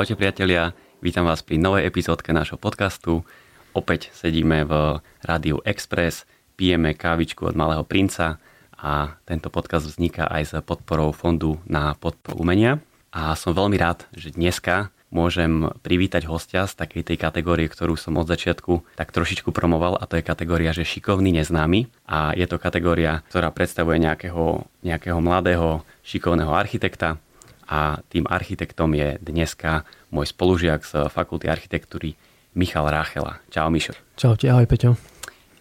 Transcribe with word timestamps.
Čaute 0.00 0.16
priatelia, 0.16 0.72
vítam 1.04 1.28
vás 1.28 1.44
pri 1.44 1.60
novej 1.60 1.84
epizódke 1.84 2.32
nášho 2.32 2.56
podcastu. 2.56 3.20
Opäť 3.76 4.08
sedíme 4.16 4.64
v 4.64 4.96
Rádiu 5.20 5.60
Express, 5.60 6.24
pijeme 6.56 6.96
kávičku 6.96 7.44
od 7.44 7.52
Malého 7.52 7.84
princa 7.84 8.40
a 8.80 9.20
tento 9.28 9.52
podcast 9.52 9.84
vzniká 9.84 10.24
aj 10.24 10.42
s 10.48 10.52
podporou 10.64 11.12
Fondu 11.12 11.60
na 11.68 11.92
podporu 12.00 12.40
umenia. 12.40 12.80
A 13.12 13.36
som 13.36 13.52
veľmi 13.52 13.76
rád, 13.76 14.08
že 14.16 14.32
dneska 14.32 14.88
môžem 15.12 15.68
privítať 15.84 16.24
hostia 16.24 16.64
z 16.64 16.80
takej 16.80 17.04
tej 17.04 17.20
kategórie, 17.20 17.68
ktorú 17.68 18.00
som 18.00 18.16
od 18.16 18.24
začiatku 18.24 18.96
tak 18.96 19.12
trošičku 19.12 19.52
promoval 19.52 20.00
a 20.00 20.08
to 20.08 20.16
je 20.16 20.24
kategória, 20.24 20.72
že 20.72 20.88
šikovný 20.88 21.28
neznámy 21.36 21.92
a 22.08 22.32
je 22.32 22.48
to 22.48 22.56
kategória, 22.56 23.20
ktorá 23.28 23.52
predstavuje 23.52 24.00
nejakého, 24.00 24.64
nejakého 24.80 25.20
mladého 25.20 25.84
šikovného 26.08 26.56
architekta 26.56 27.20
a 27.70 28.02
tým 28.10 28.26
architektom 28.26 28.90
je 28.98 29.22
dneska 29.22 29.86
môj 30.10 30.34
spolužiak 30.34 30.82
z 30.82 31.06
Fakulty 31.06 31.46
architektúry 31.46 32.18
Michal 32.58 32.90
Ráchela. 32.90 33.38
Čau 33.54 33.70
Mišo. 33.70 33.94
Čaute, 34.18 34.50
ahoj 34.50 34.66
Peťo. 34.66 34.98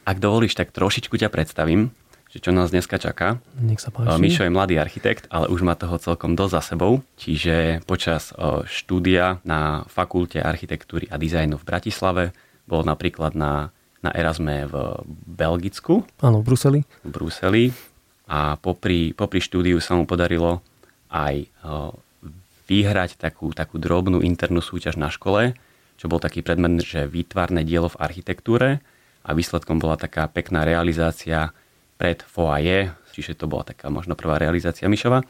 Ak 0.10 0.18
dovolíš, 0.18 0.58
tak 0.58 0.74
trošičku 0.74 1.14
ťa 1.22 1.30
predstavím, 1.30 1.94
že 2.34 2.42
čo 2.42 2.50
nás 2.50 2.74
dneska 2.74 2.98
čaká. 2.98 3.38
Nech 3.62 3.78
sa 3.78 3.94
páči. 3.94 4.18
Mišo 4.18 4.42
je 4.42 4.50
mladý 4.50 4.82
architekt, 4.82 5.30
ale 5.30 5.54
už 5.54 5.62
má 5.62 5.78
toho 5.78 6.02
celkom 6.02 6.34
dosť 6.34 6.54
za 6.58 6.62
sebou. 6.74 7.06
Čiže 7.22 7.86
počas 7.86 8.34
štúdia 8.66 9.38
na 9.46 9.86
Fakulte 9.86 10.42
architektúry 10.42 11.06
a 11.14 11.22
dizajnu 11.22 11.62
v 11.62 11.68
Bratislave 11.70 12.34
bol 12.66 12.82
napríklad 12.82 13.38
na, 13.38 13.70
na 14.02 14.10
Erasme 14.18 14.66
v 14.66 15.06
Belgicku. 15.30 16.10
Áno, 16.26 16.42
v 16.42 16.46
Bruseli. 16.50 16.80
V 17.06 17.10
Bruseli. 17.14 17.70
A 18.30 18.58
popri, 18.58 19.14
popri 19.14 19.42
štúdiu 19.42 19.78
sa 19.78 19.94
mu 19.94 20.10
podarilo 20.10 20.66
aj 21.10 21.50
vyhrať 22.70 23.18
takú, 23.18 23.50
takú 23.52 23.82
drobnú 23.82 24.22
internú 24.22 24.62
súťaž 24.62 25.02
na 25.02 25.10
škole, 25.10 25.58
čo 25.98 26.06
bol 26.08 26.22
taký 26.22 26.46
predmet, 26.46 26.80
že 26.86 27.10
výtvarné 27.10 27.66
dielo 27.66 27.90
v 27.90 28.00
architektúre 28.00 28.80
a 29.26 29.30
výsledkom 29.34 29.82
bola 29.82 29.98
taká 29.98 30.30
pekná 30.30 30.64
realizácia 30.64 31.52
pred 32.00 32.24
foaje, 32.24 32.94
čiže 33.12 33.36
to 33.36 33.50
bola 33.50 33.68
taká 33.68 33.92
možno 33.92 34.16
prvá 34.16 34.40
realizácia 34.40 34.88
Mišova. 34.88 35.26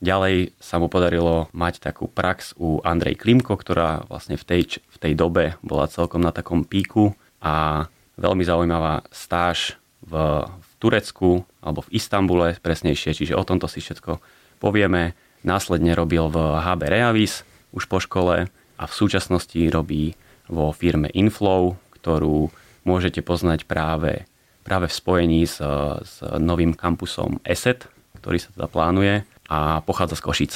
Ďalej 0.00 0.56
sa 0.60 0.80
mu 0.80 0.88
podarilo 0.88 1.52
mať 1.52 1.80
takú 1.80 2.08
prax 2.08 2.56
u 2.56 2.80
Andrej 2.84 3.20
Klimko, 3.20 3.56
ktorá 3.56 4.04
vlastne 4.08 4.36
v 4.36 4.44
tej, 4.44 4.62
v 4.80 4.96
tej 4.96 5.12
dobe 5.12 5.60
bola 5.60 5.88
celkom 5.88 6.24
na 6.24 6.32
takom 6.32 6.64
píku 6.64 7.12
a 7.40 7.84
veľmi 8.16 8.44
zaujímavá 8.44 9.04
stáž 9.12 9.76
v, 10.04 10.44
v 10.44 10.70
Turecku 10.80 11.44
alebo 11.60 11.84
v 11.84 11.92
Istambule 11.96 12.56
presnejšie, 12.60 13.12
čiže 13.12 13.36
o 13.36 13.44
tomto 13.44 13.68
si 13.68 13.84
všetko 13.84 14.20
povieme. 14.60 15.16
Následne 15.40 15.96
robil 15.96 16.28
v 16.28 16.36
HB 16.36 16.80
Reavis 16.84 17.48
už 17.72 17.88
po 17.88 17.96
škole 17.96 18.52
a 18.52 18.84
v 18.84 18.92
súčasnosti 18.92 19.56
robí 19.72 20.12
vo 20.52 20.76
firme 20.76 21.08
Inflow, 21.16 21.80
ktorú 21.96 22.52
môžete 22.84 23.24
poznať 23.24 23.64
práve, 23.64 24.28
práve 24.64 24.86
v 24.88 24.94
spojení 24.94 25.42
s, 25.48 25.60
s 26.04 26.20
novým 26.36 26.76
kampusom 26.76 27.40
ESET, 27.40 27.88
ktorý 28.20 28.36
sa 28.36 28.52
teda 28.52 28.68
plánuje 28.68 29.24
a 29.48 29.80
pochádza 29.80 30.20
z 30.20 30.24
Košic. 30.24 30.52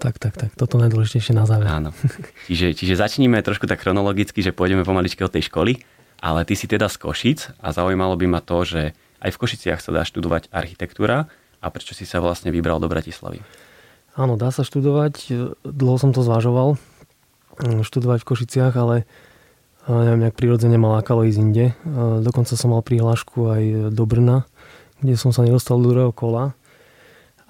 Tak, 0.00 0.16
tak, 0.16 0.32
tak. 0.38 0.50
Toto 0.56 0.80
najdôležitejšie 0.80 1.36
na 1.36 1.44
záver. 1.44 1.68
Áno. 1.68 1.92
Čiže, 2.48 2.72
čiže 2.72 2.96
začníme 2.96 3.36
trošku 3.44 3.68
tak 3.68 3.84
chronologicky, 3.84 4.40
že 4.40 4.56
pôjdeme 4.56 4.80
pomaličky 4.80 5.20
od 5.20 5.34
tej 5.34 5.52
školy, 5.52 5.76
ale 6.24 6.48
ty 6.48 6.56
si 6.56 6.64
teda 6.64 6.88
z 6.88 6.96
Košic 6.96 7.60
a 7.60 7.68
zaujímalo 7.74 8.16
by 8.16 8.26
ma 8.30 8.40
to, 8.40 8.64
že 8.64 8.96
aj 9.20 9.30
v 9.36 9.40
Košiciach 9.44 9.80
sa 9.84 9.92
dá 9.92 10.02
študovať 10.08 10.48
architektúra 10.48 11.28
a 11.60 11.66
prečo 11.68 11.92
si 11.92 12.08
sa 12.08 12.24
vlastne 12.24 12.48
vybral 12.48 12.80
do 12.80 12.88
Bratislavy? 12.88 13.44
Áno, 14.18 14.34
dá 14.34 14.50
sa 14.50 14.66
študovať. 14.66 15.30
Dlho 15.62 15.96
som 16.00 16.10
to 16.10 16.24
zvažoval, 16.24 16.80
mm, 17.62 17.86
študovať 17.86 18.24
v 18.24 18.28
Košiciach, 18.28 18.74
ale 18.74 18.96
neviem, 19.86 20.28
nejak 20.28 20.36
prirodzene 20.36 20.76
ma 20.76 21.00
lákalo 21.00 21.24
ísť 21.24 21.40
inde. 21.40 21.66
Dokonca 22.20 22.52
som 22.56 22.74
mal 22.74 22.84
prihlášku 22.84 23.38
aj 23.48 23.62
do 23.94 24.04
Brna, 24.04 24.44
kde 25.00 25.16
som 25.16 25.32
sa 25.32 25.46
nedostal 25.46 25.80
do 25.80 25.92
druhého 25.92 26.12
kola. 26.12 26.52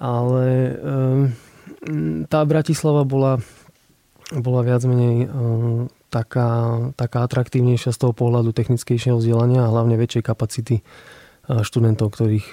Ale 0.01 0.47
ehm, 0.79 1.23
tá 2.25 2.41
Bratislava 2.47 3.05
bola, 3.05 3.37
bola 4.33 4.61
viac 4.65 4.81
menej 4.87 5.29
taká, 6.11 6.49
taká 6.99 7.25
atraktívnejšia 7.25 7.95
z 7.95 7.99
toho 8.01 8.13
pohľadu 8.13 8.51
technickejšieho 8.51 9.17
vzdelania 9.17 9.65
a 9.65 9.71
hlavne 9.71 9.95
väčšej 9.95 10.23
kapacity 10.27 10.83
študentov, 11.59 12.15
ktorých 12.15 12.47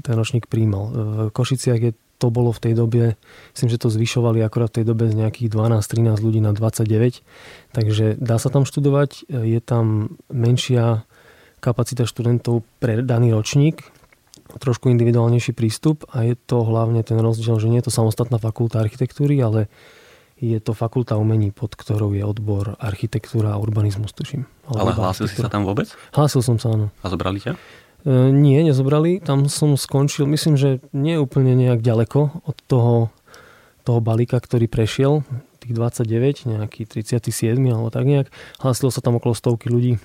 ten 0.00 0.14
ročník 0.16 0.48
príjmal. 0.48 0.84
V 0.88 1.32
Košiciach 1.36 1.80
je 1.80 1.92
to 2.20 2.28
bolo 2.28 2.52
v 2.52 2.60
tej 2.60 2.74
dobe, 2.76 3.16
myslím, 3.56 3.68
že 3.72 3.80
to 3.80 3.88
zvyšovali 3.88 4.44
akorát 4.44 4.68
v 4.76 4.84
tej 4.84 4.92
dobe 4.92 5.08
z 5.08 5.16
nejakých 5.24 5.48
12-13 5.56 6.20
ľudí 6.20 6.40
na 6.44 6.52
29, 6.52 7.24
takže 7.72 8.20
dá 8.20 8.36
sa 8.36 8.52
tam 8.52 8.68
študovať, 8.68 9.24
je 9.32 9.60
tam 9.64 10.16
menšia 10.28 11.08
kapacita 11.64 12.04
študentov 12.04 12.60
pre 12.76 13.00
daný 13.00 13.32
ročník, 13.32 13.88
trošku 14.52 14.92
individuálnejší 14.92 15.56
prístup 15.56 16.04
a 16.12 16.28
je 16.28 16.36
to 16.36 16.60
hlavne 16.60 17.00
ten 17.00 17.16
rozdiel, 17.16 17.56
že 17.56 17.72
nie 17.72 17.80
je 17.80 17.88
to 17.88 17.96
samostatná 17.96 18.36
fakulta 18.36 18.84
architektúry, 18.84 19.40
ale 19.40 19.72
je 20.40 20.56
to 20.60 20.76
fakulta 20.76 21.16
umení, 21.16 21.52
pod 21.52 21.72
ktorou 21.72 22.12
je 22.16 22.24
odbor 22.24 22.76
architektúra 22.80 23.56
a 23.56 23.60
urbanizmus, 23.60 24.12
tuším. 24.12 24.44
Ale 24.72 24.92
hlásil 24.92 25.28
si 25.28 25.40
sa 25.40 25.48
tam 25.48 25.64
vôbec? 25.64 25.88
Hlásil 26.16 26.44
som 26.44 26.56
sa, 26.60 26.72
áno. 26.72 26.92
A 27.00 27.06
zobrali 27.08 27.40
ťa? 27.40 27.56
E, 28.04 28.32
nie, 28.32 28.60
nezobrali. 28.64 29.20
Tam 29.20 29.48
som 29.52 29.76
skončil, 29.76 30.24
myslím, 30.30 30.56
že 30.56 30.80
nie 30.96 31.20
úplne 31.20 31.52
nejak 31.56 31.84
ďaleko 31.84 32.44
od 32.48 32.56
toho, 32.64 33.12
toho 33.84 34.00
balíka, 34.00 34.40
ktorý 34.40 34.68
prešiel, 34.68 35.26
tých 35.60 35.76
29, 35.76 36.48
nejaký 36.48 36.88
37 36.88 37.60
alebo 37.68 37.92
tak 37.92 38.08
nejak. 38.08 38.26
Hlasilo 38.64 38.88
sa 38.88 39.04
tam 39.04 39.20
okolo 39.20 39.36
stovky 39.36 39.68
ľudí. 39.68 40.00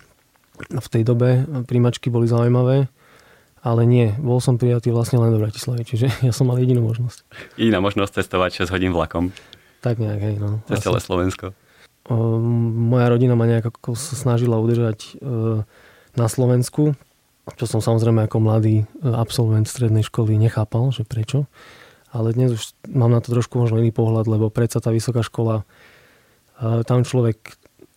V 0.56 0.88
tej 0.88 1.04
dobe 1.04 1.44
príjmačky 1.68 2.08
boli 2.08 2.32
zaujímavé, 2.32 2.88
ale 3.66 3.82
nie, 3.84 4.14
bol 4.20 4.40
som 4.40 4.56
prijatý 4.56 4.92
vlastne 4.92 5.20
len 5.20 5.32
do 5.32 5.40
Bratislavy, 5.40 5.84
čiže 5.84 6.08
ja 6.28 6.32
som 6.36 6.48
mal 6.48 6.60
jedinú 6.60 6.84
možnosť. 6.84 7.28
Jediná 7.60 7.80
možnosť 7.80 8.24
cestovať 8.24 8.68
6 8.68 8.76
hodín 8.76 8.92
vlakom. 8.92 9.32
Tak 9.80 10.00
nejak, 10.00 10.22
hej, 10.22 10.36
no. 10.40 10.60
Cez 10.68 10.84
celé 10.84 11.00
Slovensko. 11.00 11.54
Moja 12.06 13.10
rodina 13.10 13.34
ma 13.34 13.50
nejak 13.50 13.74
ako 13.74 13.98
sa 13.98 14.14
snažila 14.14 14.62
udržať 14.62 15.18
e, 15.18 15.66
na 16.14 16.28
Slovensku, 16.30 16.94
čo 17.54 17.70
som 17.70 17.78
samozrejme 17.78 18.26
ako 18.26 18.42
mladý 18.42 18.76
e, 18.82 18.86
absolvent 19.06 19.70
strednej 19.70 20.02
školy 20.02 20.34
nechápal, 20.42 20.90
že 20.90 21.06
prečo. 21.06 21.46
Ale 22.10 22.34
dnes 22.34 22.58
už 22.58 22.64
mám 22.90 23.14
na 23.14 23.22
to 23.22 23.30
trošku 23.38 23.62
možno 23.62 23.78
iný 23.78 23.94
pohľad, 23.94 24.26
lebo 24.26 24.50
predsa 24.50 24.82
tá 24.82 24.90
vysoká 24.90 25.22
škola, 25.22 25.62
e, 26.58 26.82
tam 26.90 27.06
človek 27.06 27.38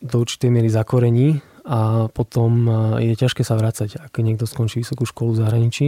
do 0.05 0.21
určitej 0.21 0.53
miery 0.53 0.69
zakorení 0.69 1.41
a 1.65 2.13
potom 2.13 2.69
e, 2.69 2.73
je 3.09 3.15
ťažké 3.17 3.41
sa 3.41 3.57
vrácať, 3.57 3.97
ak 3.97 4.21
niekto 4.21 4.45
skončí 4.45 4.85
vysokú 4.85 5.09
školu 5.09 5.33
v 5.33 5.41
zahraničí. 5.41 5.87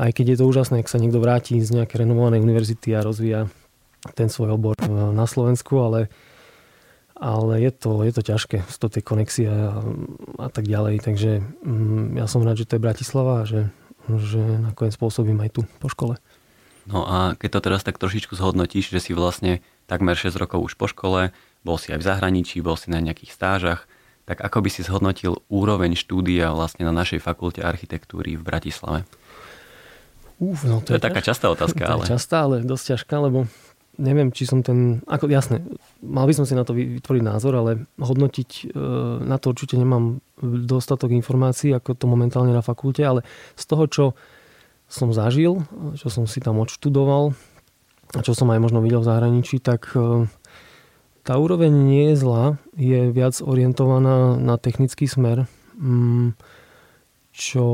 Aj 0.00 0.10
keď 0.10 0.34
je 0.34 0.36
to 0.40 0.48
úžasné, 0.48 0.80
ak 0.80 0.90
sa 0.90 0.98
niekto 0.98 1.20
vráti 1.20 1.60
z 1.60 1.70
nejakej 1.70 2.02
renovovanej 2.02 2.42
univerzity 2.42 2.96
a 2.96 3.04
rozvíja 3.04 3.46
ten 4.18 4.26
svoj 4.26 4.58
obor 4.58 4.74
na 4.90 5.24
Slovensku, 5.24 5.80
ale 5.80 6.12
ale 7.14 7.62
je 7.62 7.70
to, 7.70 8.02
je 8.02 8.12
to 8.12 8.22
ťažké 8.26 8.66
z 8.66 8.76
tej 8.76 9.02
konexie 9.06 9.46
a, 9.46 9.80
a 10.38 10.48
tak 10.50 10.66
ďalej. 10.66 10.98
Takže 11.02 11.30
mm, 11.62 12.18
ja 12.18 12.26
som 12.26 12.42
rád, 12.42 12.58
že 12.58 12.66
to 12.66 12.76
je 12.76 12.86
Bratislava 12.86 13.42
a 13.42 13.48
že, 13.48 13.70
že 14.10 14.42
nakoniec 14.42 14.98
pôsobím 14.98 15.38
aj 15.46 15.50
tu 15.54 15.60
po 15.78 15.86
škole. 15.86 16.18
No 16.84 17.08
a 17.08 17.32
keď 17.38 17.58
to 17.58 17.60
teraz 17.70 17.80
tak 17.86 17.96
trošičku 17.96 18.36
zhodnotíš, 18.36 18.92
že 18.92 19.00
si 19.00 19.12
vlastne 19.16 19.64
takmer 19.88 20.18
6 20.18 20.36
rokov 20.36 20.60
už 20.60 20.74
po 20.76 20.90
škole, 20.90 21.32
bol 21.64 21.80
si 21.80 21.94
aj 21.94 22.02
v 22.02 22.08
zahraničí, 22.12 22.60
bol 22.60 22.76
si 22.76 22.92
na 22.92 23.00
nejakých 23.00 23.32
stážach, 23.32 23.88
tak 24.28 24.40
ako 24.40 24.64
by 24.64 24.70
si 24.72 24.84
zhodnotil 24.84 25.40
úroveň 25.48 25.96
štúdia 25.96 26.52
vlastne 26.52 26.84
na 26.84 26.92
našej 26.92 27.24
fakulte 27.24 27.64
architektúry 27.64 28.36
v 28.36 28.42
Bratislave? 28.44 29.08
Uf, 30.42 30.66
no 30.66 30.84
to, 30.84 30.92
to 30.92 30.96
je, 30.96 31.00
je 31.00 31.06
taká 31.08 31.20
častá 31.24 31.48
otázka. 31.48 31.82
ale... 31.92 32.04
častá, 32.04 32.44
ale 32.44 32.60
dosť 32.60 32.98
ťažká, 32.98 33.16
lebo 33.16 33.48
neviem, 33.98 34.34
či 34.34 34.46
som 34.46 34.62
ten, 34.62 35.02
ako 35.06 35.30
jasne, 35.30 35.62
mal 36.02 36.26
by 36.26 36.34
som 36.34 36.46
si 36.46 36.58
na 36.58 36.66
to 36.66 36.74
vytvoriť 36.74 37.22
názor, 37.22 37.54
ale 37.54 37.86
hodnotiť 37.98 38.50
e, 38.50 38.64
na 39.22 39.36
to 39.38 39.54
určite 39.54 39.78
nemám 39.78 40.18
dostatok 40.42 41.14
informácií, 41.14 41.70
ako 41.74 41.94
to 41.94 42.06
momentálne 42.10 42.50
na 42.50 42.64
fakulte, 42.64 43.02
ale 43.06 43.20
z 43.54 43.64
toho, 43.64 43.84
čo 43.86 44.04
som 44.90 45.14
zažil, 45.14 45.64
čo 45.96 46.08
som 46.10 46.26
si 46.26 46.42
tam 46.42 46.60
odštudoval 46.60 47.32
a 48.14 48.20
čo 48.22 48.36
som 48.36 48.50
aj 48.52 48.62
možno 48.62 48.78
videl 48.84 49.02
v 49.02 49.08
zahraničí, 49.10 49.58
tak 49.62 49.94
e, 49.94 50.26
tá 51.24 51.34
úroveň 51.40 51.72
nie 51.72 52.12
je 52.12 52.20
zlá, 52.20 52.44
je 52.76 53.10
viac 53.10 53.38
orientovaná 53.40 54.36
na 54.36 54.60
technický 54.60 55.08
smer, 55.08 55.48
mm, 55.78 56.36
čo 57.34 57.66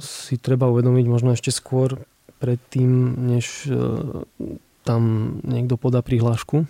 si 0.00 0.40
treba 0.40 0.72
uvedomiť 0.72 1.06
možno 1.10 1.36
ešte 1.36 1.52
skôr 1.52 2.00
predtým, 2.40 3.14
než 3.36 3.68
e, 3.68 3.76
tam 4.82 5.34
niekto 5.46 5.78
podá 5.78 6.02
prihlášku, 6.02 6.66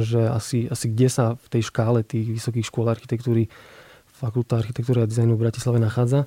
že 0.00 0.24
asi, 0.28 0.68
asi 0.68 0.86
kde 0.88 1.08
sa 1.08 1.26
v 1.36 1.46
tej 1.52 1.62
škále 1.68 2.00
tých 2.06 2.40
vysokých 2.40 2.68
škôl 2.68 2.88
architektúry 2.88 3.48
Fakulta 4.16 4.56
architektúry 4.56 5.04
a 5.04 5.10
dizajnu 5.10 5.36
v 5.36 5.44
Bratislave 5.44 5.76
nachádza. 5.76 6.24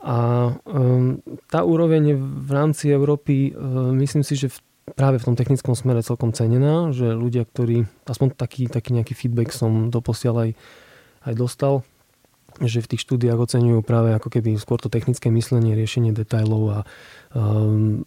A 0.00 0.48
um, 0.64 1.20
tá 1.52 1.60
úroveň 1.60 2.16
v 2.16 2.50
rámci 2.50 2.88
Európy, 2.88 3.52
um, 3.52 3.92
myslím 4.00 4.24
si, 4.24 4.40
že 4.40 4.48
v 4.48 4.58
práve 4.82 5.22
v 5.22 5.26
tom 5.30 5.36
technickom 5.38 5.78
smere 5.78 6.02
celkom 6.02 6.34
cenená, 6.34 6.90
že 6.90 7.14
ľudia, 7.14 7.46
ktorí, 7.46 7.86
aspoň 8.02 8.34
taký, 8.34 8.66
taký 8.66 8.98
nejaký 8.98 9.14
feedback 9.14 9.54
som 9.54 9.94
doposiaľ 9.94 10.48
aj, 10.48 10.50
aj 11.30 11.34
dostal, 11.38 11.74
že 12.60 12.84
v 12.84 12.90
tých 12.94 13.04
štúdiách 13.08 13.38
oceňujú 13.38 13.80
práve 13.80 14.12
ako 14.12 14.28
keby 14.28 14.60
skôr 14.60 14.76
to 14.76 14.92
technické 14.92 15.32
myslenie, 15.32 15.72
riešenie 15.78 16.12
detajlov 16.12 16.62
a 16.68 16.78
um, 17.32 18.04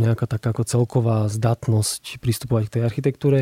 nejaká 0.00 0.24
taká 0.24 0.56
ako 0.56 0.64
celková 0.64 1.28
zdatnosť 1.28 2.22
pristupovať 2.22 2.62
k 2.68 2.74
tej 2.78 2.82
architektúre, 2.86 3.38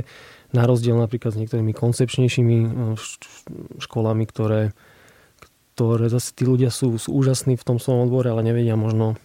na 0.51 0.67
rozdiel 0.67 0.99
napríklad 0.99 1.35
s 1.35 1.41
niektorými 1.41 1.71
koncepčnejšími 1.71 2.57
uh, 2.65 2.99
školami, 3.79 4.25
ktoré, 4.27 4.75
ktoré 5.79 6.11
zase 6.11 6.35
tí 6.35 6.43
ľudia 6.43 6.75
sú, 6.75 6.99
sú 6.99 7.15
úžasní 7.15 7.55
v 7.55 7.67
tom 7.67 7.77
svojom 7.79 8.11
odbore, 8.11 8.31
ale 8.33 8.43
nevedia 8.43 8.75
možno 8.75 9.21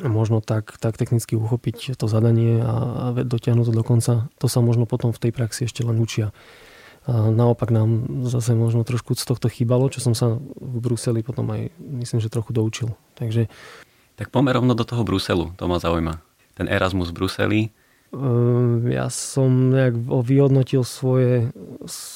možno 0.00 0.40
tak, 0.40 0.80
tak 0.80 0.96
technicky 0.96 1.36
uchopiť 1.36 2.00
to 2.00 2.08
zadanie 2.08 2.64
a, 2.64 3.12
a 3.12 3.24
dotiahnuť 3.28 3.66
to 3.68 3.74
do 3.76 3.84
konca. 3.84 4.12
To 4.40 4.46
sa 4.48 4.64
možno 4.64 4.88
potom 4.88 5.12
v 5.12 5.28
tej 5.28 5.32
praxi 5.36 5.68
ešte 5.68 5.84
len 5.84 6.00
učia. 6.00 6.32
A 7.02 7.34
naopak 7.34 7.74
nám 7.74 8.06
zase 8.30 8.54
možno 8.54 8.86
trošku 8.86 9.18
z 9.18 9.26
tohto 9.26 9.50
chýbalo, 9.50 9.90
čo 9.90 9.98
som 9.98 10.14
sa 10.14 10.38
v 10.38 10.78
Bruseli 10.78 11.26
potom 11.26 11.50
aj 11.50 11.74
myslím, 11.98 12.22
že 12.22 12.30
trochu 12.30 12.54
doučil. 12.54 12.94
Takže... 13.18 13.50
Tak 14.14 14.30
pomer 14.30 14.54
rovno 14.54 14.78
do 14.78 14.86
toho 14.86 15.02
Bruselu, 15.02 15.50
to 15.58 15.66
ma 15.66 15.82
zaujíma. 15.82 16.22
Ten 16.54 16.70
Erasmus 16.70 17.10
v 17.10 17.16
Bruseli. 17.18 17.60
Ehm, 18.12 18.86
ja 18.92 19.08
som 19.08 19.72
nejak 19.72 19.96
vyhodnotil 19.98 20.84
svoje 20.84 21.50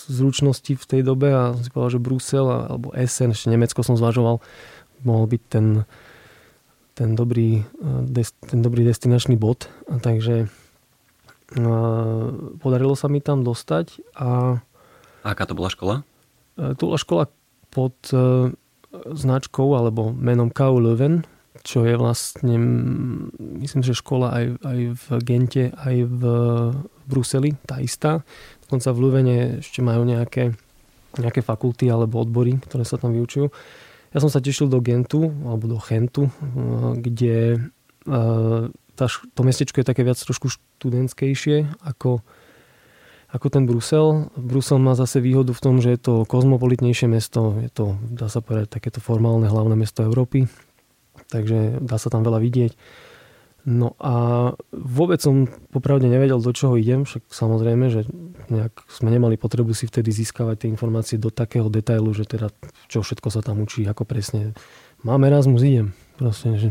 zručnosti 0.07 0.77
v 0.77 0.85
tej 0.85 1.01
dobe 1.03 1.33
a 1.33 1.57
si 1.57 1.73
povedal, 1.73 1.99
že 1.99 2.05
Brusel 2.05 2.47
alebo 2.47 2.93
Essen, 2.93 3.33
ešte 3.35 3.51
Nemecko 3.51 3.81
som 3.81 3.99
zvažoval, 3.99 4.39
mohol 5.03 5.25
byť 5.27 5.43
ten, 5.49 5.89
ten 6.95 7.17
dobrý, 7.17 7.67
e, 7.81 8.23
ten 8.23 8.61
dobrý 8.63 8.87
destinačný 8.87 9.35
bod. 9.35 9.73
Takže 9.89 10.47
e, 10.47 10.49
podarilo 12.61 12.95
sa 12.95 13.11
mi 13.11 13.25
tam 13.25 13.41
dostať. 13.43 14.15
A 14.15 14.61
aká 15.27 15.45
to 15.45 15.59
bola 15.59 15.71
škola? 15.73 16.07
E, 16.55 16.79
to 16.79 16.83
bola 16.87 16.99
škola 17.01 17.25
pod 17.75 17.99
značkou 18.97 19.77
alebo 19.77 20.09
menom 20.15 20.49
KU 20.49 20.81
Leuven, 20.81 21.29
čo 21.61 21.85
je 21.85 21.99
vlastne, 21.99 22.57
myslím, 23.61 23.83
že 23.85 23.93
škola 23.93 24.33
aj, 24.33 24.45
aj 24.65 24.79
v 24.97 25.05
Gente, 25.27 25.65
aj 25.75 25.97
v 26.09 26.23
Bruseli, 27.05 27.53
tá 27.67 27.83
istá. 27.83 28.25
Dokonca 28.65 28.89
v 28.95 29.01
Leuvene 29.03 29.37
ešte 29.61 29.85
majú 29.85 30.09
nejaké, 30.09 30.57
nejaké 31.21 31.45
fakulty 31.45 31.91
alebo 31.93 32.23
odbory, 32.23 32.57
ktoré 32.65 32.89
sa 32.89 32.97
tam 32.97 33.13
vyučujú. 33.13 33.53
Ja 34.15 34.19
som 34.23 34.33
sa 34.33 34.41
tešil 34.41 34.73
do 34.73 34.81
Gentu, 34.81 35.29
alebo 35.45 35.69
do 35.69 35.79
Chentu, 35.83 36.31
eh, 36.31 36.33
kde 37.03 37.37
tá, 38.97 39.07
to 39.11 39.41
mestečko 39.43 39.83
je 39.83 39.91
také 39.91 40.07
viac 40.07 40.17
trošku 40.17 40.47
študentskejšie 40.47 41.83
ako, 41.83 42.23
ako 43.37 43.53
ten 43.53 43.69
Brusel. 43.69 44.33
Brusel 44.35 44.81
má 44.81 44.97
zase 44.97 45.21
výhodu 45.21 45.53
v 45.53 45.61
tom, 45.61 45.85
že 45.85 45.93
je 45.93 46.01
to 46.01 46.15
kozmopolitnejšie 46.25 47.07
mesto, 47.13 47.61
je 47.61 47.69
to, 47.69 48.01
dá 48.09 48.33
sa 48.33 48.41
povedať, 48.41 48.81
takéto 48.81 49.05
formálne 49.05 49.45
hlavné 49.45 49.77
mesto 49.77 50.01
Európy, 50.01 50.49
takže 51.29 51.85
dá 51.85 52.01
sa 52.01 52.09
tam 52.09 52.25
veľa 52.25 52.41
vidieť. 52.41 52.73
No 53.67 53.99
a 53.99 54.15
vôbec 54.71 55.19
som 55.19 55.51
popravde 55.75 56.07
nevedel, 56.07 56.39
do 56.39 56.55
čoho 56.55 56.79
idem, 56.79 57.03
však 57.03 57.27
samozrejme, 57.35 57.91
že 57.91 58.07
nejak 58.47 58.87
sme 58.87 59.11
nemali 59.11 59.35
potrebu 59.35 59.75
si 59.75 59.91
vtedy 59.91 60.15
získavať 60.15 60.63
tie 60.63 60.69
informácie 60.71 61.19
do 61.19 61.35
takého 61.35 61.67
detailu, 61.67 62.15
že 62.15 62.31
teda 62.31 62.55
čo 62.87 63.03
všetko 63.03 63.27
sa 63.27 63.43
tam 63.43 63.59
učí, 63.59 63.83
ako 63.91 64.07
presne. 64.07 64.55
Mám 65.03 65.27
Erasmus, 65.27 65.67
idem. 65.67 65.99
Proste, 66.15 66.55
že 66.57 66.71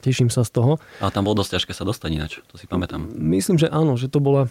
teším 0.00 0.32
sa 0.32 0.40
z 0.40 0.56
toho. 0.56 0.80
A 1.04 1.12
tam 1.12 1.28
bolo 1.28 1.44
dosť 1.44 1.60
ťažké 1.60 1.72
sa 1.76 1.84
dostať 1.84 2.10
ináč, 2.16 2.32
to 2.48 2.56
si 2.56 2.64
pamätám. 2.64 3.04
Myslím, 3.12 3.60
že 3.60 3.68
áno, 3.68 4.00
že 4.00 4.08
to 4.08 4.24
bola 4.24 4.48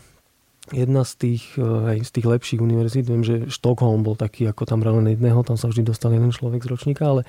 jedna 0.71 1.01
z 1.05 1.13
tých, 1.17 1.57
aj 1.61 2.05
z 2.05 2.11
tých 2.13 2.25
lepších 2.25 2.61
univerzít. 2.61 3.09
Viem, 3.09 3.25
že 3.25 3.49
Štokholm 3.49 4.05
bol 4.05 4.13
taký, 4.17 4.49
ako 4.49 4.65
tam 4.69 4.85
len 4.85 5.13
jedného, 5.13 5.41
tam 5.41 5.57
sa 5.57 5.69
vždy 5.69 5.89
dostal 5.89 6.13
jeden 6.13 6.29
človek 6.29 6.61
z 6.61 6.71
ročníka, 6.71 7.09
ale, 7.09 7.21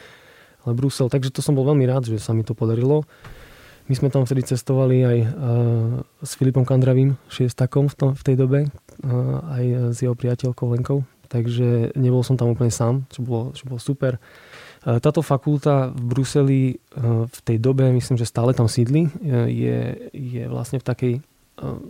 ale 0.64 0.72
Brusel. 0.76 1.08
Takže 1.08 1.32
to 1.32 1.40
som 1.40 1.56
bol 1.56 1.64
veľmi 1.64 1.88
rád, 1.88 2.08
že 2.08 2.20
sa 2.20 2.36
mi 2.36 2.44
to 2.44 2.52
podarilo. 2.52 3.08
My 3.90 3.98
sme 3.98 4.06
tam 4.06 4.22
vtedy 4.22 4.46
cestovali 4.46 5.02
aj 5.02 5.18
uh, 5.18 5.28
s 6.22 6.38
Filipom 6.38 6.62
Kandravým, 6.62 7.18
šiestakom 7.26 7.90
v, 7.90 7.94
tom, 7.98 8.10
v 8.14 8.22
tej 8.22 8.36
dobe, 8.38 8.58
uh, 8.68 9.42
aj 9.50 9.64
s 9.90 9.98
jeho 10.04 10.14
priateľkou 10.14 10.70
Lenkou, 10.70 11.02
takže 11.26 11.98
nebol 11.98 12.22
som 12.22 12.38
tam 12.38 12.54
úplne 12.54 12.70
sám, 12.70 13.02
čo 13.10 13.26
bolo, 13.26 13.50
čo 13.50 13.66
bolo 13.66 13.82
super. 13.82 14.22
Táto 14.80 15.20
fakulta 15.20 15.92
v 15.92 16.02
Bruseli 16.08 16.62
v 17.04 17.38
tej 17.44 17.60
dobe, 17.60 17.92
myslím, 17.92 18.16
že 18.16 18.24
stále 18.24 18.56
tam 18.56 18.64
sídli, 18.64 19.12
je, 19.28 20.08
je 20.08 20.48
vlastne 20.48 20.80
v 20.80 20.88
takej 20.88 21.14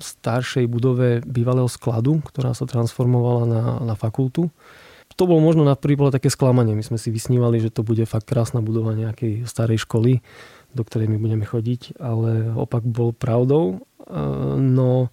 staršej 0.03 0.67
budove 0.67 1.23
bývalého 1.23 1.71
skladu, 1.71 2.19
ktorá 2.27 2.53
sa 2.53 2.67
transformovala 2.67 3.45
na, 3.47 3.63
na 3.83 3.95
fakultu. 3.95 4.51
To 5.19 5.29
bolo 5.29 5.43
možno 5.43 5.69
na 5.69 5.77
prvý 5.77 6.01
také 6.09 6.33
sklamanie. 6.33 6.73
My 6.73 6.81
sme 6.81 6.97
si 6.97 7.13
vysnívali, 7.13 7.61
že 7.61 7.69
to 7.69 7.85
bude 7.85 8.03
fakt 8.09 8.25
krásna 8.25 8.65
budova 8.65 8.97
nejakej 8.97 9.45
starej 9.45 9.85
školy 9.85 10.25
do 10.75 10.83
ktorej 10.87 11.11
my 11.11 11.19
budeme 11.19 11.47
chodiť, 11.47 11.99
ale 11.99 12.55
opak 12.55 12.87
bol 12.87 13.11
pravdou. 13.11 13.83
No 14.59 15.11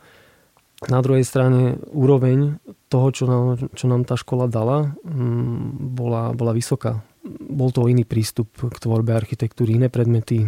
na 0.86 1.00
druhej 1.02 1.26
strane 1.26 1.82
úroveň 1.90 2.62
toho, 2.88 3.08
čo 3.10 3.26
nám, 3.26 3.74
čo 3.74 3.90
nám 3.90 4.06
tá 4.06 4.14
škola 4.14 4.46
dala, 4.46 4.94
mm, 5.02 5.98
bola, 5.98 6.38
bola 6.38 6.54
vysoká. 6.54 7.02
Bol 7.28 7.74
to 7.74 7.90
iný 7.90 8.06
prístup 8.06 8.48
k 8.54 8.78
tvorbe 8.78 9.12
architektúry, 9.12 9.76
iné 9.76 9.90
predmety, 9.90 10.48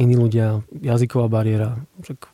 iní 0.00 0.14
ľudia, 0.16 0.64
jazyková 0.72 1.28
bariéra, 1.28 1.76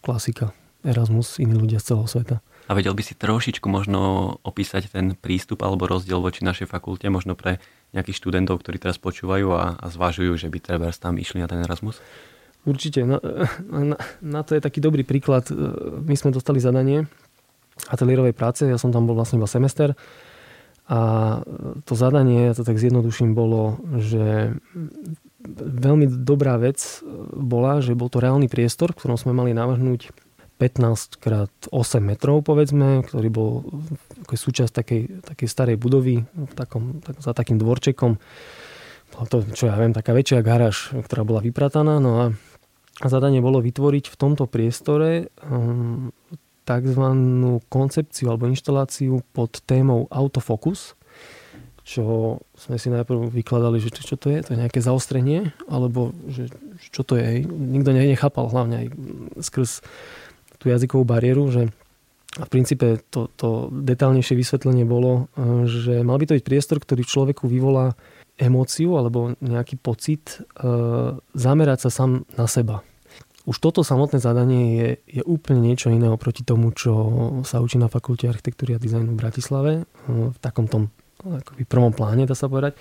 klasika, 0.00 0.54
Erasmus, 0.86 1.36
iní 1.42 1.52
ľudia 1.52 1.78
z 1.78 1.92
celého 1.92 2.08
sveta. 2.08 2.36
A 2.68 2.72
vedel 2.72 2.94
by 2.94 3.02
si 3.02 3.18
trošičku 3.18 3.66
možno 3.66 4.36
opísať 4.46 4.88
ten 4.88 5.18
prístup 5.18 5.66
alebo 5.66 5.90
rozdiel 5.90 6.22
voči 6.22 6.46
našej 6.46 6.70
fakulte, 6.70 7.10
možno 7.10 7.34
pre 7.34 7.58
nejakých 7.90 8.22
študentov, 8.22 8.62
ktorí 8.62 8.78
teraz 8.78 8.96
počúvajú 9.02 9.50
a, 9.52 9.76
a 9.76 9.86
zvažujú, 9.90 10.38
že 10.38 10.46
by 10.46 10.58
treba 10.62 10.86
tam 10.94 11.18
išli 11.18 11.42
na 11.42 11.50
ten 11.50 11.60
Erasmus? 11.60 11.98
Určite. 12.62 13.02
Na, 13.08 13.18
na, 13.66 13.96
na 14.20 14.40
to 14.44 14.54
je 14.54 14.60
taký 14.60 14.84
dobrý 14.84 15.02
príklad. 15.02 15.48
My 16.04 16.14
sme 16.14 16.30
dostali 16.30 16.60
zadanie 16.60 17.08
ateliérovej 17.88 18.36
práce, 18.36 18.68
ja 18.68 18.76
som 18.76 18.92
tam 18.92 19.08
bol 19.08 19.16
vlastne 19.16 19.40
iba 19.40 19.48
semester 19.48 19.96
a 20.90 21.00
to 21.86 21.94
zadanie, 21.94 22.50
ja 22.50 22.54
to 22.58 22.66
tak 22.66 22.76
zjednoduším, 22.76 23.32
bolo, 23.32 23.78
že 24.02 24.58
veľmi 25.56 26.26
dobrá 26.26 26.58
vec 26.58 27.00
bola, 27.30 27.78
že 27.78 27.94
bol 27.94 28.10
to 28.10 28.18
reálny 28.18 28.50
priestor, 28.50 28.92
v 28.92 28.98
ktorom 28.98 29.16
sme 29.16 29.32
mali 29.32 29.54
navrhnúť 29.54 30.10
15 30.60 31.16
krát 31.16 31.48
8 31.72 32.04
metrov, 32.04 32.44
povedzme, 32.44 33.00
ktorý 33.08 33.28
bol 33.32 33.64
ako 34.28 34.34
súčasť 34.36 34.72
takej, 34.76 35.02
takej 35.24 35.48
starej 35.48 35.76
budovy 35.80 36.28
takom, 36.52 37.00
tak, 37.00 37.16
za 37.16 37.32
takým 37.32 37.56
dvorčekom. 37.56 38.20
Bola 39.16 39.24
to, 39.24 39.40
čo 39.56 39.72
ja 39.72 39.74
viem, 39.80 39.96
taká 39.96 40.12
väčšia 40.12 40.44
garáž, 40.44 40.92
ktorá 40.92 41.24
bola 41.24 41.40
vyprataná. 41.40 41.96
No 41.96 42.12
a 42.20 42.24
zadanie 43.08 43.40
bolo 43.40 43.64
vytvoriť 43.64 44.12
v 44.12 44.16
tomto 44.20 44.44
priestore 44.44 45.32
um, 45.48 46.12
tzv. 46.68 47.04
koncepciu 47.72 48.28
alebo 48.28 48.52
inštaláciu 48.52 49.24
pod 49.32 49.64
témou 49.64 50.12
autofokus, 50.12 50.92
čo 51.88 52.38
sme 52.54 52.76
si 52.76 52.92
najprv 52.92 53.32
vykladali, 53.32 53.80
že 53.80 53.90
čo 53.90 54.14
to 54.14 54.30
je, 54.30 54.44
to 54.44 54.52
je 54.54 54.60
nejaké 54.60 54.78
zaostrenie, 54.84 55.56
alebo 55.66 56.12
že 56.28 56.52
čo 56.92 57.02
to 57.02 57.16
je. 57.16 57.42
Nikto 57.48 57.90
nechápal 57.96 58.46
hlavne 58.52 58.76
aj 58.84 58.86
skrz 59.42 59.70
tú 60.60 60.68
jazykovú 60.68 61.08
bariéru, 61.08 61.48
že 61.48 61.72
a 62.38 62.46
v 62.46 62.52
princípe 62.52 63.02
to, 63.10 63.26
to 63.34 63.74
detálnejšie 63.74 64.38
vysvetlenie 64.38 64.86
bolo, 64.86 65.26
e, 65.34 65.66
že 65.66 66.06
mal 66.06 66.14
by 66.14 66.30
to 66.30 66.36
byť 66.38 66.44
priestor, 66.46 66.78
ktorý 66.78 67.02
človeku 67.02 67.50
vyvolá 67.50 67.98
emóciu 68.38 68.94
alebo 68.94 69.34
nejaký 69.42 69.74
pocit 69.82 70.38
e, 70.38 70.70
zamerať 71.34 71.88
sa 71.88 71.90
sám 71.90 72.22
na 72.38 72.46
seba. 72.46 72.86
Už 73.50 73.58
toto 73.58 73.82
samotné 73.82 74.22
zadanie 74.22 74.64
je, 74.78 74.88
je 75.18 75.22
úplne 75.26 75.58
niečo 75.64 75.90
iné 75.90 76.06
oproti 76.06 76.46
tomu, 76.46 76.70
čo 76.70 76.94
sa 77.42 77.58
učí 77.58 77.82
na 77.82 77.90
Fakulte 77.90 78.30
architektúry 78.30 78.78
a 78.78 78.82
dizajnu 78.82 79.10
v 79.10 79.20
Bratislave, 79.20 79.72
e, 79.82 80.30
v 80.30 80.38
takom 80.38 80.70
tom 80.70 80.94
akoby 81.20 81.66
prvom 81.66 81.90
pláne, 81.90 82.30
dá 82.30 82.38
sa 82.38 82.46
povedať. 82.46 82.78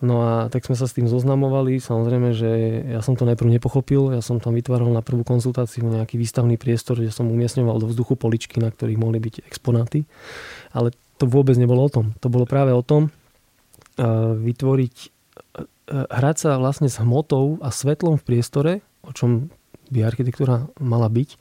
No 0.00 0.24
a 0.24 0.32
tak 0.48 0.64
sme 0.64 0.76
sa 0.80 0.88
s 0.88 0.96
tým 0.96 1.04
zoznamovali. 1.12 1.76
Samozrejme, 1.76 2.32
že 2.32 2.50
ja 2.88 3.04
som 3.04 3.20
to 3.20 3.28
najprv 3.28 3.52
nepochopil. 3.60 4.16
Ja 4.16 4.24
som 4.24 4.40
tam 4.40 4.56
vytváral 4.56 4.88
na 4.88 5.04
prvú 5.04 5.28
konzultáciu 5.28 5.84
nejaký 5.84 6.16
výstavný 6.16 6.56
priestor, 6.56 6.96
kde 6.96 7.12
som 7.12 7.28
umiestňoval 7.28 7.76
do 7.76 7.92
vzduchu 7.92 8.16
poličky, 8.16 8.64
na 8.64 8.72
ktorých 8.72 8.96
mohli 8.96 9.20
byť 9.20 9.44
exponáty. 9.44 10.08
Ale 10.72 10.96
to 11.20 11.28
vôbec 11.28 11.60
nebolo 11.60 11.84
o 11.84 11.92
tom. 11.92 12.16
To 12.24 12.32
bolo 12.32 12.48
práve 12.48 12.72
o 12.72 12.80
tom 12.80 13.12
vytvoriť, 14.40 14.96
hrať 15.92 16.36
sa 16.40 16.56
vlastne 16.56 16.88
s 16.88 16.96
hmotou 16.96 17.60
a 17.60 17.68
svetlom 17.68 18.16
v 18.16 18.24
priestore, 18.24 18.72
o 19.04 19.12
čom 19.12 19.52
by 19.92 20.00
architektúra 20.00 20.72
mala 20.80 21.12
byť 21.12 21.36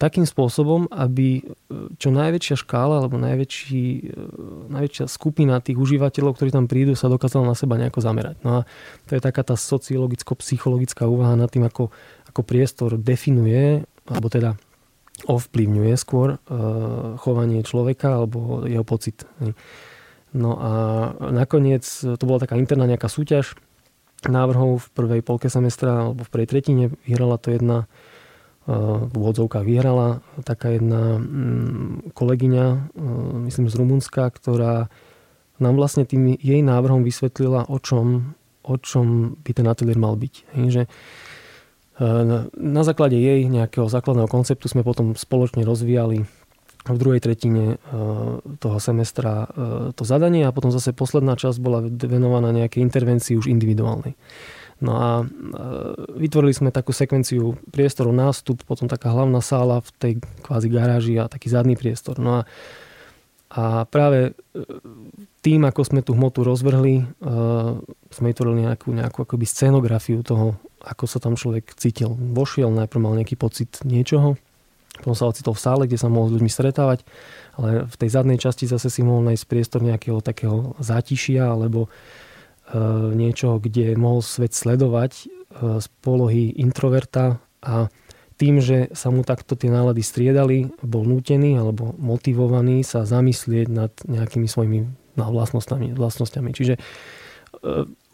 takým 0.00 0.24
spôsobom, 0.24 0.88
aby 0.88 1.44
e, 1.44 1.52
čo 2.00 2.08
najväčšia 2.08 2.56
škála 2.56 3.04
alebo 3.04 3.20
najväčší, 3.20 3.84
e, 3.84 4.02
najväčšia 4.72 5.04
skupina 5.04 5.60
tých 5.60 5.76
užívateľov, 5.76 6.40
ktorí 6.40 6.48
tam 6.48 6.64
prídu, 6.64 6.96
sa 6.96 7.12
dokázala 7.12 7.52
na 7.52 7.56
seba 7.56 7.76
nejako 7.76 8.00
zamerať. 8.00 8.40
No 8.40 8.64
a 8.64 8.70
to 9.04 9.20
je 9.20 9.20
taká 9.20 9.44
tá 9.44 9.60
sociologicko-psychologická 9.60 11.04
úvaha 11.04 11.36
nad 11.36 11.52
tým, 11.52 11.68
ako, 11.68 11.92
ako 12.32 12.40
priestor 12.48 12.96
definuje 12.96 13.84
alebo 14.08 14.32
teda 14.32 14.56
ovplyvňuje 15.28 15.94
skôr 15.98 16.38
chovanie 17.18 17.66
človeka 17.66 18.22
alebo 18.22 18.62
jeho 18.70 18.86
pocit. 18.86 19.26
No 20.30 20.54
a 20.54 20.72
nakoniec 21.34 21.82
to 21.82 22.22
bola 22.22 22.38
taká 22.38 22.54
interná 22.54 22.86
nejaká 22.86 23.10
súťaž 23.10 23.58
návrhov 24.30 24.78
v 24.78 24.88
prvej 24.94 25.20
polke 25.26 25.50
semestra 25.50 26.06
alebo 26.06 26.22
v 26.22 26.30
prvej 26.30 26.48
tretine. 26.48 26.84
Vyhrala 27.02 27.34
to 27.34 27.50
jedna 27.50 27.90
v 28.68 29.12
úvodzovkách 29.16 29.64
vyhrala 29.64 30.20
taká 30.44 30.76
jedna 30.76 31.16
mm, 31.16 32.12
kolegyňa, 32.12 32.66
myslím 33.48 33.72
z 33.72 33.74
Rumunska, 33.80 34.28
ktorá 34.28 34.92
nám 35.56 35.74
vlastne 35.80 36.04
tým 36.04 36.36
jej 36.36 36.60
návrhom 36.60 37.00
vysvetlila, 37.00 37.66
o 37.72 37.80
čom, 37.80 38.36
o 38.62 38.76
čom 38.76 39.40
by 39.40 39.50
ten 39.56 39.66
ateliér 39.66 39.96
mal 39.96 40.14
byť. 40.20 40.34
Že 40.54 40.82
na 42.54 42.82
základe 42.86 43.18
jej 43.18 43.42
nejakého 43.50 43.90
základného 43.90 44.30
konceptu 44.30 44.70
sme 44.70 44.86
potom 44.86 45.18
spoločne 45.18 45.66
rozvíjali 45.66 46.22
v 46.86 46.96
druhej 46.96 47.18
tretine 47.18 47.82
toho 48.62 48.78
semestra 48.78 49.50
to 49.98 50.06
zadanie 50.06 50.46
a 50.46 50.54
potom 50.54 50.70
zase 50.70 50.94
posledná 50.94 51.34
časť 51.34 51.58
bola 51.58 51.82
venovaná 51.82 52.54
nejakej 52.54 52.86
intervencii 52.86 53.34
už 53.34 53.50
individuálnej. 53.50 54.14
No 54.78 54.92
a 54.94 55.10
e, 55.22 55.24
vytvorili 56.22 56.54
sme 56.54 56.70
takú 56.70 56.94
sekvenciu 56.94 57.58
priestoru 57.74 58.14
nástup, 58.14 58.62
potom 58.62 58.86
taká 58.86 59.10
hlavná 59.10 59.42
sála 59.42 59.82
v 59.82 59.90
tej 59.98 60.12
kvázi 60.46 60.68
garáži 60.70 61.14
a 61.18 61.26
taký 61.26 61.50
zadný 61.50 61.74
priestor. 61.74 62.22
No 62.22 62.42
a, 62.42 62.42
a 63.50 63.82
práve 63.90 64.30
e, 64.54 64.62
tým, 65.42 65.66
ako 65.66 65.82
sme 65.82 66.00
tú 66.06 66.14
hmotu 66.14 66.42
rozvrhli, 66.42 67.08
uh, 67.24 67.78
sme 68.10 68.26
vytvorili 68.34 68.68
nejakú, 68.68 68.90
nejakú 68.90 69.22
akoby 69.22 69.46
scenografiu 69.46 70.20
toho, 70.20 70.58
ako 70.82 71.04
sa 71.06 71.22
tam 71.22 71.38
človek 71.38 71.72
cítil. 71.78 72.12
Vošiel, 72.12 72.68
najprv 72.74 73.00
mal 73.00 73.14
nejaký 73.16 73.38
pocit 73.38 73.80
niečoho, 73.86 74.34
potom 74.98 75.14
sa 75.14 75.30
ocitol 75.30 75.54
v 75.54 75.62
sále, 75.62 75.82
kde 75.86 75.96
sa 75.96 76.10
mohol 76.10 76.28
s 76.28 76.34
ľuďmi 76.36 76.50
stretávať, 76.50 77.06
ale 77.54 77.86
v 77.86 77.96
tej 77.96 78.10
zadnej 78.12 78.36
časti 78.36 78.66
zase 78.66 78.90
si 78.90 79.00
mohol 79.06 79.24
nájsť 79.30 79.44
priestor 79.46 79.80
nejakého 79.86 80.18
takého 80.20 80.74
zátišia 80.82 81.48
alebo 81.48 81.86
E, 81.86 82.37
niečo, 83.16 83.56
kde 83.56 83.96
mohol 83.96 84.20
svet 84.20 84.52
sledovať 84.52 85.12
e, 85.16 85.24
z 85.80 85.86
polohy 86.04 86.52
introverta 86.60 87.40
a 87.64 87.88
tým, 88.38 88.62
že 88.62 88.92
sa 88.94 89.10
mu 89.10 89.26
takto 89.26 89.58
tie 89.58 89.66
nálady 89.66 89.98
striedali, 90.04 90.70
bol 90.78 91.02
nútený 91.02 91.58
alebo 91.58 91.96
motivovaný 91.98 92.86
sa 92.86 93.02
zamyslieť 93.02 93.66
nad 93.66 93.90
nejakými 94.06 94.46
svojimi 94.46 94.86
vlastnosťami. 95.18 95.96
vlastnosťami. 95.96 96.50
Čiže 96.54 96.74
e, 96.76 96.80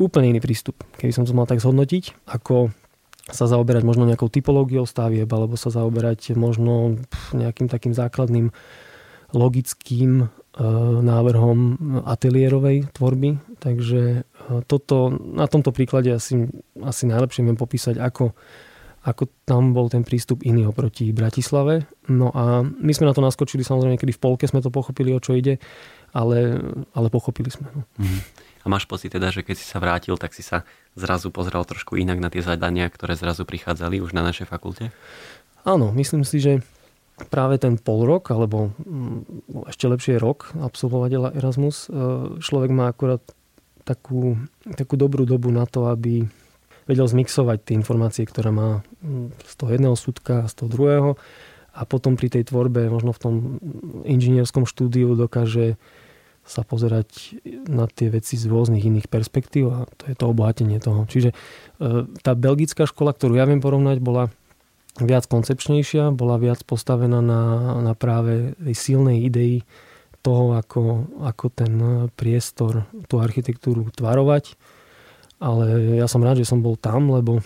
úplne 0.00 0.32
iný 0.32 0.40
prístup, 0.40 0.80
keby 0.96 1.12
som 1.12 1.26
to 1.26 1.36
mal 1.36 1.44
tak 1.44 1.60
zhodnotiť, 1.60 2.30
ako 2.30 2.72
sa 3.24 3.48
zaoberať 3.48 3.88
možno 3.88 4.04
nejakou 4.04 4.28
typológiou 4.28 4.84
stavieb, 4.84 5.28
alebo 5.32 5.56
sa 5.56 5.72
zaoberať 5.72 6.36
možno 6.36 7.00
nejakým 7.32 7.72
takým 7.72 7.96
základným 7.96 8.52
logickým 9.32 10.28
návrhom 11.02 11.58
ateliérovej 12.06 12.86
tvorby. 12.94 13.42
Takže 13.58 14.22
toto, 14.68 15.12
na 15.12 15.48
tomto 15.48 15.72
príklade 15.72 16.12
asi, 16.12 16.48
asi 16.80 17.04
najlepšie 17.08 17.44
viem 17.44 17.56
popísať, 17.56 17.96
ako, 17.96 18.36
ako 19.04 19.22
tam 19.48 19.72
bol 19.72 19.88
ten 19.88 20.04
prístup 20.04 20.44
iný 20.44 20.68
oproti 20.68 21.12
Bratislave. 21.12 21.88
No 22.08 22.32
a 22.32 22.64
my 22.64 22.92
sme 22.92 23.08
na 23.08 23.14
to 23.16 23.24
naskočili 23.24 23.64
samozrejme, 23.64 23.96
kedy 23.96 24.12
v 24.16 24.22
polke 24.22 24.44
sme 24.44 24.60
to 24.64 24.68
pochopili, 24.68 25.12
o 25.12 25.20
čo 25.20 25.36
ide, 25.36 25.60
ale, 26.12 26.60
ale 26.92 27.08
pochopili 27.08 27.48
sme. 27.48 27.68
No. 27.72 27.82
Mm. 28.00 28.20
A 28.64 28.66
máš 28.72 28.88
pocit 28.88 29.12
teda, 29.12 29.28
že 29.28 29.44
keď 29.44 29.56
si 29.60 29.66
sa 29.68 29.76
vrátil, 29.76 30.16
tak 30.16 30.32
si 30.32 30.40
sa 30.40 30.64
zrazu 30.96 31.28
pozrel 31.28 31.60
trošku 31.68 32.00
inak 32.00 32.16
na 32.16 32.32
tie 32.32 32.40
zadania, 32.40 32.88
ktoré 32.88 33.12
zrazu 33.12 33.44
prichádzali 33.44 34.00
už 34.00 34.16
na 34.16 34.24
našej 34.24 34.48
fakulte? 34.48 34.88
Áno, 35.68 35.92
myslím 35.92 36.24
si, 36.24 36.40
že 36.40 36.64
práve 37.28 37.60
ten 37.60 37.76
pol 37.76 38.08
rok, 38.08 38.32
alebo 38.32 38.72
mm, 38.80 39.68
ešte 39.68 39.86
lepšie 39.86 40.14
rok 40.16 40.50
absolvovať 40.56 41.36
Erasmus, 41.38 41.86
e, 41.86 41.88
človek 42.40 42.70
má 42.74 42.90
akurát 42.90 43.22
takú, 43.84 44.40
takú 44.64 44.96
dobrú 44.96 45.28
dobu 45.28 45.52
na 45.52 45.68
to, 45.68 45.86
aby 45.92 46.24
vedel 46.84 47.08
zmixovať 47.08 47.64
tie 47.64 47.74
informácie, 47.76 48.24
ktoré 48.28 48.52
má 48.52 48.84
mm, 49.00 49.32
z 49.44 49.54
toho 49.56 49.70
jedného 49.72 49.96
súdka, 49.96 50.44
z 50.48 50.54
toho 50.56 50.68
druhého 50.68 51.10
a 51.74 51.80
potom 51.88 52.14
pri 52.14 52.30
tej 52.30 52.48
tvorbe, 52.48 52.86
možno 52.88 53.10
v 53.12 53.20
tom 53.20 53.34
inžinierskom 54.06 54.64
štúdiu 54.68 55.16
dokáže 55.18 55.80
sa 56.44 56.60
pozerať 56.60 57.40
na 57.64 57.88
tie 57.88 58.12
veci 58.12 58.36
z 58.36 58.44
rôznych 58.52 58.84
iných 58.84 59.08
perspektív 59.08 59.64
a 59.72 59.78
to 59.96 60.12
je 60.12 60.14
to 60.14 60.28
obohatenie 60.28 60.76
toho. 60.76 61.08
Čiže 61.08 61.32
e, 61.32 61.36
tá 62.20 62.36
belgická 62.36 62.84
škola, 62.84 63.16
ktorú 63.16 63.40
ja 63.40 63.48
viem 63.48 63.64
porovnať, 63.64 63.96
bola 64.04 64.28
viac 65.00 65.24
koncepčnejšia, 65.24 66.12
bola 66.12 66.36
viac 66.36 66.60
postavená 66.68 67.24
na, 67.24 67.42
na 67.80 67.96
práve 67.96 68.54
silnej 68.76 69.24
idei 69.24 69.64
toho, 70.24 70.56
ako, 70.56 71.12
ako 71.20 71.46
ten 71.52 71.72
priestor, 72.16 72.88
tú 73.12 73.20
architektúru 73.20 73.92
tvarovať. 73.92 74.56
Ale 75.36 76.00
ja 76.00 76.08
som 76.08 76.24
rád, 76.24 76.40
že 76.40 76.48
som 76.48 76.64
bol 76.64 76.80
tam, 76.80 77.12
lebo 77.12 77.44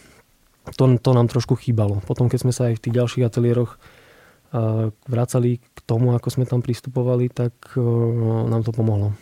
to, 0.79 0.85
to 1.03 1.11
nám 1.11 1.27
trošku 1.27 1.59
chýbalo. 1.59 1.99
Potom, 2.07 2.31
keď 2.31 2.39
sme 2.47 2.53
sa 2.55 2.71
aj 2.71 2.79
v 2.79 2.83
tých 2.87 2.95
ďalších 2.95 3.27
ateliéroch 3.27 3.75
vracali 5.11 5.61
k 5.61 5.79
tomu, 5.85 6.17
ako 6.17 6.29
sme 6.33 6.49
tam 6.49 6.65
pristupovali, 6.65 7.29
tak 7.29 7.53
nám 8.49 8.65
to 8.65 8.73
pomohlo. 8.73 9.13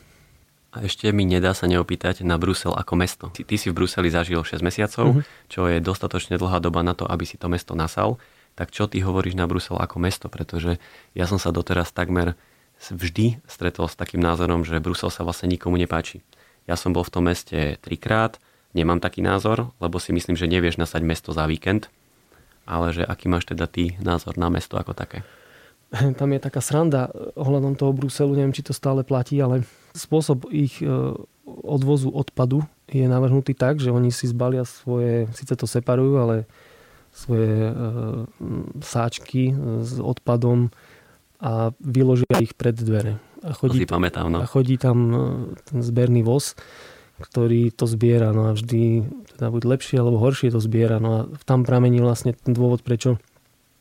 A 0.76 0.84
ešte 0.84 1.08
mi 1.08 1.24
nedá 1.24 1.56
sa 1.56 1.64
neopýtať 1.64 2.20
na 2.20 2.36
Brusel 2.36 2.76
ako 2.76 2.94
mesto. 3.00 3.26
Ty, 3.32 3.48
ty 3.48 3.56
si 3.56 3.72
v 3.72 3.80
Bruseli 3.80 4.12
zažil 4.12 4.44
6 4.44 4.60
mesiacov, 4.60 5.06
uh-huh. 5.16 5.24
čo 5.48 5.72
je 5.72 5.80
dostatočne 5.80 6.36
dlhá 6.36 6.60
doba 6.60 6.84
na 6.84 6.92
to, 6.92 7.08
aby 7.08 7.24
si 7.24 7.40
to 7.40 7.48
mesto 7.48 7.72
nasal. 7.72 8.20
Tak 8.60 8.76
čo 8.76 8.84
ty 8.84 9.00
hovoríš 9.00 9.40
na 9.40 9.48
Brusel 9.48 9.80
ako 9.80 9.96
mesto? 9.96 10.28
Pretože 10.28 10.76
ja 11.16 11.24
som 11.24 11.40
sa 11.40 11.48
doteraz 11.48 11.96
takmer 11.96 12.36
vždy 12.80 13.40
stretol 13.48 13.88
s 13.88 13.98
takým 13.98 14.20
názorom, 14.20 14.62
že 14.62 14.82
Brusel 14.82 15.08
sa 15.08 15.24
vlastne 15.24 15.48
nikomu 15.50 15.80
nepáči. 15.80 16.22
Ja 16.66 16.74
som 16.74 16.90
bol 16.90 17.06
v 17.06 17.12
tom 17.14 17.24
meste 17.30 17.78
trikrát, 17.80 18.42
nemám 18.74 19.00
taký 19.00 19.22
názor, 19.22 19.72
lebo 19.78 19.96
si 20.02 20.12
myslím, 20.12 20.34
že 20.34 20.50
nevieš 20.50 20.76
nasať 20.76 21.02
mesto 21.06 21.30
za 21.32 21.46
víkend, 21.46 21.88
ale 22.66 22.92
že 22.92 23.06
aký 23.06 23.30
máš 23.30 23.48
teda 23.48 23.70
ty 23.70 23.96
názor 24.02 24.34
na 24.36 24.50
mesto 24.50 24.76
ako 24.76 24.92
také? 24.92 25.22
Tam 26.18 26.28
je 26.34 26.40
taká 26.42 26.60
sranda 26.60 27.08
ohľadom 27.38 27.78
toho 27.78 27.94
Bruselu, 27.94 28.34
neviem, 28.34 28.52
či 28.52 28.66
to 28.66 28.74
stále 28.74 29.06
platí, 29.06 29.38
ale 29.38 29.62
spôsob 29.94 30.50
ich 30.50 30.82
e, 30.82 30.90
odvozu 31.46 32.10
odpadu 32.10 32.66
je 32.90 33.06
navrhnutý 33.06 33.54
tak, 33.54 33.78
že 33.78 33.94
oni 33.94 34.10
si 34.10 34.30
zbalia 34.30 34.66
svoje, 34.66 35.30
síce 35.34 35.54
to 35.54 35.66
separujú, 35.66 36.18
ale 36.18 36.36
svoje 37.14 37.48
e, 37.48 37.72
sáčky 38.82 39.54
s 39.80 39.96
odpadom 40.02 40.68
a 41.40 41.72
vyložia 41.80 42.40
ich 42.40 42.56
pred 42.56 42.76
dvere. 42.76 43.20
A 43.44 43.52
chodí, 43.52 43.84
to 43.84 43.86
si 43.86 43.92
pamätám, 43.92 44.26
no. 44.32 44.42
a 44.42 44.46
chodí 44.48 44.80
tam 44.80 44.98
e, 45.12 45.18
ten 45.68 45.78
zberný 45.84 46.24
voz, 46.24 46.56
ktorý 47.20 47.70
to 47.70 47.84
zbiera. 47.86 48.32
No 48.32 48.50
a 48.50 48.56
vždy, 48.56 49.06
teda 49.36 49.52
buď 49.52 49.62
lepšie 49.76 49.96
alebo 50.00 50.18
horšie 50.20 50.50
to 50.50 50.60
zbiera. 50.60 50.98
No 50.98 51.10
a 51.12 51.20
tam 51.44 51.62
pramení 51.62 52.00
vlastne 52.00 52.32
ten 52.32 52.56
dôvod, 52.56 52.82
prečo 52.82 53.20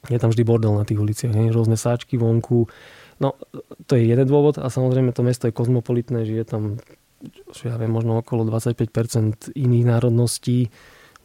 je 0.06 0.20
tam 0.22 0.30
vždy 0.30 0.44
bordel 0.46 0.76
na 0.76 0.86
tých 0.86 1.02
uliciach. 1.02 1.34
Nie? 1.34 1.50
Rôzne 1.50 1.80
sáčky 1.80 2.20
vonku. 2.20 2.70
No, 3.18 3.40
to 3.88 3.96
je 3.96 4.06
jeden 4.06 4.28
dôvod 4.28 4.60
a 4.60 4.68
samozrejme 4.68 5.16
to 5.16 5.24
mesto 5.24 5.48
je 5.48 5.56
kozmopolitné, 5.56 6.28
že 6.28 6.36
je 6.36 6.46
tam, 6.46 6.64
čo 7.56 7.72
ja 7.72 7.80
viem, 7.80 7.90
možno 7.90 8.20
okolo 8.20 8.44
25% 8.44 9.56
iných 9.56 9.86
národností 9.88 10.68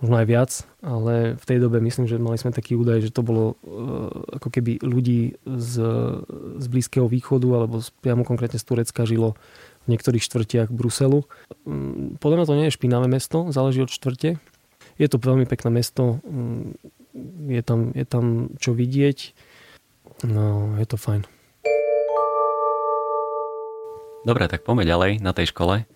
možno 0.00 0.16
aj 0.16 0.26
viac, 0.26 0.50
ale 0.80 1.37
v 1.37 1.45
tej 1.45 1.59
dobe 1.61 1.76
myslím, 1.85 2.09
že 2.09 2.16
mali 2.16 2.40
sme 2.40 2.57
taký 2.57 2.73
údaj, 2.73 3.04
že 3.04 3.12
to 3.12 3.21
bolo 3.21 3.61
uh, 3.61 4.09
ako 4.40 4.49
keby 4.49 4.80
ľudí 4.80 5.37
z, 5.45 5.73
z 6.57 6.66
Blízkeho 6.73 7.04
východu 7.04 7.49
alebo 7.52 7.85
z, 7.85 7.92
priamo 8.00 8.25
konkrétne 8.25 8.57
z 8.57 8.64
Turecka 8.64 9.04
žilo 9.04 9.37
v 9.85 9.97
niektorých 9.97 10.25
štvrtiach 10.25 10.73
Bruselu. 10.73 11.28
Um, 11.69 12.16
podľa 12.16 12.37
mňa 12.40 12.49
to 12.49 12.59
nie 12.59 12.66
je 12.73 12.76
špinavé 12.80 13.07
mesto, 13.12 13.52
záleží 13.52 13.85
od 13.85 13.92
štvrte. 13.92 14.40
Je 14.97 15.07
to 15.09 15.21
veľmi 15.21 15.45
pekné 15.45 15.69
mesto, 15.69 16.25
um, 16.25 16.73
je 17.49 17.61
tam, 17.61 17.92
je 17.92 18.07
tam 18.09 18.57
čo 18.57 18.73
vidieť, 18.73 19.37
no 20.25 20.76
je 20.80 20.87
to 20.88 20.97
fajn. 20.97 21.28
Dobre, 24.21 24.49
tak 24.52 24.64
poďme 24.64 24.85
ďalej 24.85 25.12
na 25.25 25.33
tej 25.33 25.52
škole. 25.52 25.88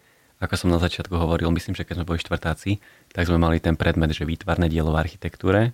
Ako 0.42 0.54
som 0.58 0.68
na 0.70 0.82
začiatku 0.82 1.14
hovoril, 1.14 1.48
myslím, 1.54 1.78
že 1.78 1.86
keď 1.86 2.02
sme 2.02 2.08
boli 2.08 2.18
štvrtáci, 2.18 2.82
tak 3.14 3.30
sme 3.30 3.38
mali 3.38 3.62
ten 3.62 3.78
predmet, 3.78 4.10
že 4.10 4.26
výtvarné 4.26 4.66
dielo 4.66 4.90
v 4.90 5.00
architektúre 5.00 5.72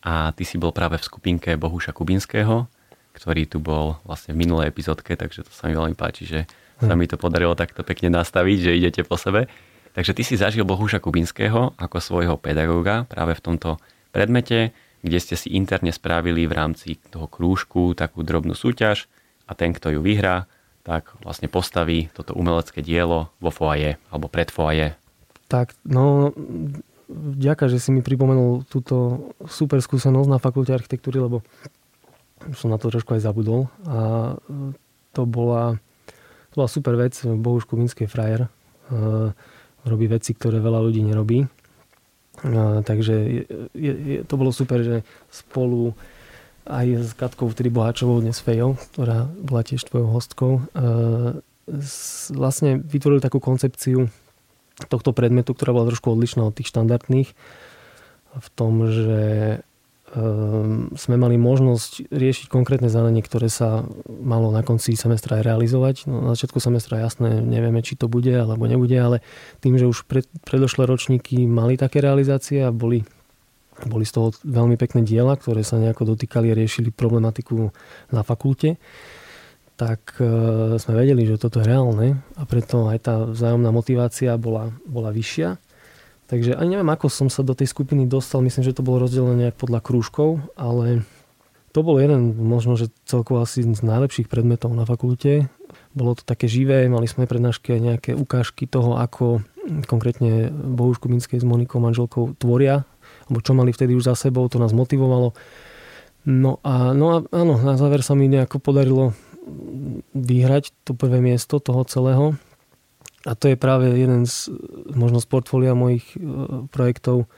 a 0.00 0.32
ty 0.32 0.46
si 0.46 0.56
bol 0.56 0.72
práve 0.72 0.96
v 0.96 1.04
skupinke 1.04 1.50
Bohuša 1.58 1.92
Kubinského, 1.92 2.70
ktorý 3.12 3.44
tu 3.50 3.58
bol 3.60 4.00
vlastne 4.06 4.32
v 4.32 4.46
minulej 4.46 4.72
epizódke, 4.72 5.18
takže 5.18 5.44
to 5.44 5.52
sa 5.52 5.68
mi 5.68 5.76
veľmi 5.76 5.98
páči, 5.98 6.24
že 6.24 6.40
sa 6.80 6.96
mi 6.96 7.04
to 7.04 7.20
podarilo 7.20 7.52
takto 7.52 7.84
pekne 7.84 8.08
nastaviť, 8.08 8.58
že 8.64 8.78
idete 8.78 9.02
po 9.04 9.20
sebe. 9.20 9.52
Takže 9.92 10.16
ty 10.16 10.22
si 10.24 10.40
zažil 10.40 10.64
Bohuša 10.64 11.02
Kubinského 11.02 11.76
ako 11.76 11.98
svojho 12.00 12.40
pedagóga 12.40 13.04
práve 13.04 13.36
v 13.36 13.44
tomto 13.44 13.76
predmete, 14.14 14.72
kde 15.04 15.18
ste 15.20 15.34
si 15.36 15.52
interne 15.52 15.92
spravili 15.92 16.48
v 16.48 16.56
rámci 16.56 16.96
toho 17.10 17.28
krúžku 17.28 17.92
takú 17.92 18.24
drobnú 18.24 18.56
súťaž 18.56 19.10
a 19.44 19.52
ten, 19.52 19.74
kto 19.74 19.98
ju 19.98 20.00
vyhrá, 20.00 20.46
tak 20.90 21.14
vlastne 21.22 21.46
postaví 21.46 22.10
toto 22.10 22.34
umelecké 22.34 22.82
dielo 22.82 23.30
vo 23.38 23.54
foaje 23.54 23.94
alebo 24.10 24.26
pred 24.26 24.50
foaje 24.50 24.98
tak, 25.50 25.74
no, 25.82 26.30
vďaka, 27.10 27.66
že 27.66 27.82
si 27.82 27.90
mi 27.90 28.06
pripomenul 28.06 28.62
túto 28.70 29.28
super 29.50 29.82
skúsenosť 29.82 30.30
na 30.30 30.38
fakulte 30.38 30.70
architektúry, 30.70 31.18
lebo 31.18 31.42
som 32.54 32.70
na 32.70 32.78
to 32.78 32.86
trošku 32.94 33.18
aj 33.18 33.26
zabudol. 33.26 33.66
A 33.82 34.38
to 35.10 35.26
bola, 35.26 35.82
to 36.54 36.54
bola 36.54 36.70
super 36.70 36.94
vec. 36.94 37.18
Bohuš 37.18 37.66
Kubinský 37.66 38.06
frajer. 38.06 38.46
Robí 39.82 40.06
veci, 40.06 40.38
ktoré 40.38 40.62
veľa 40.62 40.86
ľudí 40.86 41.02
nerobí. 41.02 41.50
Takže 42.86 43.14
je, 43.74 43.92
je, 43.98 44.16
to 44.22 44.34
bolo 44.38 44.54
super, 44.54 44.86
že 44.86 45.02
spolu 45.34 45.98
aj 46.66 46.86
s 47.00 47.12
Katkou, 47.16 47.48
vtedy 47.48 47.72
Boháčovou, 47.72 48.20
dnes 48.20 48.40
Fejou, 48.40 48.76
ktorá 48.92 49.28
bola 49.40 49.62
tiež 49.64 49.84
tvojou 49.86 50.08
hostkou, 50.10 50.52
vlastne 52.34 52.82
vytvorili 52.82 53.22
takú 53.22 53.38
koncepciu 53.38 54.10
tohto 54.88 55.12
predmetu, 55.12 55.52
ktorá 55.52 55.76
bola 55.76 55.90
trošku 55.92 56.10
odlišná 56.10 56.42
od 56.46 56.56
tých 56.56 56.72
štandardných 56.72 57.30
v 58.30 58.48
tom, 58.54 58.86
že 58.86 59.22
um, 60.14 60.88
sme 60.94 61.16
mali 61.18 61.34
možnosť 61.36 62.08
riešiť 62.14 62.46
konkrétne 62.46 62.86
zadanie, 62.86 63.20
ktoré 63.20 63.50
sa 63.50 63.84
malo 64.06 64.54
na 64.54 64.62
konci 64.62 64.94
semestra 64.94 65.42
aj 65.42 65.46
realizovať. 65.46 65.96
No, 66.06 66.22
na 66.22 66.38
začiatku 66.38 66.62
semestra 66.62 67.02
jasné, 67.02 67.42
nevieme, 67.42 67.82
či 67.82 67.98
to 67.98 68.06
bude 68.06 68.30
alebo 68.30 68.70
nebude, 68.70 68.94
ale 68.94 69.18
tým, 69.58 69.76
že 69.76 69.90
už 69.90 70.06
pred, 70.06 70.26
predošlé 70.46 70.86
ročníky 70.86 71.42
mali 71.44 71.74
také 71.74 71.98
realizácie 72.00 72.62
a 72.62 72.70
boli, 72.70 73.02
boli 73.86 74.04
z 74.04 74.12
toho 74.16 74.28
veľmi 74.44 74.76
pekné 74.76 75.06
diela, 75.06 75.36
ktoré 75.38 75.64
sa 75.64 75.80
nejako 75.80 76.16
dotýkali 76.16 76.52
a 76.52 76.58
riešili 76.58 76.92
problematiku 76.92 77.72
na 78.12 78.20
fakulte, 78.20 78.76
tak 79.80 80.20
e, 80.20 80.76
sme 80.76 80.92
vedeli, 80.92 81.24
že 81.24 81.40
toto 81.40 81.64
je 81.64 81.68
reálne 81.68 82.20
a 82.36 82.42
preto 82.44 82.92
aj 82.92 82.98
tá 83.00 83.14
vzájomná 83.24 83.72
motivácia 83.72 84.36
bola, 84.36 84.68
bola 84.84 85.08
vyššia. 85.08 85.56
Takže 86.28 86.54
ani 86.54 86.78
neviem, 86.78 86.92
ako 86.92 87.08
som 87.10 87.26
sa 87.32 87.42
do 87.42 87.56
tej 87.56 87.72
skupiny 87.72 88.06
dostal. 88.06 88.44
Myslím, 88.44 88.62
že 88.62 88.76
to 88.76 88.86
bolo 88.86 89.02
rozdelené 89.02 89.48
nejak 89.48 89.56
podľa 89.58 89.82
krúžkov, 89.82 90.38
ale 90.54 91.02
to 91.74 91.82
bol 91.82 91.98
jeden, 91.98 92.38
možno, 92.38 92.78
že 92.78 92.90
celkovo 93.02 93.42
asi 93.42 93.62
z 93.62 93.82
najlepších 93.82 94.30
predmetov 94.30 94.70
na 94.74 94.86
fakulte. 94.86 95.50
Bolo 95.90 96.14
to 96.14 96.22
také 96.22 96.46
živé, 96.46 96.86
mali 96.86 97.10
sme 97.10 97.26
prednášky 97.26 97.78
nejaké 97.78 98.14
ukážky 98.14 98.70
toho, 98.70 98.98
ako 98.98 99.42
konkrétne 99.86 100.50
Bohuš 100.50 100.98
Kubinskej 100.98 101.42
s 101.42 101.46
Monikou 101.46 101.82
manželkou 101.82 102.34
tvoria, 102.38 102.86
alebo 103.30 103.46
čo 103.46 103.54
mali 103.54 103.70
vtedy 103.70 103.94
už 103.94 104.10
za 104.10 104.18
sebou, 104.18 104.50
to 104.50 104.58
nás 104.58 104.74
motivovalo. 104.74 105.30
No 106.26 106.58
a, 106.66 106.90
no 106.90 107.06
a 107.14 107.16
áno, 107.30 107.54
na 107.62 107.78
záver 107.78 108.02
sa 108.02 108.18
mi 108.18 108.26
nejako 108.26 108.58
podarilo 108.58 109.14
vyhrať 110.12 110.74
to 110.84 110.92
prvé 110.92 111.22
miesto 111.22 111.62
toho 111.62 111.86
celého. 111.86 112.34
A 113.24 113.38
to 113.38 113.52
je 113.52 113.56
práve 113.56 113.86
jeden 113.94 114.26
z 114.26 114.50
možno 114.92 115.20
portfólia 115.22 115.76
mojich 115.76 116.04
e, 116.16 116.18
projektov. 116.72 117.28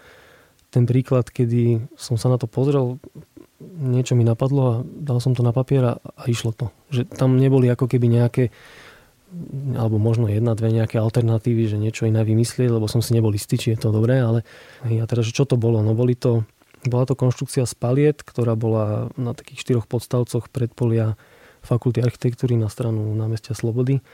Ten 0.72 0.87
príklad, 0.87 1.28
kedy 1.28 1.84
som 1.99 2.16
sa 2.16 2.30
na 2.30 2.38
to 2.38 2.46
pozrel, 2.46 3.02
niečo 3.82 4.14
mi 4.14 4.22
napadlo 4.22 4.62
a 4.62 4.75
dal 4.87 5.18
som 5.20 5.34
to 5.34 5.44
na 5.44 5.50
papier 5.50 5.82
a, 5.84 5.94
a 5.99 6.22
išlo 6.30 6.54
to. 6.54 6.70
Že 6.90 7.02
tam 7.12 7.37
neboli 7.37 7.68
ako 7.70 7.90
keby 7.90 8.06
nejaké 8.08 8.54
alebo 9.72 9.96
možno 9.96 10.28
jedna, 10.28 10.52
dve 10.52 10.68
nejaké 10.68 11.00
alternatívy, 11.00 11.64
že 11.64 11.80
niečo 11.80 12.04
iné 12.04 12.20
vymyslieť, 12.20 12.68
lebo 12.68 12.84
som 12.84 13.00
si 13.00 13.16
nebol 13.16 13.32
istý, 13.32 13.56
či 13.56 13.72
je 13.72 13.80
to 13.80 13.88
dobré, 13.88 14.20
ale 14.20 14.44
a 14.84 15.04
teraz, 15.08 15.28
čo 15.32 15.48
to 15.48 15.56
bolo? 15.56 15.80
No 15.80 15.96
boli 15.96 16.12
to, 16.12 16.44
bola 16.84 17.08
to 17.08 17.16
konštrukcia 17.16 17.64
z 17.64 17.74
paliet, 17.76 18.20
ktorá 18.20 18.52
bola 18.52 19.08
na 19.16 19.32
takých 19.32 19.64
štyroch 19.64 19.86
podstavcoch 19.88 20.52
predpolia 20.52 21.16
fakulty 21.64 22.04
architektúry 22.04 22.58
na 22.60 22.68
stranu 22.68 23.14
námestia 23.16 23.56
Slobody. 23.56 24.04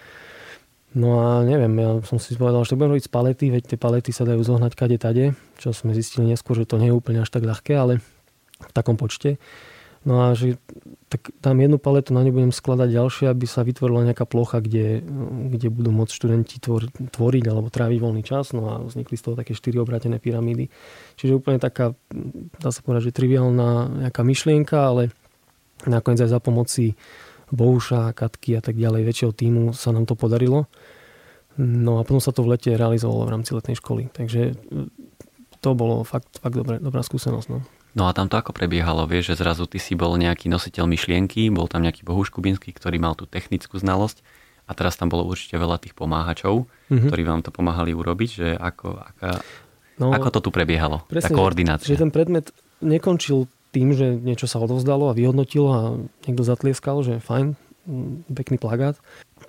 No 0.96 1.20
a 1.20 1.44
neviem, 1.44 1.75
ja 1.76 2.00
som 2.06 2.16
si 2.16 2.32
povedal, 2.38 2.64
že 2.64 2.72
to 2.72 2.78
budem 2.80 2.96
robiť 2.96 3.06
z 3.08 3.12
palety, 3.12 3.44
veď 3.52 3.62
tie 3.75 3.78
palety 3.80 4.11
sa 4.14 4.24
dajú 4.24 4.40
zohnať 4.40 4.72
kade 4.72 4.96
tade, 4.96 5.37
čo 5.61 5.76
sme 5.76 5.92
zistili 5.92 6.31
neskôr, 6.33 6.57
že 6.57 6.64
to 6.64 6.81
nie 6.81 6.88
je 6.88 6.96
úplne 6.96 7.20
až 7.20 7.28
tak 7.28 7.44
ľahké, 7.44 7.76
ale 7.76 8.00
v 8.59 8.72
takom 8.72 8.96
počte. 8.96 9.37
No 10.06 10.30
a 10.30 10.38
že 10.38 10.58
tak 11.08 11.32
dám 11.40 11.58
jednu 11.58 11.80
paletu, 11.80 12.12
na 12.12 12.20
ňu 12.20 12.37
budem 12.37 12.52
skladať 12.52 12.88
ďalšie, 12.92 13.26
aby 13.32 13.48
sa 13.48 13.64
vytvorila 13.64 14.04
nejaká 14.04 14.28
plocha, 14.28 14.61
kde, 14.61 15.00
kde 15.56 15.68
budú 15.72 15.88
môcť 15.88 16.12
študenti 16.12 16.61
tvor, 16.61 16.92
tvoriť 16.92 17.44
alebo 17.48 17.72
tráviť 17.72 17.98
voľný 17.98 18.22
čas. 18.22 18.52
No 18.52 18.68
a 18.68 18.74
vznikli 18.84 19.16
z 19.16 19.24
toho 19.24 19.34
také 19.34 19.56
štyri 19.56 19.80
obratené 19.80 20.20
pyramídy. 20.20 20.68
Čiže 21.16 21.40
úplne 21.40 21.56
taká, 21.56 21.96
dá 22.61 22.70
sa 22.70 22.84
povedať, 22.84 23.11
že 23.11 23.16
triviálna 23.16 24.04
nejaká 24.06 24.20
myšlienka, 24.20 24.76
ale 24.76 25.11
nakoniec 25.88 26.20
aj 26.22 26.30
za 26.37 26.40
pomoci 26.44 26.92
Bohuša, 27.48 28.12
Katky 28.12 28.61
a 28.61 28.62
tak 28.62 28.76
ďalej, 28.76 29.08
väčšieho 29.08 29.32
týmu 29.32 29.72
sa 29.72 29.88
nám 29.96 30.04
to 30.04 30.12
podarilo. 30.12 30.68
No 31.58 31.98
a 31.98 32.04
potom 32.04 32.20
sa 32.20 32.30
to 32.30 32.44
v 32.44 32.54
lete 32.54 32.70
realizovalo 32.76 33.24
v 33.24 33.32
rámci 33.32 33.56
letnej 33.56 33.80
školy. 33.80 34.12
Takže 34.12 34.54
to 35.64 35.70
bolo 35.72 36.04
fakt, 36.04 36.38
fakt 36.38 36.54
dobré, 36.54 36.76
dobrá 36.78 37.00
skúsenosť. 37.00 37.48
No. 37.48 37.64
No 37.94 38.09
a 38.09 38.12
tam 38.12 38.27
to 38.27 38.37
ako 38.37 38.53
prebiehalo? 38.53 39.09
Vieš, 39.09 39.33
že 39.33 39.44
zrazu 39.44 39.64
ty 39.64 39.81
si 39.81 39.96
bol 39.96 40.16
nejaký 40.16 40.51
nositeľ 40.51 40.85
myšlienky, 40.88 41.48
bol 41.48 41.70
tam 41.70 41.85
nejaký 41.85 42.05
Bohuš 42.05 42.33
Kubinský, 42.33 42.72
ktorý 42.72 43.01
mal 43.01 43.16
tú 43.16 43.24
technickú 43.24 43.79
znalosť 43.81 44.20
a 44.68 44.77
teraz 44.77 45.01
tam 45.01 45.09
bolo 45.09 45.24
určite 45.24 45.57
veľa 45.57 45.81
tých 45.81 45.96
pomáhačov, 45.96 46.68
mm-hmm. 46.68 47.09
ktorí 47.09 47.22
vám 47.24 47.40
to 47.40 47.48
pomáhali 47.48 47.96
urobiť, 47.96 48.31
že 48.31 48.48
ako, 48.53 49.01
aká, 49.01 49.40
no, 49.96 50.12
ako 50.12 50.29
to 50.29 50.40
tu 50.44 50.51
prebiehalo, 50.53 51.09
presne, 51.09 51.33
tá 51.33 51.37
koordinácia. 51.37 51.88
Že 51.88 52.05
ten 52.05 52.12
predmet 52.12 52.53
nekončil 52.85 53.48
tým, 53.72 53.96
že 53.96 54.16
niečo 54.16 54.44
sa 54.44 54.61
odovzdalo 54.61 55.09
a 55.09 55.16
vyhodnotilo 55.16 55.68
a 55.72 55.81
niekto 56.29 56.44
zatlieskal, 56.44 57.01
že 57.01 57.20
fajn, 57.20 57.57
pekný 58.33 58.61
plagát. 58.61 59.01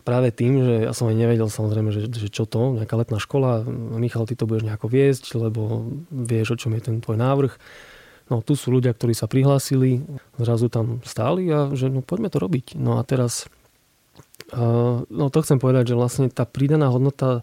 Práve 0.08 0.32
tým, 0.32 0.64
že 0.64 0.76
ja 0.88 0.94
som 0.96 1.12
aj 1.12 1.16
nevedel 1.20 1.52
samozrejme, 1.52 1.92
že, 1.92 2.08
že 2.08 2.28
čo 2.32 2.48
to, 2.48 2.80
nejaká 2.80 2.96
letná 2.96 3.20
škola, 3.20 3.68
Michal, 4.00 4.24
ty 4.24 4.40
to 4.40 4.48
budeš 4.48 4.64
nejako 4.64 4.88
viesť, 4.88 5.36
lebo 5.36 5.92
vieš, 6.08 6.56
o 6.56 6.60
čom 6.60 6.72
je 6.76 6.82
ten 6.88 6.96
tvoj 7.04 7.20
návrh. 7.20 7.54
No 8.30 8.46
tu 8.46 8.54
sú 8.54 8.70
ľudia, 8.70 8.94
ktorí 8.94 9.18
sa 9.18 9.26
prihlásili, 9.26 10.06
zrazu 10.38 10.70
tam 10.70 11.02
stáli 11.02 11.50
a 11.50 11.74
že 11.74 11.90
no 11.90 12.06
poďme 12.06 12.30
to 12.30 12.38
robiť. 12.38 12.78
No 12.78 12.98
a 12.98 13.04
teraz, 13.04 13.50
no 14.54 15.26
to 15.34 15.42
chcem 15.42 15.58
povedať, 15.58 15.94
že 15.94 16.00
vlastne 16.00 16.30
tá 16.30 16.46
pridaná 16.46 16.94
hodnota 16.94 17.42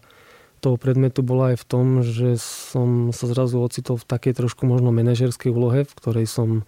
toho 0.57 0.79
predmetu 0.79 1.21
bola 1.21 1.53
aj 1.53 1.57
v 1.61 1.65
tom, 1.69 1.85
že 2.01 2.39
som 2.41 3.13
sa 3.13 3.29
zrazu 3.29 3.61
ocitol 3.61 4.01
v 4.01 4.09
takej 4.09 4.33
trošku 4.41 4.65
možno 4.65 4.89
manažerskej 4.89 5.53
úlohe, 5.53 5.85
v 5.85 5.93
ktorej 5.93 6.25
som 6.25 6.65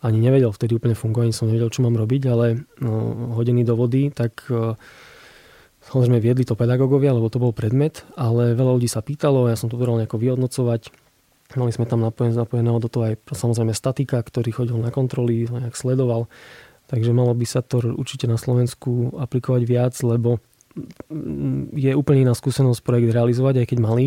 ani 0.00 0.16
nevedel 0.16 0.48
vtedy 0.48 0.80
úplne 0.80 0.96
fungovať, 0.96 1.24
ani 1.28 1.36
som 1.36 1.48
nevedel, 1.52 1.68
čo 1.68 1.84
mám 1.84 2.00
robiť, 2.00 2.22
ale 2.32 2.64
no, 2.80 3.28
hodený 3.36 3.68
do 3.68 3.76
vody, 3.76 4.08
tak 4.08 4.48
uh, 4.48 4.72
samozrejme 5.92 6.24
viedli 6.24 6.48
to 6.48 6.56
pedagógovia, 6.56 7.12
lebo 7.12 7.28
to 7.28 7.36
bol 7.36 7.52
predmet, 7.52 8.08
ale 8.16 8.56
veľa 8.56 8.80
ľudí 8.80 8.88
sa 8.88 9.04
pýtalo, 9.04 9.52
ja 9.52 9.60
som 9.60 9.68
to 9.68 9.76
vedel 9.76 10.00
nejako 10.00 10.16
vyhodnocovať. 10.16 10.88
Mali 11.58 11.74
sme 11.74 11.86
tam 11.86 12.06
napojené, 12.06 12.38
napojeného 12.38 12.78
do 12.78 12.86
toho 12.86 13.10
aj 13.10 13.14
samozrejme 13.34 13.74
statika, 13.74 14.22
ktorý 14.22 14.54
chodil 14.54 14.78
na 14.78 14.94
kontroly, 14.94 15.50
nejak 15.50 15.74
sledoval. 15.74 16.30
Takže 16.86 17.10
malo 17.10 17.34
by 17.34 17.46
sa 17.46 17.62
to 17.62 17.82
určite 17.94 18.30
na 18.30 18.38
Slovensku 18.38 19.14
aplikovať 19.18 19.62
viac, 19.66 19.94
lebo 20.02 20.38
je 21.74 21.90
úplne 21.94 22.30
iná 22.30 22.34
skúsenosť 22.34 22.82
projekt 22.86 23.10
realizovať, 23.10 23.62
aj 23.62 23.66
keď 23.74 23.78
malý, 23.82 24.06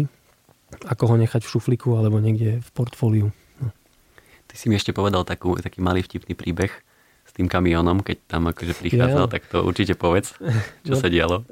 ako 0.88 1.04
ho 1.12 1.16
nechať 1.20 1.44
v 1.44 1.52
šufliku 1.52 2.00
alebo 2.00 2.24
niekde 2.24 2.64
v 2.64 2.70
portfóliu. 2.72 3.28
No. 3.60 3.70
Ty 4.48 4.56
si 4.56 4.72
mi 4.72 4.80
ešte 4.80 4.96
povedal 4.96 5.28
takú, 5.28 5.60
taký 5.60 5.84
malý 5.84 6.04
vtipný 6.04 6.36
príbeh 6.36 6.72
s 7.24 7.32
tým 7.36 7.52
kamionom, 7.52 8.04
keď 8.04 8.18
tam 8.28 8.48
akože 8.48 8.80
prichádzal, 8.80 9.28
ja. 9.28 9.32
tak 9.32 9.48
to 9.52 9.64
určite 9.64 10.00
povedz, 10.00 10.36
čo 10.88 10.94
no, 10.96 11.00
sa 11.00 11.08
dialo. 11.12 11.44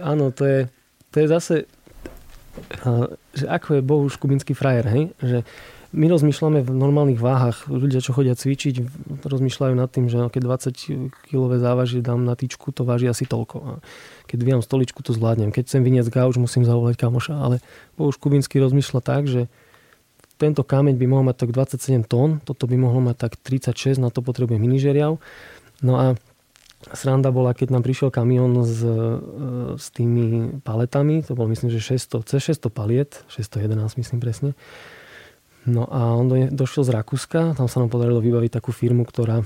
Áno, 0.00 0.32
to 0.32 0.44
je, 0.44 0.60
to 1.12 1.16
je 1.24 1.26
zase, 1.28 1.56
že 3.36 3.46
ako 3.46 3.68
je 3.78 3.82
Bohuš 3.82 4.14
Kubinský 4.16 4.52
frajer, 4.56 4.86
hej? 4.88 5.04
že 5.20 5.38
my 5.96 6.12
rozmýšľame 6.12 6.60
v 6.60 6.70
normálnych 6.76 7.16
váhach. 7.16 7.64
Ľudia, 7.70 8.04
čo 8.04 8.12
chodia 8.12 8.36
cvičiť, 8.36 8.84
rozmýšľajú 9.24 9.74
nad 9.78 9.88
tým, 9.88 10.12
že 10.12 10.18
keď 10.28 10.68
20 10.74 11.30
kg 11.30 11.42
závažie 11.56 12.04
dám 12.04 12.26
na 12.26 12.36
tyčku, 12.36 12.74
to 12.74 12.84
váži 12.84 13.08
asi 13.08 13.24
toľko. 13.24 13.56
A 13.64 13.72
keď 14.28 14.38
vyjam 14.44 14.62
stoličku, 14.66 15.00
to 15.00 15.16
zvládnem. 15.16 15.54
Keď 15.54 15.62
chcem 15.64 15.82
vyniesť 15.86 16.12
gauč, 16.12 16.36
musím 16.36 16.66
zavolať 16.68 17.00
kamoša. 17.00 17.38
Ale 17.38 17.64
Bohuž 17.96 18.20
Kubinsky 18.20 18.60
rozmýšľa 18.60 19.00
tak, 19.00 19.24
že 19.30 19.48
tento 20.36 20.60
kameň 20.60 21.00
by 21.00 21.06
mohol 21.08 21.24
mať 21.32 21.48
tak 21.48 21.50
27 21.56 22.04
tón, 22.04 22.44
toto 22.44 22.68
by 22.68 22.76
mohlo 22.76 23.00
mať 23.00 23.16
tak 23.16 23.32
36, 23.40 23.96
na 23.96 24.12
to 24.12 24.20
potrebuje 24.20 24.60
minižeriav. 24.60 25.16
No 25.80 25.92
a 25.96 26.20
sranda 26.94 27.34
bola, 27.34 27.56
keď 27.56 27.74
nám 27.74 27.82
prišiel 27.82 28.14
kamión 28.14 28.62
s, 28.62 28.84
e, 28.84 28.94
s 29.74 29.90
tými 29.90 30.58
paletami, 30.62 31.24
to 31.24 31.34
bolo 31.34 31.50
myslím, 31.50 31.72
že 31.72 31.82
600, 31.82 32.22
cez 32.28 32.60
600 32.62 32.70
paliet, 32.70 33.10
611 33.32 33.98
myslím 33.98 34.18
presne, 34.22 34.54
No 35.66 35.82
a 35.90 36.14
on 36.14 36.30
do, 36.30 36.38
došiel 36.38 36.86
z 36.86 36.94
Rakúska, 36.94 37.58
tam 37.58 37.66
sa 37.66 37.82
nám 37.82 37.90
podarilo 37.90 38.22
vybaviť 38.22 38.62
takú 38.62 38.70
firmu, 38.70 39.02
ktorá 39.02 39.42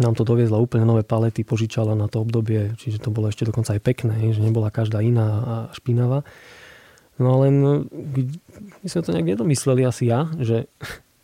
nám 0.00 0.14
to 0.14 0.22
doviezla 0.24 0.56
úplne 0.56 0.86
nové 0.86 1.02
palety, 1.02 1.42
požičala 1.42 1.98
na 1.98 2.06
to 2.06 2.22
obdobie, 2.22 2.78
čiže 2.78 3.02
to 3.02 3.12
bolo 3.12 3.28
ešte 3.28 3.44
dokonca 3.44 3.76
aj 3.76 3.82
pekné, 3.82 4.32
že 4.32 4.40
nebola 4.40 4.72
každá 4.72 5.02
iná 5.04 5.28
a 5.42 5.54
špinavá. 5.76 6.24
No 7.20 7.44
len 7.44 7.84
my 8.80 8.88
sme 8.88 9.04
to 9.04 9.12
nejak 9.12 9.36
nedomysleli 9.36 9.84
asi 9.84 10.08
ja, 10.08 10.30
že, 10.40 10.70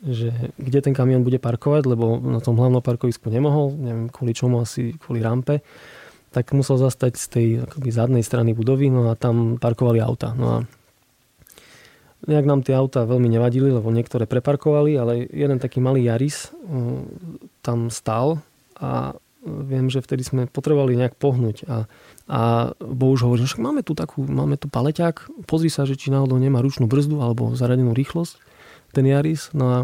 že 0.03 0.31
kde 0.55 0.79
ten 0.79 0.95
kamion 0.95 1.27
bude 1.27 1.43
parkovať, 1.43 1.91
lebo 1.91 2.23
na 2.23 2.39
tom 2.39 2.55
hlavnom 2.55 2.83
parkovisku 2.83 3.31
nemohol, 3.31 3.75
neviem 3.75 4.07
kvôli 4.13 4.31
čomu, 4.35 4.63
asi 4.63 4.95
kvôli 4.99 5.23
rampe, 5.23 5.65
tak 6.31 6.55
musel 6.55 6.79
zastať 6.79 7.13
z 7.19 7.27
tej 7.27 7.47
akoby 7.67 7.89
zadnej 7.91 8.23
strany 8.23 8.55
budovy, 8.55 8.93
no 8.93 9.11
a 9.11 9.19
tam 9.19 9.59
parkovali 9.59 9.99
auta. 9.99 10.37
No 10.39 10.47
a 10.47 10.59
Nejak 12.27 12.51
nám 12.51 12.67
tie 12.67 12.75
auta 12.75 13.07
veľmi 13.07 13.31
nevadili, 13.31 13.71
lebo 13.71 13.95
niektoré 13.95 14.27
preparkovali, 14.27 14.99
ale 14.99 15.13
jeden 15.31 15.63
taký 15.63 15.79
malý 15.79 16.03
Jaris 16.03 16.51
tam 17.63 17.95
stál 17.95 18.43
a 18.75 19.15
viem, 19.47 19.87
že 19.87 20.03
vtedy 20.03 20.27
sme 20.27 20.43
potrebovali 20.51 20.99
nejak 20.99 21.15
pohnúť 21.15 21.63
a, 21.71 21.87
a 22.27 22.41
Bohuž 22.83 23.23
hovorí, 23.23 23.47
že 23.47 23.63
máme 23.63 23.87
tu 23.87 23.95
takú, 23.95 24.27
máme 24.27 24.59
tu 24.59 24.67
paleťák, 24.67 25.47
pozri 25.47 25.71
sa, 25.71 25.87
že 25.87 25.95
či 25.95 26.11
náhodou 26.11 26.43
nemá 26.43 26.59
ručnú 26.59 26.91
brzdu 26.91 27.23
alebo 27.23 27.55
zaradenú 27.55 27.95
rýchlosť, 27.95 28.35
ten 28.93 29.05
Jaris. 29.07 29.51
No 29.53 29.67
a 29.73 29.79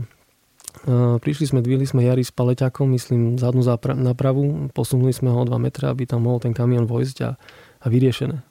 Uh, 0.84 1.22
prišli 1.22 1.48
sme, 1.48 1.60
dvihli 1.62 1.86
sme 1.86 2.02
Jari 2.02 2.26
s 2.26 2.34
paleťakom, 2.34 2.90
myslím, 2.98 3.38
zadnú 3.38 3.62
napravu, 3.94 4.68
posunuli 4.74 5.14
sme 5.14 5.30
ho 5.30 5.40
o 5.40 5.48
2 5.48 5.54
metre, 5.56 5.86
aby 5.86 6.02
tam 6.02 6.26
mohol 6.26 6.42
ten 6.42 6.50
kamion 6.50 6.84
vojsť 6.84 7.16
a, 7.24 7.38
a 7.78 7.86
vyriešené. 7.86 8.42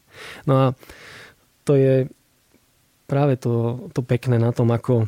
No 0.47 0.53
a 0.55 0.65
to 1.67 1.75
je 1.75 2.07
práve 3.05 3.37
to, 3.37 3.85
to 3.91 4.01
pekné 4.01 4.39
na 4.39 4.55
tom, 4.55 4.71
ako, 4.71 5.05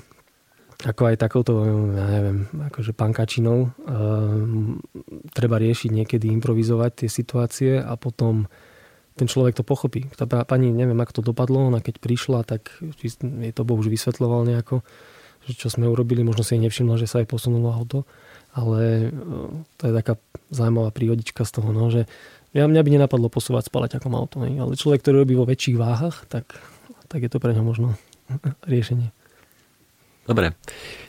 ako 0.83 1.01
aj 1.07 1.15
takouto, 1.17 1.63
ja 1.95 2.05
neviem, 2.19 2.51
akože 2.51 2.91
pankačinou 2.91 3.71
uh, 3.71 3.71
treba 5.31 5.55
riešiť 5.55 5.89
niekedy, 5.95 6.29
improvizovať 6.29 6.91
tie 6.93 7.09
situácie 7.09 7.71
a 7.79 7.95
potom 7.95 8.45
ten 9.15 9.31
človek 9.31 9.55
to 9.55 9.63
pochopí. 9.63 10.11
Tá 10.19 10.27
pani, 10.27 10.69
neviem, 10.75 10.99
ako 10.99 11.23
to 11.23 11.31
dopadlo, 11.31 11.71
ona 11.71 11.79
keď 11.79 12.03
prišla, 12.03 12.43
tak 12.43 12.75
je 12.99 13.53
to 13.55 13.63
Boh 13.63 13.79
už 13.79 13.87
vysvetloval 13.87 14.43
nejako, 14.43 14.83
čo 15.53 15.69
sme 15.69 15.85
urobili, 15.85 16.25
možno 16.25 16.41
si 16.41 16.57
nevšimla, 16.57 16.97
že 16.97 17.05
sa 17.05 17.21
aj 17.21 17.29
posunulo 17.29 17.69
auto, 17.69 18.07
ale 18.57 19.11
e, 19.13 19.19
to 19.77 19.83
je 19.85 19.93
taká 19.93 20.13
zaujímavá 20.49 20.89
príhodička 20.89 21.45
z 21.45 21.51
toho, 21.61 21.69
no, 21.69 21.93
že 21.93 22.09
ja, 22.55 22.65
mňa 22.65 22.81
by 22.81 22.89
nenapadlo 22.95 23.27
posúvať 23.27 23.67
spálať 23.67 23.99
ako 23.99 24.07
auto, 24.15 24.35
ne? 24.41 24.57
ale 24.57 24.79
človek, 24.79 25.03
ktorý 25.03 25.27
robí 25.27 25.35
vo 25.35 25.45
väčších 25.45 25.77
váhach, 25.77 26.23
tak, 26.31 26.55
tak 27.11 27.19
je 27.21 27.29
to 27.29 27.37
pre 27.37 27.51
ňa 27.53 27.61
možno 27.61 27.93
riešenie. 28.71 29.11
Dobre, 30.25 30.57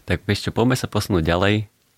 tak 0.04 0.28
ešte 0.28 0.52
poďme 0.52 0.76
sa 0.76 0.90
posunúť 0.90 1.24
ďalej 1.24 1.54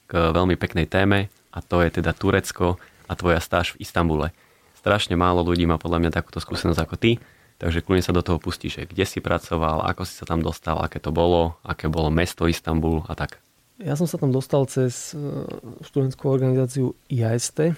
k 0.06 0.12
veľmi 0.14 0.54
peknej 0.54 0.86
téme 0.86 1.32
a 1.50 1.58
to 1.58 1.82
je 1.82 1.98
teda 1.98 2.14
Turecko 2.14 2.78
a 3.10 3.12
tvoja 3.18 3.42
stáž 3.42 3.74
v 3.74 3.82
Istambule. 3.82 4.30
Strašne 4.78 5.18
málo 5.18 5.42
ľudí 5.42 5.66
má 5.66 5.80
podľa 5.80 6.06
mňa 6.06 6.10
takúto 6.14 6.38
skúsenosť 6.38 6.78
ako 6.78 6.94
ty 6.94 7.18
Takže 7.58 7.82
kľudne 7.82 8.06
sa 8.06 8.14
do 8.14 8.22
toho 8.22 8.38
pustíš, 8.38 8.78
že 8.78 8.86
kde 8.86 9.02
si 9.02 9.18
pracoval, 9.18 9.82
ako 9.90 10.06
si 10.06 10.14
sa 10.14 10.24
tam 10.30 10.38
dostal, 10.38 10.78
aké 10.78 11.02
to 11.02 11.10
bolo, 11.10 11.58
aké 11.66 11.90
bolo 11.90 12.06
mesto 12.06 12.46
Istanbul 12.46 13.02
a 13.10 13.18
tak. 13.18 13.42
Ja 13.82 13.98
som 13.98 14.06
sa 14.06 14.18
tam 14.18 14.30
dostal 14.30 14.66
cez 14.70 15.14
e, 15.14 15.46
študentskú 15.82 16.30
organizáciu 16.30 16.94
IAST, 17.10 17.74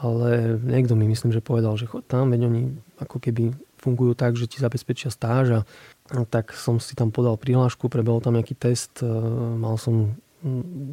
ale 0.00 0.60
niekto 0.60 0.92
mi 0.96 1.08
myslím, 1.08 1.32
že 1.32 1.44
povedal, 1.44 1.76
že 1.76 1.88
chod 1.88 2.04
tam, 2.08 2.32
veď 2.32 2.48
oni 2.48 2.62
ako 3.00 3.16
keby 3.20 3.52
fungujú 3.80 4.12
tak, 4.16 4.36
že 4.36 4.48
ti 4.48 4.60
zabezpečia 4.60 5.12
stáž 5.12 5.60
a 5.60 6.22
tak 6.28 6.52
som 6.52 6.80
si 6.80 6.96
tam 6.96 7.12
podal 7.12 7.40
prihlášku, 7.40 7.88
prebehol 7.88 8.24
tam 8.24 8.36
nejaký 8.36 8.56
test, 8.56 9.00
e, 9.00 9.08
mal 9.56 9.76
som 9.76 10.16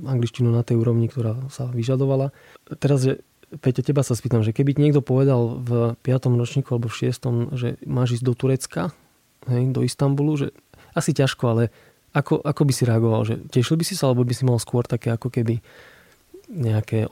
angličtinu 0.08 0.50
na 0.50 0.64
tej 0.66 0.80
úrovni, 0.80 1.12
ktorá 1.12 1.38
sa 1.52 1.70
vyžadovala. 1.70 2.32
Teraz, 2.80 3.06
že 3.06 3.22
Peťo, 3.60 3.82
teba 3.86 4.02
sa 4.02 4.18
spýtam, 4.18 4.42
že 4.42 4.56
keby 4.56 4.74
ti 4.74 4.82
niekto 4.82 5.04
povedal 5.04 5.60
v 5.62 5.94
5. 6.02 6.34
ročníku 6.34 6.74
alebo 6.74 6.90
v 6.90 7.12
6. 7.12 7.54
že 7.54 7.68
máš 7.86 8.18
ísť 8.18 8.26
do 8.26 8.34
Turecka, 8.34 8.90
hej, 9.50 9.70
do 9.70 9.86
Istanbulu, 9.86 10.40
že 10.40 10.48
asi 10.94 11.14
ťažko, 11.14 11.44
ale 11.50 11.64
ako, 12.14 12.46
ako 12.46 12.62
by 12.64 12.74
si 12.74 12.84
reagoval? 12.86 13.22
Že 13.26 13.50
tešil 13.50 13.76
by 13.78 13.86
si 13.86 13.98
sa, 13.98 14.10
alebo 14.10 14.22
by 14.22 14.34
si 14.38 14.46
mal 14.46 14.62
skôr 14.62 14.86
také 14.86 15.10
ako 15.10 15.34
keby 15.34 15.60
nejaké 16.54 17.10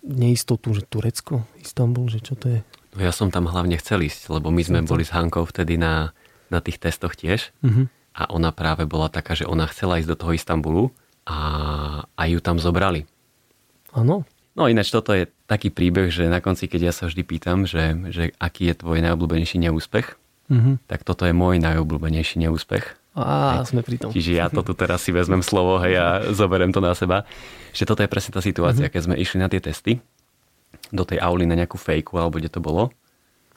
neistotu, 0.00 0.72
že 0.72 0.88
Turecko, 0.88 1.44
Istanbul, 1.60 2.08
že 2.08 2.24
čo 2.24 2.34
to 2.38 2.48
je? 2.48 2.60
No 2.96 3.00
ja 3.04 3.12
som 3.12 3.28
tam 3.28 3.46
hlavne 3.46 3.76
chcel 3.76 4.00
ísť, 4.00 4.32
lebo 4.32 4.48
my 4.48 4.62
sme 4.64 4.80
boli 4.80 5.04
s 5.04 5.12
Hankou 5.12 5.44
vtedy 5.44 5.76
na, 5.76 6.16
na 6.48 6.64
tých 6.64 6.80
testoch 6.80 7.14
tiež 7.14 7.52
uh-huh. 7.60 7.86
a 8.16 8.22
ona 8.32 8.50
práve 8.50 8.88
bola 8.88 9.12
taká, 9.12 9.36
že 9.36 9.44
ona 9.44 9.68
chcela 9.68 10.00
ísť 10.00 10.10
do 10.10 10.18
toho 10.18 10.32
Istanbulu 10.32 10.84
a, 11.28 11.38
a 12.08 12.22
ju 12.24 12.40
tam 12.40 12.56
zobrali. 12.56 13.04
Áno. 13.92 14.24
No 14.58 14.66
ináč 14.66 14.90
toto 14.90 15.14
je 15.14 15.30
taký 15.46 15.70
príbeh, 15.70 16.10
že 16.10 16.26
na 16.26 16.42
konci, 16.42 16.66
keď 16.66 16.90
ja 16.90 16.92
sa 16.94 17.06
vždy 17.06 17.22
pýtam, 17.22 17.70
že, 17.70 17.94
že 18.10 18.34
aký 18.42 18.74
je 18.74 18.82
tvoj 18.82 18.98
najobľúbenejší 18.98 19.62
neúspech, 19.62 20.18
mm-hmm. 20.50 20.74
tak 20.90 21.06
toto 21.06 21.22
je 21.22 21.30
môj 21.30 21.62
najobľúbenejší 21.62 22.42
neúspech. 22.42 22.98
Á, 23.14 23.62
sme 23.66 23.82
pri 23.82 23.98
tom. 23.98 24.10
Čiže 24.14 24.30
ja 24.38 24.46
to 24.50 24.62
tu 24.62 24.74
teraz 24.74 25.02
si 25.02 25.10
vezmem 25.10 25.42
slovo 25.42 25.82
hej, 25.82 25.98
a 25.98 26.06
zoberiem 26.30 26.70
to 26.70 26.78
na 26.78 26.94
seba. 26.94 27.26
Že 27.74 27.94
toto 27.94 28.00
je 28.06 28.10
presne 28.10 28.30
tá 28.34 28.42
situácia, 28.42 28.86
mm-hmm. 28.86 28.94
keď 28.94 29.02
sme 29.06 29.14
išli 29.18 29.38
na 29.38 29.50
tie 29.50 29.62
testy 29.62 30.02
do 30.90 31.06
tej 31.06 31.22
auly 31.22 31.46
na 31.46 31.54
nejakú 31.54 31.78
fejku, 31.78 32.18
alebo 32.18 32.42
kde 32.42 32.50
to 32.50 32.58
bolo. 32.58 32.90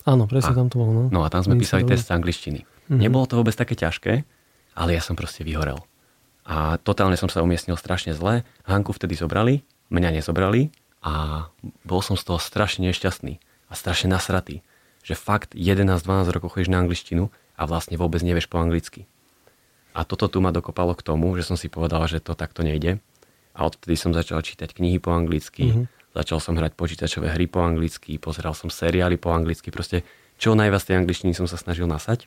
Áno, 0.05 0.29
presne 0.29 0.53
a, 0.53 0.57
tam 0.57 0.69
to 0.69 0.77
bolo. 0.77 0.91
No, 0.93 1.01
no 1.09 1.19
a 1.25 1.29
tam 1.33 1.41
sme 1.41 1.57
písali 1.57 1.85
test 1.85 2.09
z 2.09 2.13
angličtiny. 2.13 2.61
Mm-hmm. 2.61 2.99
Nebolo 3.01 3.25
to 3.25 3.37
vôbec 3.41 3.57
také 3.57 3.73
ťažké, 3.73 4.25
ale 4.77 4.89
ja 4.93 5.01
som 5.01 5.17
proste 5.17 5.41
vyhorel. 5.41 5.81
A 6.43 6.77
totálne 6.77 7.17
som 7.17 7.31
sa 7.31 7.41
umiestnil 7.41 7.79
strašne 7.79 8.13
zle. 8.13 8.43
Hanku 8.67 8.91
vtedy 8.91 9.15
zobrali, 9.15 9.63
mňa 9.89 10.19
nezobrali 10.21 10.69
a 11.03 11.45
bol 11.83 11.99
som 11.99 12.15
z 12.15 12.23
toho 12.23 12.39
strašne 12.39 12.87
nešťastný 12.87 13.43
a 13.67 13.73
strašne 13.75 14.07
nasratý, 14.07 14.63
že 15.03 15.19
fakt 15.19 15.51
11-12 15.51 16.31
rokov 16.31 16.55
chodíš 16.55 16.71
na 16.71 16.79
angličtinu 16.79 17.27
a 17.59 17.67
vlastne 17.67 17.99
vôbec 17.99 18.23
nevieš 18.23 18.47
po 18.47 18.63
anglicky. 18.63 19.03
A 19.93 20.07
toto 20.07 20.25
tu 20.25 20.41
ma 20.41 20.49
dokopalo 20.49 20.95
k 20.97 21.05
tomu, 21.05 21.35
že 21.37 21.45
som 21.45 21.59
si 21.59 21.69
povedal, 21.69 22.01
že 22.09 22.23
to 22.23 22.33
takto 22.33 22.65
nejde. 22.65 22.97
A 23.53 23.69
odtedy 23.69 23.93
som 23.93 24.15
začal 24.15 24.41
čítať 24.41 24.73
knihy 24.73 24.97
po 24.97 25.13
anglicky, 25.13 25.69
mm-hmm. 25.69 25.85
začal 26.17 26.41
som 26.41 26.57
hrať 26.57 26.73
počítačové 26.73 27.29
hry 27.29 27.45
po 27.45 27.61
anglicky, 27.61 28.17
pozeral 28.17 28.57
som 28.57 28.73
seriály 28.73 29.21
po 29.21 29.29
anglicky, 29.29 29.69
proste 29.69 30.01
čo 30.41 30.57
najviac 30.57 30.81
tej 30.81 31.05
angličtiny 31.05 31.37
som 31.37 31.45
sa 31.45 31.61
snažil 31.61 31.85
nasať. 31.85 32.25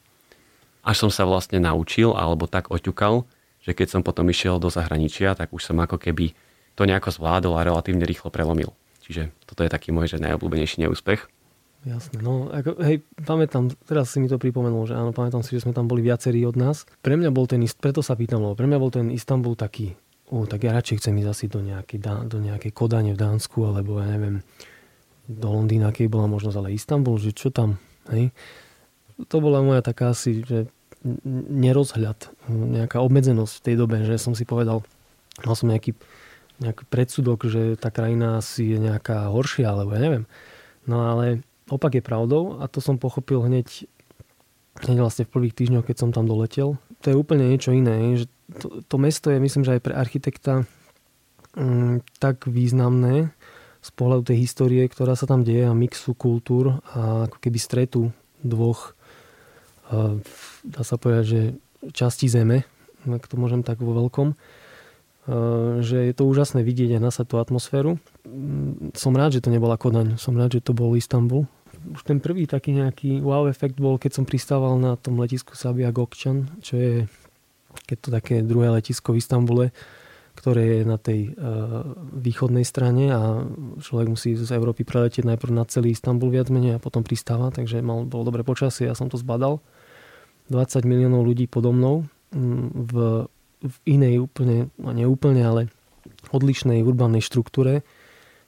Až 0.87 0.97
som 1.03 1.11
sa 1.11 1.27
vlastne 1.27 1.59
naučil, 1.59 2.15
alebo 2.15 2.47
tak 2.47 2.71
oťukal, 2.71 3.27
že 3.67 3.75
keď 3.75 3.99
som 3.99 4.03
potom 4.07 4.31
išiel 4.31 4.63
do 4.63 4.71
zahraničia, 4.71 5.35
tak 5.35 5.51
už 5.51 5.67
som 5.67 5.83
ako 5.83 5.99
keby 5.99 6.39
to 6.77 6.85
nejako 6.85 7.11
zvládol 7.11 7.57
a 7.57 7.67
relatívne 7.67 8.05
rýchlo 8.05 8.29
prelomil. 8.29 8.77
Čiže 9.03 9.33
toto 9.49 9.65
je 9.65 9.73
taký 9.73 9.91
môj 9.91 10.13
že 10.13 10.23
najobľúbenejší 10.23 10.87
neúspech. 10.87 11.27
Jasne, 11.87 12.19
no 12.19 12.51
ako, 12.51 12.83
hej, 12.83 13.07
pamätám, 13.23 13.71
teraz 13.87 14.11
si 14.11 14.19
mi 14.19 14.27
to 14.27 14.43
pripomenul, 14.43 14.91
že 14.91 14.99
áno, 14.99 15.15
pamätám 15.15 15.47
si, 15.47 15.55
že 15.55 15.63
sme 15.63 15.71
tam 15.71 15.87
boli 15.87 16.03
viacerí 16.03 16.43
od 16.43 16.59
nás. 16.59 16.83
Pre 16.99 17.15
mňa 17.15 17.31
bol 17.31 17.47
ten, 17.47 17.63
preto 17.79 18.03
sa 18.03 18.19
pýtam, 18.19 18.43
lebo 18.43 18.59
pre 18.59 18.67
mňa 18.67 18.79
bol 18.83 18.91
ten 18.91 19.07
Istanbul 19.15 19.55
taký, 19.55 19.95
ó, 20.35 20.43
tak 20.51 20.67
ja 20.67 20.75
radšej 20.75 20.99
chcem 20.99 21.15
ísť 21.23 21.31
asi 21.31 21.45
do 21.47 21.63
nejakej, 21.63 22.27
do 22.27 22.43
nejakej 22.43 22.75
Kodane 22.75 23.15
v 23.15 23.23
Dánsku, 23.23 23.63
alebo 23.63 24.03
ja 24.03 24.11
neviem, 24.11 24.43
do 25.31 25.47
Londýna, 25.47 25.95
keď 25.95 26.11
bola 26.11 26.27
možnosť, 26.27 26.59
ale 26.59 26.75
Istanbul, 26.75 27.23
že 27.23 27.31
čo 27.31 27.55
tam, 27.55 27.79
hej. 28.11 28.35
To 29.31 29.39
bola 29.39 29.63
moja 29.63 29.79
taká 29.79 30.11
asi, 30.11 30.43
že 30.43 30.67
nerozhľad, 31.55 32.35
nejaká 32.51 32.99
obmedzenosť 32.99 33.53
v 33.63 33.63
tej 33.63 33.75
dobe, 33.79 34.03
že 34.03 34.19
som 34.19 34.35
si 34.35 34.43
povedal, 34.43 34.83
mal 35.47 35.55
som 35.55 35.71
nejaký 35.71 35.95
nejaký 36.61 36.89
predsudok, 36.89 37.49
že 37.49 37.77
tá 37.77 37.93
krajina 37.93 38.41
asi 38.41 38.77
je 38.77 38.79
nejaká 38.81 39.29
horšia, 39.29 39.73
alebo 39.73 39.93
ja 39.93 40.01
neviem. 40.01 40.25
No 40.89 41.05
ale 41.05 41.45
opak 41.69 41.99
je 41.99 42.05
pravdou 42.05 42.63
a 42.63 42.71
to 42.71 42.81
som 42.81 42.97
pochopil 42.97 43.45
hneď, 43.45 43.85
hneď 44.87 44.99
vlastne 45.03 45.25
v 45.29 45.33
prvých 45.33 45.57
týždňoch, 45.57 45.85
keď 45.85 45.97
som 46.01 46.11
tam 46.15 46.25
doletel. 46.25 46.81
To 47.05 47.07
je 47.13 47.17
úplne 47.17 47.45
niečo 47.45 47.77
iné. 47.77 48.17
Že 48.17 48.27
to, 48.63 48.67
to 48.87 48.97
mesto 48.97 49.29
je, 49.29 49.43
myslím, 49.43 49.65
že 49.67 49.77
aj 49.77 49.85
pre 49.85 49.95
architekta 49.95 50.65
mm, 51.59 52.07
tak 52.23 52.49
významné 52.49 53.35
z 53.85 53.91
pohľadu 53.95 54.33
tej 54.33 54.39
histórie, 54.43 54.83
ktorá 54.89 55.15
sa 55.15 55.29
tam 55.29 55.47
deje 55.47 55.69
a 55.69 55.77
mixu 55.77 56.17
kultúr 56.17 56.83
a 56.97 57.31
ako 57.31 57.37
keby 57.39 57.59
stretu 57.61 58.03
dvoch 58.43 58.97
dá 60.67 60.83
sa 60.83 60.99
povedať, 60.99 61.25
že 61.31 61.41
časti 61.95 62.27
zeme, 62.27 62.67
ak 63.07 63.31
to 63.31 63.39
môžem 63.39 63.63
tak 63.63 63.79
vo 63.79 63.95
veľkom, 63.95 64.35
Eh, 64.35 64.66
že 65.83 65.99
je 66.07 66.15
to 66.15 66.23
úžasné 66.25 66.63
vidieť 66.63 66.97
aj 66.97 67.03
na 67.03 67.11
tú 67.11 67.43
atmosféru. 67.43 67.99
Mm, 68.23 68.95
som 68.95 69.11
rád, 69.11 69.39
že 69.39 69.43
to 69.43 69.51
nebola 69.51 69.75
Kodaň, 69.75 70.19
som 70.19 70.39
rád, 70.39 70.59
že 70.59 70.63
to 70.63 70.71
bol 70.71 70.95
Istanbul. 70.95 71.51
Už 71.93 72.03
ten 72.07 72.23
prvý 72.23 72.47
taký 72.47 72.75
nejaký 72.75 73.23
wow 73.23 73.47
efekt 73.51 73.79
bol, 73.79 73.99
keď 73.99 74.23
som 74.23 74.25
pristával 74.27 74.79
na 74.79 74.95
tom 74.95 75.19
letisku 75.19 75.59
Sabia 75.59 75.91
Gokčan, 75.91 76.51
čo 76.63 76.75
je 76.79 76.95
keď 77.85 77.99
to 78.01 78.09
také 78.09 78.35
druhé 78.41 78.73
letisko 78.73 79.13
v 79.13 79.21
Istambule, 79.21 79.67
ktoré 80.37 80.81
je 80.81 80.83
na 80.85 80.97
tej 81.01 81.33
uh, 81.33 81.85
východnej 82.13 82.65
strane 82.65 83.09
a 83.09 83.45
človek 83.81 84.09
musí 84.09 84.37
z 84.37 84.53
Európy 84.53 84.85
preletieť 84.85 85.25
najprv 85.25 85.53
na 85.53 85.65
celý 85.69 85.93
Istanbul 85.93 86.29
viac 86.29 86.49
menej 86.53 86.77
a 86.77 86.83
potom 86.83 87.01
pristáva, 87.01 87.49
takže 87.53 87.81
mal, 87.81 88.05
bolo 88.05 88.29
dobré 88.29 88.45
počasie, 88.45 88.89
ja 88.89 88.97
som 88.97 89.09
to 89.09 89.17
zbadal. 89.17 89.61
20 90.53 90.87
miliónov 90.87 91.27
ľudí 91.27 91.49
podo 91.49 91.73
mnou 91.73 92.07
mm, 92.37 92.67
v 92.87 92.95
v 93.63 93.77
inej 93.89 94.25
úplne, 94.25 94.69
no 94.77 94.93
neúplne, 94.93 95.43
ale 95.43 95.61
odlišnej 96.33 96.83
urbanej 96.85 97.25
štruktúre, 97.25 97.87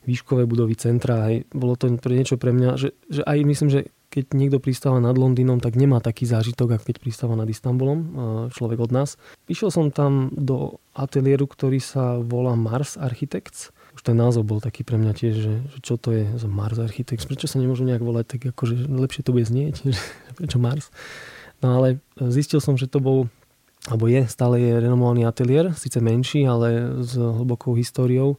výškové 0.04 0.48
budovy 0.48 0.74
centra. 0.76 1.28
Aj 1.28 1.34
bolo 1.52 1.76
to 1.76 1.92
niečo 1.92 2.40
pre 2.40 2.52
mňa, 2.52 2.70
že, 2.80 2.96
že 3.08 3.22
aj 3.24 3.38
myslím, 3.44 3.68
že 3.68 3.80
keď 4.08 4.32
niekto 4.32 4.58
pristáva 4.58 5.04
nad 5.04 5.20
Londýnom, 5.20 5.60
tak 5.60 5.76
nemá 5.76 6.00
taký 6.00 6.24
zážitok, 6.24 6.80
ako 6.80 6.84
keď 6.88 6.96
pristáva 6.96 7.36
nad 7.36 7.44
Istanbulom, 7.44 7.98
človek 8.56 8.80
od 8.80 8.90
nás. 8.90 9.20
Išiel 9.52 9.68
som 9.68 9.92
tam 9.92 10.32
do 10.32 10.80
ateliéru, 10.96 11.44
ktorý 11.44 11.76
sa 11.76 12.16
volá 12.16 12.56
Mars 12.56 12.96
Architects. 12.96 13.68
Už 13.92 14.00
ten 14.00 14.16
názov 14.16 14.48
bol 14.48 14.64
taký 14.64 14.80
pre 14.80 14.96
mňa 14.96 15.12
tiež, 15.12 15.34
že, 15.36 15.54
že 15.60 15.78
čo 15.84 16.00
to 16.00 16.16
je 16.16 16.24
za 16.40 16.48
Mars 16.48 16.80
Architects, 16.80 17.28
prečo 17.28 17.44
sa 17.44 17.60
nemôžu 17.60 17.84
nejak 17.84 18.00
volať, 18.00 18.24
tak 18.32 18.40
akože 18.56 18.88
lepšie 18.88 19.28
to 19.28 19.36
bude 19.36 19.44
znieť, 19.44 19.84
prečo 20.40 20.56
Mars. 20.56 20.88
No 21.60 21.76
ale 21.76 22.00
zistil 22.16 22.64
som, 22.64 22.80
že 22.80 22.88
to 22.88 23.04
bol 23.04 23.28
alebo 23.88 24.04
je, 24.04 24.28
stále 24.28 24.60
je 24.60 24.84
renomovaný 24.84 25.24
ateliér, 25.24 25.72
síce 25.72 25.96
menší, 25.98 26.44
ale 26.44 27.00
s 27.00 27.16
hlbokou 27.16 27.72
históriou, 27.72 28.36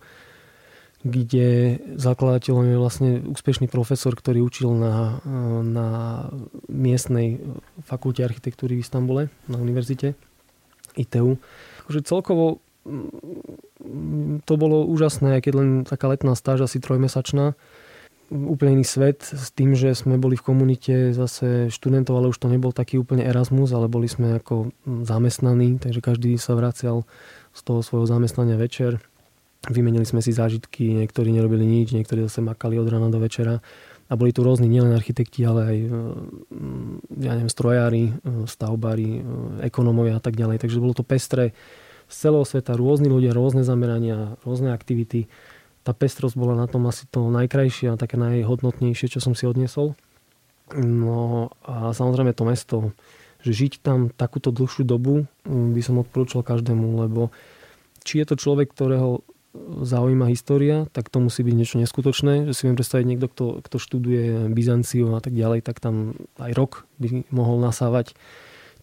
kde 1.01 1.79
zakladateľom 1.97 2.65
je 2.69 2.77
vlastne 2.77 3.09
úspešný 3.25 3.65
profesor, 3.71 4.13
ktorý 4.13 4.45
učil 4.45 4.69
na, 4.77 5.23
na 5.65 5.87
miestnej 6.69 7.41
fakulte 7.81 8.21
architektúry 8.21 8.77
v 8.77 8.83
Istambule, 8.85 9.23
na 9.49 9.57
univerzite 9.57 10.13
ITU. 10.99 11.39
Takže 11.87 11.99
celkovo 12.05 12.59
mm, 12.85 14.45
to 14.45 14.53
bolo 14.59 14.85
úžasné, 14.85 15.41
keď 15.41 15.53
len 15.55 15.69
taká 15.87 16.11
letná 16.11 16.35
stáž, 16.37 16.67
asi 16.67 16.83
trojmesačná 16.83 17.57
úplne 18.29 18.79
iný 18.79 18.85
svet 18.85 19.25
s 19.25 19.49
tým, 19.51 19.73
že 19.73 19.97
sme 19.97 20.21
boli 20.21 20.37
v 20.37 20.45
komunite 20.45 21.11
zase 21.17 21.73
študentov, 21.73 22.15
ale 22.17 22.29
už 22.29 22.37
to 22.37 22.47
nebol 22.47 22.69
taký 22.69 23.01
úplne 23.01 23.25
Erasmus, 23.25 23.73
ale 23.73 23.89
boli 23.89 24.05
sme 24.05 24.37
ako 24.37 24.69
zamestnaní, 24.85 25.81
takže 25.81 25.99
každý 26.01 26.37
sa 26.37 26.53
vracial 26.53 27.09
z 27.53 27.61
toho 27.65 27.81
svojho 27.81 28.05
zamestnania 28.05 28.55
večer. 28.55 29.01
Vymenili 29.67 30.07
sme 30.07 30.23
si 30.23 30.31
zážitky, 30.31 30.95
niektorí 31.03 31.33
nerobili 31.35 31.67
nič, 31.67 31.91
niektorí 31.91 32.23
zase 32.29 32.39
makali 32.39 32.79
od 32.79 32.87
rána 32.87 33.11
do 33.11 33.19
večera. 33.19 33.59
A 34.09 34.17
boli 34.17 34.33
tu 34.33 34.41
rôzni 34.41 34.65
nielen 34.65 34.95
architekti, 34.95 35.45
ale 35.45 35.61
aj 35.69 35.77
mm, 35.85 37.21
ja 37.21 37.37
neviem, 37.37 37.51
strojári, 37.51 38.17
stavbári, 38.49 39.21
ekonomovia 39.61 40.17
a 40.17 40.23
tak 40.23 40.33
ďalej. 40.33 40.63
Takže 40.65 40.81
bolo 40.81 40.97
to 40.97 41.05
pestré 41.05 41.53
z 42.09 42.15
celého 42.25 42.41
sveta, 42.41 42.73
rôzni 42.73 43.05
ľudia, 43.05 43.37
rôzne 43.37 43.61
zamerania, 43.61 44.33
rôzne 44.41 44.73
aktivity 44.73 45.29
tá 45.83 45.91
pestrosť 45.95 46.35
bola 46.35 46.55
na 46.55 46.67
tom 46.67 46.85
asi 46.87 47.07
to 47.07 47.31
najkrajšie 47.31 47.93
a 47.93 47.99
také 47.99 48.19
najhodnotnejšie, 48.19 49.11
čo 49.11 49.19
som 49.23 49.33
si 49.33 49.47
odniesol. 49.47 49.95
No 50.77 51.49
a 51.65 51.95
samozrejme 51.95 52.35
to 52.37 52.43
mesto, 52.45 52.77
že 53.41 53.55
žiť 53.55 53.81
tam 53.81 54.13
takúto 54.13 54.53
dlhšiu 54.53 54.85
dobu 54.85 55.25
mm, 55.47 55.73
by 55.73 55.81
som 55.81 55.97
odporúčal 55.97 56.45
každému, 56.45 57.07
lebo 57.07 57.33
či 58.03 58.21
je 58.21 58.25
to 58.29 58.35
človek, 58.37 58.69
ktorého 58.69 59.25
zaujíma 59.81 60.29
história, 60.29 60.85
tak 60.93 61.09
to 61.09 61.17
musí 61.17 61.41
byť 61.41 61.55
niečo 61.57 61.75
neskutočné. 61.81 62.45
Že 62.49 62.53
si 62.53 62.63
viem 62.69 62.77
predstaviť 62.77 63.05
niekto, 63.05 63.27
kto, 63.27 63.45
kto 63.65 63.77
študuje 63.81 64.23
Byzanciu 64.53 65.17
a 65.17 65.21
tak 65.23 65.33
ďalej, 65.33 65.65
tak 65.65 65.81
tam 65.81 66.13
aj 66.37 66.51
rok 66.53 66.71
by 67.01 67.25
mohol 67.33 67.57
nasávať 67.57 68.13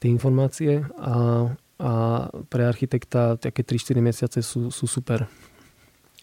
tie 0.02 0.10
informácie 0.10 0.84
a, 0.98 1.48
a 1.78 1.92
pre 2.50 2.62
architekta 2.66 3.38
také 3.38 3.62
3-4 3.62 4.02
mesiace 4.02 4.38
sú, 4.42 4.74
sú 4.74 4.90
super. 4.90 5.30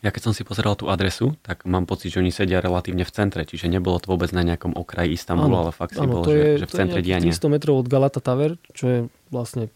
Ja 0.03 0.11
keď 0.11 0.21
som 0.29 0.33
si 0.35 0.43
pozeral 0.43 0.75
tú 0.75 0.91
adresu, 0.91 1.39
tak 1.39 1.63
mám 1.63 1.87
pocit, 1.87 2.11
že 2.11 2.19
oni 2.19 2.27
sedia 2.27 2.59
relatívne 2.59 3.07
v 3.07 3.13
centre, 3.15 3.47
čiže 3.47 3.71
nebolo 3.71 4.03
to 4.03 4.11
vôbec 4.11 4.35
na 4.35 4.43
nejakom 4.43 4.75
okraji 4.75 5.15
Istanbulu, 5.15 5.55
ale 5.55 5.71
fakt 5.71 5.95
si 5.95 6.03
bol, 6.03 6.27
že, 6.27 6.59
že 6.59 6.67
v 6.67 6.73
centre 6.75 6.99
diania. 6.99 7.31
300 7.31 7.47
metrov 7.47 7.79
od 7.79 7.87
Galata 7.87 8.19
Tower, 8.19 8.59
čo 8.75 8.85
je 8.91 8.99
vlastne 9.31 9.71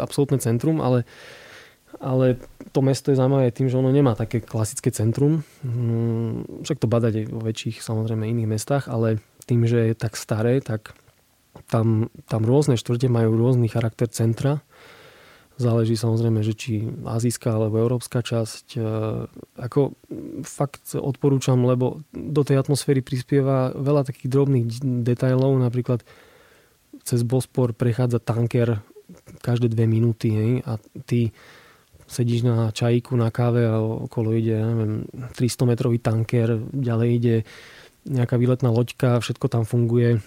absolútne 0.00 0.40
centrum, 0.40 0.80
ale, 0.80 1.04
ale 2.00 2.40
to 2.72 2.80
mesto 2.80 3.12
je 3.12 3.20
zaujímavé 3.20 3.52
tým, 3.52 3.68
že 3.68 3.76
ono 3.76 3.92
nemá 3.92 4.16
také 4.16 4.40
klasické 4.40 4.88
centrum. 4.88 5.44
Mm, 5.60 6.64
však 6.64 6.80
to 6.80 6.88
badať 6.88 7.12
aj 7.20 7.26
vo 7.36 7.40
väčších 7.44 7.84
samozrejme 7.84 8.24
iných 8.32 8.48
mestách, 8.48 8.84
ale 8.88 9.20
tým, 9.44 9.68
že 9.68 9.92
je 9.92 9.94
tak 9.94 10.16
staré, 10.16 10.64
tak 10.64 10.96
tam, 11.68 12.08
tam 12.28 12.42
rôzne 12.48 12.80
štvrte 12.80 13.12
majú 13.12 13.36
rôzny 13.36 13.68
charakter 13.68 14.08
centra 14.08 14.64
Záleží 15.56 15.96
samozrejme, 15.96 16.44
že 16.44 16.52
či 16.52 16.84
azijská 16.84 17.56
alebo 17.56 17.80
európska 17.80 18.20
časť. 18.20 18.76
E, 18.76 18.80
ako 19.56 19.96
fakt 20.44 20.92
odporúčam, 20.92 21.56
lebo 21.64 22.04
do 22.12 22.42
tej 22.44 22.60
atmosféry 22.60 23.00
prispieva 23.00 23.72
veľa 23.72 24.04
takých 24.04 24.28
drobných 24.28 24.66
detajlov, 25.00 25.56
napríklad 25.56 26.04
cez 27.08 27.24
Bospor 27.24 27.72
prechádza 27.72 28.20
tanker 28.20 28.84
každé 29.40 29.72
dve 29.72 29.88
minúty 29.88 30.28
hej, 30.34 30.52
a 30.66 30.76
ty 31.08 31.32
sedíš 32.04 32.44
na 32.44 32.68
čajíku, 32.70 33.16
na 33.16 33.32
káve 33.32 33.64
a 33.64 33.80
okolo 33.80 34.36
ide 34.36 34.60
neviem, 34.60 35.08
300 35.34 35.72
metrový 35.72 35.98
tanker, 35.98 36.60
ďalej 36.70 37.08
ide 37.16 37.36
nejaká 38.06 38.38
výletná 38.38 38.70
loďka, 38.70 39.18
všetko 39.18 39.46
tam 39.50 39.64
funguje 39.66 40.22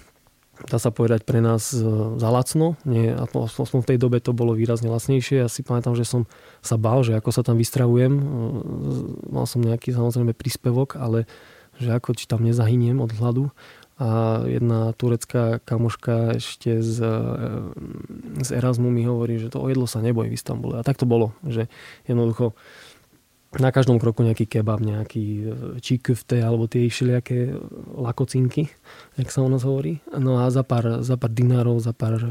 dá 0.67 0.77
sa 0.81 0.91
povedať, 0.91 1.23
pre 1.23 1.39
nás 1.39 1.71
e, 1.71 1.79
za 2.19 2.29
lacno. 2.29 2.75
Nie, 2.83 3.15
aspoň 3.15 3.79
v 3.79 3.89
tej 3.95 3.97
dobe 4.01 4.19
to 4.19 4.35
bolo 4.35 4.51
výrazne 4.51 4.91
lacnejšie. 4.91 5.45
Ja 5.45 5.47
si 5.47 5.63
pamätám, 5.63 5.95
že 5.95 6.03
som 6.03 6.27
sa 6.59 6.75
bál, 6.75 7.05
že 7.07 7.15
ako 7.15 7.31
sa 7.31 7.45
tam 7.45 7.55
vystravujem. 7.55 8.13
E, 8.19 8.23
mal 9.31 9.47
som 9.47 9.63
nejaký 9.63 9.95
samozrejme 9.95 10.35
príspevok, 10.35 10.99
ale 10.99 11.23
že 11.79 11.95
ako 11.95 12.11
či 12.11 12.27
tam 12.27 12.43
nezahyniem 12.43 12.99
od 12.99 13.15
hladu. 13.15 13.55
A 13.99 14.39
jedna 14.47 14.95
turecká 14.95 15.59
kamoška 15.63 16.39
ešte 16.39 16.79
z, 16.79 17.03
e, 17.03 18.43
z 18.43 18.49
Erasmu 18.55 18.87
mi 18.91 19.03
hovorí, 19.03 19.39
že 19.39 19.51
to 19.51 19.63
o 19.63 19.67
jedlo 19.67 19.87
sa 19.87 20.03
nebojí 20.03 20.31
v 20.31 20.39
Istambule. 20.39 20.79
A 20.79 20.87
tak 20.87 20.99
to 20.99 21.07
bolo, 21.07 21.35
že 21.43 21.67
jednoducho 22.07 22.55
na 23.57 23.73
každom 23.73 23.97
kroku 23.97 24.21
nejaký 24.21 24.45
kebab, 24.45 24.77
nejaký 24.77 25.25
e, 25.25 25.43
číkufte 25.81 26.37
alebo 26.37 26.69
tie 26.69 26.85
všelijaké 26.85 27.57
lakocinky, 27.97 28.69
jak 29.17 29.33
sa 29.33 29.41
u 29.41 29.49
nás 29.49 29.65
hovorí. 29.65 30.05
No 30.13 30.37
a 30.37 30.53
za 30.53 30.61
pár, 30.61 31.01
za 31.01 31.17
pár 31.17 31.33
dinárov, 31.33 31.81
za 31.81 31.89
pár 31.97 32.21
e, 32.21 32.29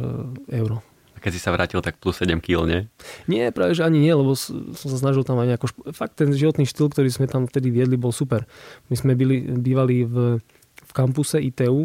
euro. 0.62 0.78
A 1.14 1.18
keď 1.18 1.34
si 1.34 1.42
sa 1.42 1.50
vrátil, 1.50 1.82
tak 1.82 1.98
plus 1.98 2.22
7 2.22 2.38
kg, 2.38 2.62
nie? 2.70 2.80
Nie, 3.26 3.50
práve 3.50 3.74
že 3.74 3.82
ani 3.82 3.98
nie, 3.98 4.14
lebo 4.14 4.38
som 4.38 4.70
sa 4.94 4.94
snažil 4.94 5.26
tam 5.26 5.42
aj 5.42 5.50
nejako... 5.50 5.66
Fakt 5.90 6.22
ten 6.22 6.30
životný 6.30 6.62
štýl, 6.62 6.86
ktorý 6.94 7.10
sme 7.10 7.26
tam 7.26 7.50
vtedy 7.50 7.74
viedli, 7.74 7.98
bol 7.98 8.14
super. 8.14 8.46
My 8.86 8.94
sme 8.94 9.18
byli, 9.18 9.58
bývali 9.58 10.06
v, 10.06 10.38
v 10.62 10.90
kampuse 10.94 11.42
ITU, 11.42 11.82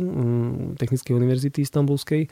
Technickej 0.78 1.18
univerzity 1.18 1.66
istambulskej, 1.66 2.30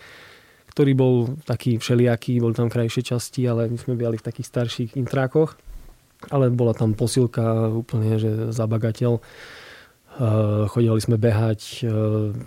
ktorý 0.70 0.92
bol 0.94 1.14
taký 1.50 1.82
všelijaký, 1.82 2.38
boli 2.38 2.54
tam 2.54 2.70
krajšie 2.70 3.02
časti, 3.02 3.50
ale 3.50 3.66
my 3.66 3.82
sme 3.82 3.98
bývali 3.98 4.22
v 4.22 4.26
takých 4.30 4.54
starších 4.54 4.92
intrákoch 4.94 5.58
ale 6.30 6.54
bola 6.54 6.78
tam 6.78 6.94
posilka 6.94 7.72
úplne, 7.74 8.22
že 8.22 8.54
za 8.54 8.70
bagateľ. 8.70 9.18
Chodili 10.68 11.00
sme 11.00 11.16
behať, 11.16 11.88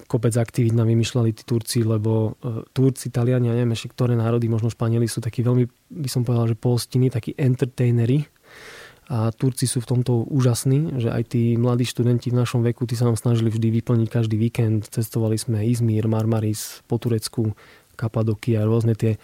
kopec 0.05 0.37
aktivít 0.37 0.77
nám 0.77 0.85
vymýšľali 0.85 1.33
tí 1.33 1.43
Turci, 1.49 1.81
lebo 1.81 2.37
Turci, 2.77 3.09
Taliani, 3.09 3.49
ja 3.49 3.57
neviem 3.57 3.73
ešte 3.73 3.91
ktoré 3.97 4.13
národy, 4.15 4.53
možno 4.53 4.69
Španieli 4.69 5.09
sú 5.09 5.25
takí 5.25 5.41
veľmi, 5.41 5.65
by 5.91 6.09
som 6.13 6.29
povedal, 6.29 6.53
že 6.53 6.61
polstiny, 6.61 7.09
takí 7.09 7.33
entertainery. 7.35 8.29
A 9.09 9.33
Turci 9.33 9.65
sú 9.69 9.85
v 9.85 9.97
tomto 9.97 10.29
úžasní, 10.29 10.97
že 11.01 11.13
aj 11.13 11.37
tí 11.37 11.57
mladí 11.61 11.85
študenti 11.89 12.33
v 12.33 12.41
našom 12.41 12.65
veku, 12.65 12.85
tí 12.85 12.97
sa 12.97 13.09
nám 13.09 13.21
snažili 13.21 13.53
vždy 13.53 13.81
vyplniť 13.81 14.09
každý 14.09 14.37
víkend. 14.37 14.89
Cestovali 14.89 15.37
sme 15.41 15.65
Izmír, 15.65 16.09
Marmaris, 16.09 16.81
po 16.89 16.97
Turecku, 16.97 17.53
Kapadokia, 17.97 18.65
rôzne 18.65 18.97
tie 18.97 19.21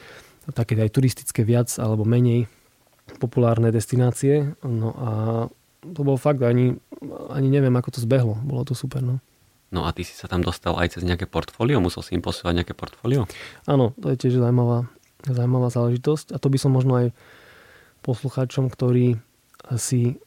také 0.52 0.76
aj 0.80 0.96
turistické 0.96 1.48
viac 1.48 1.72
alebo 1.80 2.04
menej 2.04 2.44
populárne 3.18 3.72
destinácie. 3.74 4.54
No 4.62 4.88
a 4.94 5.10
to 5.80 6.00
bol 6.04 6.20
fakt, 6.20 6.44
ani, 6.44 6.76
ani 7.32 7.48
neviem, 7.48 7.72
ako 7.74 7.96
to 7.96 8.00
zbehlo. 8.04 8.36
Bolo 8.44 8.68
to 8.68 8.76
super, 8.76 9.00
no. 9.00 9.18
No 9.70 9.86
a 9.86 9.94
ty 9.94 10.02
si 10.02 10.12
sa 10.18 10.26
tam 10.26 10.42
dostal 10.42 10.74
aj 10.74 10.98
cez 10.98 11.02
nejaké 11.06 11.30
portfólio? 11.30 11.78
Musel 11.78 12.02
si 12.02 12.18
im 12.18 12.22
posielať 12.22 12.54
nejaké 12.62 12.74
portfólio? 12.74 13.30
Áno, 13.70 13.94
to 13.94 14.10
je 14.10 14.18
tiež 14.18 14.42
zaujímavá, 14.42 14.90
zaujímavá 15.22 15.70
záležitosť. 15.70 16.34
A 16.34 16.42
to 16.42 16.50
by 16.50 16.58
som 16.58 16.74
možno 16.74 16.92
aj 16.98 17.06
poslucháčom, 18.02 18.66
ktorí 18.66 19.22
si 19.78 20.18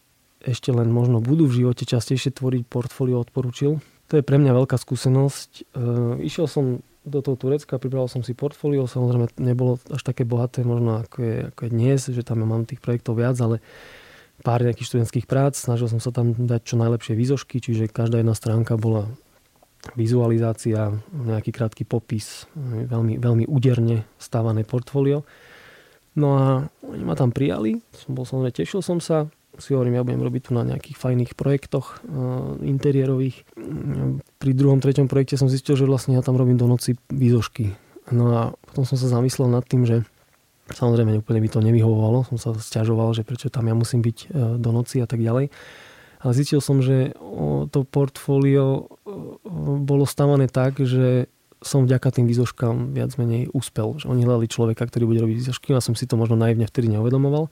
ešte 0.44 0.72
len 0.72 0.92
možno 0.92 1.20
budú 1.24 1.48
v 1.48 1.64
živote 1.64 1.84
častejšie 1.88 2.36
tvoriť 2.36 2.64
portfólio, 2.68 3.20
odporúčil. 3.20 3.84
To 4.12 4.14
je 4.20 4.24
pre 4.24 4.40
mňa 4.40 4.52
veľká 4.52 4.76
skúsenosť. 4.76 5.50
E, 5.60 5.84
išiel 6.28 6.48
som 6.52 6.84
do 7.04 7.20
toho 7.20 7.36
Turecka, 7.36 7.80
pripravil 7.80 8.08
som 8.08 8.24
si 8.24 8.32
portfólio, 8.32 8.88
samozrejme 8.88 9.36
nebolo 9.44 9.80
až 9.92 10.02
také 10.04 10.24
bohaté 10.24 10.64
možno 10.64 11.04
ako 11.04 11.18
je, 11.20 11.36
ako 11.52 11.62
je 11.68 11.72
dnes, 11.72 12.00
že 12.00 12.24
tam 12.24 12.44
mám 12.48 12.64
tých 12.64 12.80
projektov 12.80 13.20
viac, 13.20 13.36
ale 13.44 13.60
pár 14.44 14.64
nejakých 14.64 14.88
študentských 14.96 15.28
prác, 15.28 15.60
snažil 15.60 15.92
som 15.92 16.00
sa 16.00 16.16
tam 16.16 16.32
dať 16.34 16.62
čo 16.64 16.76
najlepšie 16.80 17.14
výzožky, 17.14 17.60
čiže 17.60 17.92
každá 17.92 18.24
jedna 18.24 18.36
stránka 18.36 18.80
bola 18.80 19.08
vizualizácia, 20.00 20.96
nejaký 21.12 21.52
krátky 21.52 21.84
popis, 21.84 22.48
veľmi, 22.56 23.20
veľmi 23.20 23.46
úderne 23.52 24.08
stávané 24.16 24.64
portfólio. 24.64 25.28
No 26.16 26.28
a 26.40 26.48
oni 26.88 27.04
ma 27.04 27.20
tam 27.20 27.36
prijali, 27.36 27.84
som 27.92 28.16
bol 28.16 28.24
samozrejme, 28.24 28.56
tešil 28.56 28.80
som 28.80 29.04
sa, 29.04 29.28
si 29.62 29.74
hovorím, 29.78 30.02
ja 30.02 30.06
budem 30.06 30.24
robiť 30.26 30.42
tu 30.50 30.52
na 30.58 30.66
nejakých 30.66 30.98
fajných 30.98 31.32
projektoch 31.38 32.02
uh, 32.02 32.58
interiérových. 32.64 33.46
Pri 34.42 34.52
druhom, 34.58 34.82
treťom 34.82 35.06
projekte 35.06 35.38
som 35.38 35.52
zistil, 35.52 35.78
že 35.78 35.86
vlastne 35.86 36.18
ja 36.18 36.26
tam 36.26 36.38
robím 36.38 36.58
do 36.58 36.66
noci 36.66 36.98
výzožky. 37.14 37.74
No 38.10 38.34
a 38.34 38.42
potom 38.70 38.84
som 38.86 38.98
sa 38.98 39.10
zamyslel 39.10 39.50
nad 39.54 39.64
tým, 39.64 39.86
že 39.86 40.02
samozrejme 40.74 41.22
úplne 41.22 41.40
by 41.44 41.50
to 41.50 41.60
nevyhovovalo. 41.62 42.26
Som 42.34 42.38
sa 42.42 42.50
stiažoval, 42.58 43.14
že 43.14 43.22
prečo 43.28 43.54
tam 43.54 43.70
ja 43.70 43.76
musím 43.78 44.02
byť 44.02 44.18
uh, 44.30 44.56
do 44.58 44.70
noci 44.74 45.02
a 45.02 45.08
tak 45.10 45.22
ďalej. 45.22 45.54
Ale 46.24 46.32
zistil 46.32 46.64
som, 46.64 46.80
že 46.80 47.12
to 47.68 47.84
portfólio 47.84 48.88
bolo 49.84 50.08
stavané 50.08 50.48
tak, 50.48 50.80
že 50.80 51.28
som 51.64 51.88
vďaka 51.88 52.20
tým 52.20 52.28
výzoškám 52.28 52.94
viac 52.94 53.16
menej 53.16 53.50
úspel. 53.56 53.98
Že 53.98 54.12
oni 54.12 54.22
hľadali 54.28 54.48
človeka, 54.52 54.84
ktorý 54.86 55.10
bude 55.10 55.24
robiť 55.24 55.38
výzošky. 55.40 55.72
Ja 55.72 55.82
som 55.82 55.96
si 55.96 56.06
to 56.06 56.20
možno 56.20 56.36
naivne 56.36 56.68
vtedy 56.68 56.92
neuvedomoval. 56.92 57.48
E, 57.48 57.52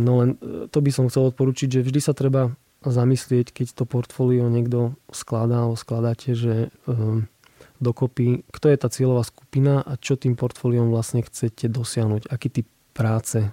no 0.00 0.24
len 0.24 0.40
e, 0.40 0.66
to 0.72 0.80
by 0.80 0.90
som 0.90 1.06
chcel 1.12 1.30
odporučiť, 1.30 1.68
že 1.78 1.84
vždy 1.84 2.00
sa 2.00 2.16
treba 2.16 2.56
zamyslieť, 2.80 3.52
keď 3.52 3.76
to 3.76 3.84
portfólio 3.84 4.48
niekto 4.48 4.96
skladá 5.12 5.68
alebo 5.68 5.76
skladáte, 5.76 6.32
že 6.32 6.72
um, 6.88 7.28
dokopy, 7.76 8.40
kto 8.48 8.72
je 8.72 8.76
tá 8.80 8.88
cieľová 8.88 9.20
skupina 9.20 9.84
a 9.84 10.00
čo 10.00 10.16
tým 10.16 10.32
portfóliom 10.32 10.88
vlastne 10.88 11.20
chcete 11.20 11.68
dosiahnuť, 11.68 12.32
aký 12.32 12.48
typ 12.48 12.66
práce 12.96 13.52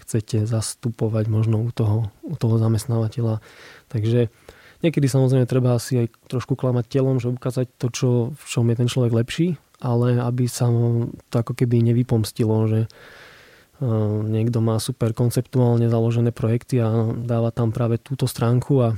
chcete 0.00 0.46
zastupovať 0.46 1.26
možno 1.26 1.66
u 1.66 1.70
toho, 1.74 2.14
u 2.22 2.36
toho 2.38 2.56
zamestnávateľa. 2.62 3.42
Takže 3.90 4.30
niekedy 4.84 5.06
samozrejme 5.08 5.46
treba 5.48 5.76
asi 5.76 6.04
aj 6.04 6.08
trošku 6.28 6.56
klamať 6.58 6.84
telom, 6.88 7.16
že 7.20 7.32
ukázať 7.32 7.66
to, 7.80 7.86
čo, 7.92 8.08
v 8.34 8.44
čom 8.44 8.64
je 8.68 8.76
ten 8.76 8.88
človek 8.88 9.12
lepší, 9.12 9.48
ale 9.80 10.16
aby 10.20 10.48
sa 10.48 10.68
to 11.28 11.34
ako 11.36 11.52
keby 11.52 11.84
nevypomstilo, 11.84 12.56
že 12.68 12.80
niekto 14.24 14.64
má 14.64 14.80
super 14.80 15.12
konceptuálne 15.12 15.92
založené 15.92 16.32
projekty 16.32 16.80
a 16.80 17.12
dáva 17.12 17.52
tam 17.52 17.76
práve 17.76 18.00
túto 18.00 18.24
stránku 18.24 18.80
a 18.80 18.88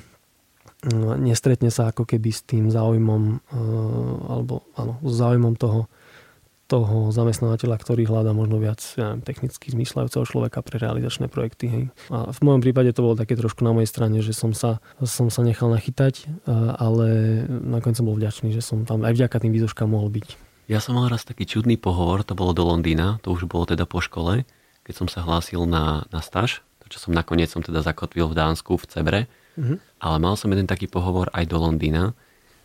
nestretne 1.18 1.74
sa 1.74 1.90
ako 1.90 2.06
keby 2.06 2.30
s 2.30 2.46
tým 2.46 2.70
záujmom 2.70 3.42
alebo 4.30 4.62
áno, 4.78 5.02
s 5.02 5.12
záujmom 5.18 5.58
toho, 5.58 5.90
toho 6.68 7.08
zamestnávateľa, 7.10 7.80
ktorý 7.80 8.04
hľadá 8.04 8.36
možno 8.36 8.60
viac 8.60 8.84
ja 8.94 9.16
neviem, 9.16 9.24
technicky 9.24 9.72
zmyšľajúceho 9.72 10.24
človeka 10.28 10.60
pre 10.60 10.76
realizačné 10.76 11.32
projekty. 11.32 11.66
Hej. 11.66 11.84
A 12.12 12.28
v 12.28 12.40
mojom 12.44 12.60
prípade 12.60 12.92
to 12.92 13.00
bolo 13.00 13.16
také 13.16 13.34
trošku 13.40 13.64
na 13.64 13.72
mojej 13.72 13.88
strane, 13.88 14.20
že 14.20 14.36
som 14.36 14.52
sa, 14.52 14.84
som 15.00 15.32
sa 15.32 15.40
nechal 15.40 15.72
nachytať, 15.72 16.28
ale 16.76 17.08
nakoniec 17.48 17.96
som 17.96 18.06
bol 18.06 18.20
vďačný, 18.20 18.52
že 18.52 18.60
som 18.60 18.84
tam 18.84 19.02
aj 19.02 19.16
vďaka 19.16 19.36
tým 19.40 19.56
výzoškám 19.56 19.88
mohol 19.88 20.12
byť. 20.12 20.28
Ja 20.68 20.84
som 20.84 21.00
mal 21.00 21.08
raz 21.08 21.24
taký 21.24 21.48
čudný 21.48 21.80
pohovor, 21.80 22.20
to 22.28 22.36
bolo 22.36 22.52
do 22.52 22.68
Londýna, 22.68 23.16
to 23.24 23.32
už 23.32 23.48
bolo 23.48 23.64
teda 23.64 23.88
po 23.88 24.04
škole 24.04 24.44
keď 24.88 25.04
som 25.04 25.08
sa 25.12 25.20
hlásil 25.20 25.68
na, 25.68 26.08
na 26.08 26.24
staž, 26.24 26.64
to 26.80 26.88
čo 26.88 26.96
som 26.96 27.12
nakoniec 27.12 27.52
som 27.52 27.60
teda 27.60 27.84
zakotvil 27.84 28.32
v 28.32 28.38
Dánsku, 28.40 28.80
v 28.80 28.88
Cebre, 28.88 29.20
mm-hmm. 29.60 30.00
ale 30.00 30.16
mal 30.16 30.32
som 30.40 30.48
jeden 30.48 30.64
taký 30.64 30.88
pohovor 30.88 31.28
aj 31.36 31.44
do 31.44 31.60
Londýna, 31.60 32.16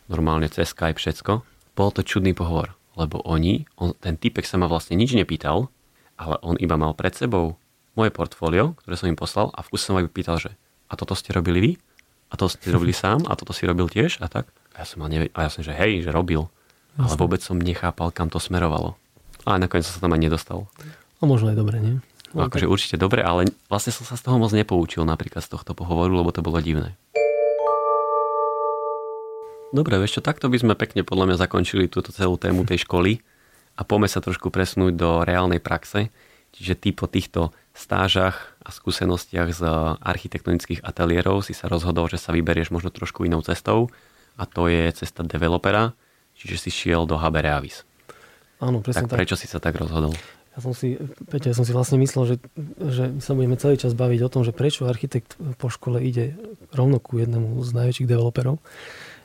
normálne 0.08 0.48
cez 0.48 0.72
Skype 0.72 0.96
všetko. 0.96 1.44
Bol 1.76 1.92
to 1.92 2.00
čudný 2.00 2.32
pohovor, 2.32 2.80
lebo 2.94 3.22
oni, 3.26 3.66
on, 3.76 3.94
ten 3.98 4.16
typek 4.16 4.46
sa 4.46 4.58
ma 4.58 4.70
vlastne 4.70 4.94
nič 4.94 5.14
nepýtal, 5.14 5.70
ale 6.16 6.36
on 6.46 6.56
iba 6.58 6.78
mal 6.78 6.94
pred 6.94 7.14
sebou 7.14 7.58
moje 7.94 8.10
portfólio, 8.10 8.74
ktoré 8.82 8.96
som 8.98 9.10
im 9.10 9.18
poslal 9.18 9.50
a 9.54 9.62
v 9.62 9.70
kuse 9.74 9.90
som 9.90 9.98
aj 9.98 10.10
pýtal, 10.10 10.38
že 10.38 10.54
a 10.90 10.94
toto 10.94 11.18
ste 11.18 11.34
robili 11.34 11.60
vy? 11.60 11.72
A 12.30 12.38
to 12.38 12.50
ste 12.50 12.74
robili 12.74 12.94
sám? 12.94 13.26
A 13.30 13.38
toto 13.38 13.54
si 13.54 13.66
robil 13.66 13.86
tiež? 13.86 14.18
A 14.22 14.26
tak? 14.26 14.50
A 14.74 14.82
ja 14.82 14.86
som 14.90 15.06
mal 15.06 15.10
neved- 15.10 15.30
a 15.38 15.46
ja 15.46 15.50
som, 15.54 15.62
že 15.62 15.74
hej, 15.74 16.02
že 16.02 16.10
robil. 16.10 16.50
Ale 16.98 17.14
vôbec 17.18 17.42
som 17.42 17.58
nechápal, 17.58 18.10
kam 18.10 18.30
to 18.30 18.38
smerovalo. 18.42 18.98
A 19.46 19.58
nakoniec 19.58 19.86
som 19.86 19.98
sa 19.98 20.02
tam 20.06 20.14
aj 20.14 20.22
nedostal. 20.22 20.66
A 21.22 21.26
možno 21.26 21.50
aj 21.54 21.58
dobre, 21.58 21.78
nie? 21.82 21.98
No, 22.34 22.50
akože 22.50 22.66
určite 22.66 22.98
dobre, 22.98 23.22
ale 23.22 23.54
vlastne 23.70 23.94
som 23.94 24.06
sa 24.10 24.18
z 24.18 24.26
toho 24.26 24.42
moc 24.42 24.50
nepoučil 24.50 25.06
napríklad 25.06 25.46
z 25.46 25.54
tohto 25.54 25.78
pohovoru, 25.78 26.26
lebo 26.26 26.34
to 26.34 26.42
bolo 26.42 26.58
divné. 26.58 26.98
Dobre, 29.74 29.98
vieš 29.98 30.22
čo, 30.22 30.22
takto 30.22 30.54
by 30.54 30.62
sme 30.62 30.74
pekne 30.78 31.02
podľa 31.02 31.34
mňa 31.34 31.38
zakončili 31.50 31.90
túto 31.90 32.14
celú 32.14 32.38
tému 32.38 32.62
tej 32.62 32.86
školy 32.86 33.26
a 33.74 33.82
poďme 33.82 34.06
sa 34.06 34.22
trošku 34.22 34.54
presnúť 34.54 34.94
do 34.94 35.10
reálnej 35.26 35.58
praxe. 35.58 36.14
Čiže 36.54 36.78
ty 36.78 36.90
po 36.94 37.10
týchto 37.10 37.50
stážach 37.74 38.54
a 38.62 38.70
skúsenostiach 38.70 39.50
z 39.50 39.66
architektonických 39.98 40.86
ateliérov 40.86 41.42
si 41.42 41.58
sa 41.58 41.66
rozhodol, 41.66 42.06
že 42.06 42.22
sa 42.22 42.30
vyberieš 42.30 42.70
možno 42.70 42.94
trošku 42.94 43.26
inou 43.26 43.42
cestou 43.42 43.90
a 44.38 44.46
to 44.46 44.70
je 44.70 44.94
cesta 44.94 45.26
developera, 45.26 45.98
čiže 46.38 46.70
si 46.70 46.70
šiel 46.70 47.10
do 47.10 47.18
HB 47.18 47.36
Reavis. 47.42 47.82
Áno, 48.62 48.86
presne 48.86 49.10
tak. 49.10 49.18
tak. 49.18 49.20
prečo 49.26 49.34
si 49.34 49.50
sa 49.50 49.58
tak 49.58 49.74
rozhodol? 49.82 50.14
Ja 50.54 50.62
som 50.62 50.78
si, 50.78 51.02
Peťa, 51.34 51.50
ja 51.50 51.58
som 51.58 51.66
si 51.66 51.74
vlastne 51.74 51.98
myslel, 51.98 52.24
že, 52.30 52.36
že 52.78 53.04
sa 53.18 53.34
budeme 53.34 53.58
celý 53.58 53.82
čas 53.82 53.98
baviť 53.98 54.22
o 54.22 54.30
tom, 54.30 54.46
že 54.46 54.54
prečo 54.54 54.86
architekt 54.86 55.34
po 55.58 55.74
škole 55.74 55.98
ide 55.98 56.38
rovno 56.70 57.02
ku 57.02 57.18
jednému 57.18 57.58
z 57.66 57.70
najväčších 57.74 58.06
developerov. 58.06 58.62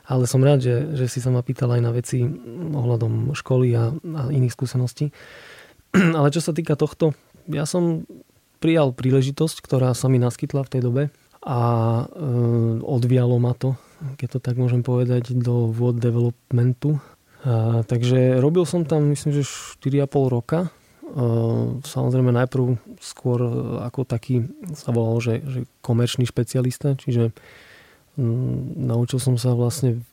Ale 0.09 0.25
som 0.25 0.41
rád, 0.41 0.65
že, 0.65 0.75
že 0.97 1.05
si 1.05 1.21
sa 1.21 1.29
ma 1.29 1.45
pýtal 1.45 1.69
aj 1.77 1.81
na 1.85 1.93
veci 1.93 2.25
ohľadom 2.73 3.37
školy 3.37 3.77
a, 3.77 3.93
a 3.93 4.21
iných 4.33 4.53
skúseností. 4.57 5.13
Ale 6.17 6.33
čo 6.33 6.41
sa 6.41 6.49
týka 6.49 6.73
tohto, 6.73 7.13
ja 7.45 7.69
som 7.69 8.09
prijal 8.57 8.91
príležitosť, 8.91 9.61
ktorá 9.61 9.93
sa 9.93 10.09
mi 10.09 10.17
naskytla 10.17 10.65
v 10.65 10.71
tej 10.73 10.81
dobe 10.81 11.03
a 11.45 11.59
e, 11.61 12.03
odvialo 12.83 13.37
ma 13.37 13.53
to, 13.53 13.77
keď 14.17 14.27
to 14.35 14.39
tak 14.43 14.55
môžem 14.59 14.81
povedať, 14.83 15.31
do 15.31 15.69
vôd 15.69 16.01
developmentu. 16.01 16.97
A, 17.45 17.85
takže 17.85 18.41
robil 18.41 18.65
som 18.65 18.83
tam 18.83 19.07
myslím, 19.13 19.39
že 19.39 19.47
4,5 19.47 20.09
roka 20.27 20.73
Ehm, 21.09 21.81
samozrejme 21.81 22.29
najprv 22.29 22.77
skôr 23.01 23.41
e, 23.41 23.49
ako 23.81 24.05
taký 24.05 24.45
sa 24.77 24.93
volal, 24.93 25.17
že, 25.17 25.41
že 25.41 25.59
komerčný 25.81 26.29
špecialista, 26.29 26.93
čiže 26.93 27.33
naučil 28.75 29.19
som 29.23 29.39
sa 29.39 29.55
vlastne 29.55 30.03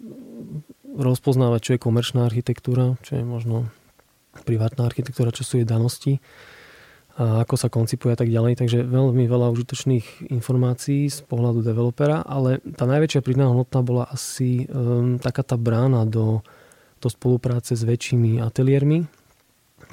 rozpoznávať, 0.96 1.60
čo 1.60 1.72
je 1.76 1.82
komerčná 1.82 2.24
architektúra, 2.24 2.96
čo 3.04 3.20
je 3.20 3.24
možno 3.26 3.68
privátna 4.44 4.86
architektúra, 4.86 5.34
čo 5.34 5.44
sú 5.44 5.60
jej 5.60 5.68
danosti 5.68 6.22
a 7.16 7.48
ako 7.48 7.56
sa 7.56 7.72
koncipuje 7.72 8.12
a 8.12 8.18
tak 8.20 8.28
ďalej. 8.28 8.60
Takže 8.60 8.84
veľmi 8.84 9.24
veľa 9.24 9.48
užitočných 9.56 10.28
informácií 10.36 11.08
z 11.08 11.24
pohľadu 11.24 11.64
developera, 11.64 12.20
ale 12.20 12.60
tá 12.76 12.84
najväčšia 12.84 13.24
pridaná 13.24 13.48
hodnota 13.48 13.80
bola 13.80 14.04
asi 14.12 14.68
um, 14.68 15.16
taká 15.16 15.40
tá 15.40 15.56
brána 15.56 16.04
do, 16.04 16.44
do 17.00 17.08
spolupráce 17.08 17.72
s 17.72 17.88
väčšími 17.88 18.44
ateliérmi, 18.44 19.08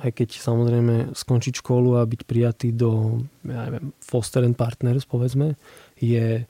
aj 0.04 0.12
keď 0.12 0.36
samozrejme 0.36 1.16
skončiť 1.16 1.64
školu 1.64 1.96
a 1.96 2.04
byť 2.04 2.22
prijatý 2.28 2.76
do 2.76 3.24
ja 3.48 3.72
neviem, 3.72 3.96
Foster 4.04 4.44
and 4.44 4.60
Partners, 4.60 5.08
povedzme, 5.08 5.56
je, 6.04 6.44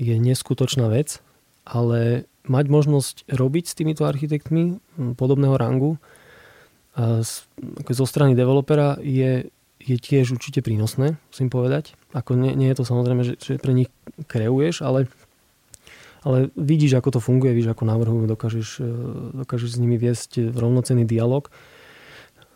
je 0.00 0.16
neskutočná 0.16 0.88
vec, 0.88 1.20
ale 1.68 2.24
mať 2.48 2.66
možnosť 2.72 3.16
robiť 3.28 3.64
s 3.68 3.76
týmito 3.76 4.08
architektmi 4.08 4.80
podobného 5.20 5.60
rangu 5.60 6.00
zo 7.86 8.06
strany 8.08 8.34
developera 8.34 8.96
je, 8.98 9.52
je 9.78 9.96
tiež 10.00 10.34
určite 10.34 10.64
prínosné, 10.64 11.20
musím 11.30 11.48
povedať. 11.52 11.94
Ako 12.16 12.34
nie, 12.34 12.56
nie 12.56 12.72
je 12.72 12.82
to 12.82 12.84
samozrejme, 12.88 13.22
že, 13.22 13.34
že 13.38 13.62
pre 13.62 13.76
nich 13.76 13.92
kreuješ, 14.26 14.82
ale, 14.82 15.06
ale 16.26 16.50
vidíš, 16.58 16.98
ako 16.98 17.14
to 17.14 17.20
funguje, 17.22 17.54
vidíš, 17.54 17.76
ako 17.76 17.84
návrhujú, 17.86 18.24
dokážeš, 18.26 18.68
dokážeš 19.36 19.76
s 19.76 19.80
nimi 19.80 20.00
viesť 20.00 20.50
rovnocenný 20.56 21.06
dialog 21.06 21.52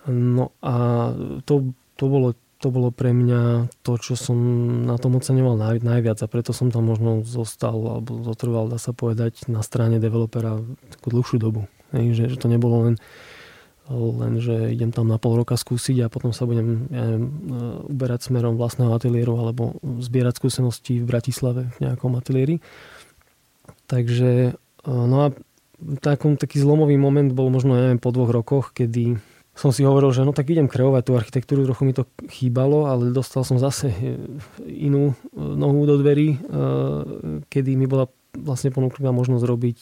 No 0.07 0.53
a 0.61 1.09
to, 1.49 1.73
to, 1.97 2.05
bolo, 2.09 2.37
to 2.65 2.73
bolo 2.73 2.89
pre 2.89 3.13
mňa 3.13 3.69
to, 3.85 4.01
čo 4.01 4.17
som 4.17 4.41
na 4.89 4.97
tom 4.97 5.21
oceňoval 5.21 5.61
naj, 5.61 5.85
najviac 5.85 6.17
a 6.25 6.31
preto 6.33 6.57
som 6.57 6.73
tam 6.73 6.89
možno 6.89 7.21
zostal 7.21 7.77
alebo 7.77 8.25
zotrval, 8.25 8.73
dá 8.73 8.81
sa 8.81 8.97
povedať, 8.97 9.45
na 9.53 9.61
strane 9.61 10.01
developera 10.01 10.57
takú 10.89 11.13
dlhšiu 11.13 11.37
dobu. 11.37 11.69
Hej, 11.93 12.17
že, 12.17 12.25
že 12.33 12.37
to 12.41 12.49
nebolo 12.49 12.89
len 12.89 12.97
len, 13.93 14.41
že 14.41 14.73
idem 14.73 14.97
tam 14.97 15.13
na 15.13 15.21
pol 15.21 15.37
roka 15.37 15.61
skúsiť 15.61 16.01
a 16.01 16.09
potom 16.09 16.33
sa 16.33 16.49
budem 16.49 16.89
ja 16.89 17.05
neviem, 17.05 17.29
uberať 17.85 18.33
smerom 18.33 18.57
vlastného 18.57 18.97
ateliéru 18.97 19.37
alebo 19.37 19.77
zbierať 19.85 20.41
skúsenosti 20.41 21.05
v 21.05 21.09
Bratislave 21.09 21.69
v 21.77 21.79
nejakom 21.85 22.17
ateliéri. 22.17 22.65
Takže 23.85 24.57
no 24.89 25.29
a 25.29 25.37
takom, 26.01 26.41
taký 26.41 26.65
zlomový 26.65 26.97
moment 26.97 27.29
bol 27.29 27.53
možno 27.53 27.77
neviem, 27.77 28.01
po 28.01 28.09
dvoch 28.09 28.33
rokoch, 28.33 28.73
kedy 28.73 29.21
som 29.55 29.71
si 29.71 29.87
hovoril, 29.87 30.11
že 30.11 30.27
no 30.27 30.35
tak 30.35 30.51
idem 30.51 30.67
kreovať 30.67 31.03
tú 31.07 31.13
architektúru, 31.15 31.63
trochu 31.63 31.87
mi 31.87 31.95
to 31.95 32.11
chýbalo, 32.27 32.91
ale 32.91 33.15
dostal 33.15 33.47
som 33.47 33.57
zase 33.63 33.95
inú 34.67 35.15
e, 35.15 35.15
nohu 35.39 35.87
do 35.87 35.95
dverí, 36.03 36.35
e, 36.35 36.39
kedy 37.47 37.79
mi 37.79 37.87
bola 37.87 38.11
vlastne 38.35 38.75
ponúknutá 38.75 39.15
možnosť 39.15 39.45
robiť 39.47 39.79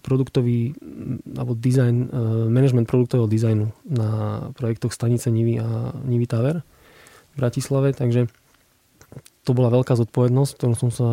produktový 0.00 0.72
alebo 1.36 1.52
design, 1.56 2.08
management 2.48 2.88
produktového 2.88 3.28
dizajnu 3.28 3.68
na 3.88 4.08
projektoch 4.56 4.92
stanice 4.92 5.32
Nivy 5.32 5.60
a 5.60 5.92
Nivy 6.08 6.24
Tower 6.28 6.60
v 6.60 7.36
Bratislave, 7.36 7.96
takže 7.96 8.28
to 9.48 9.56
bola 9.56 9.72
veľká 9.72 9.96
zodpovednosť, 9.96 10.52
ktorú 10.60 10.74
som 10.76 10.90
sa 10.92 11.08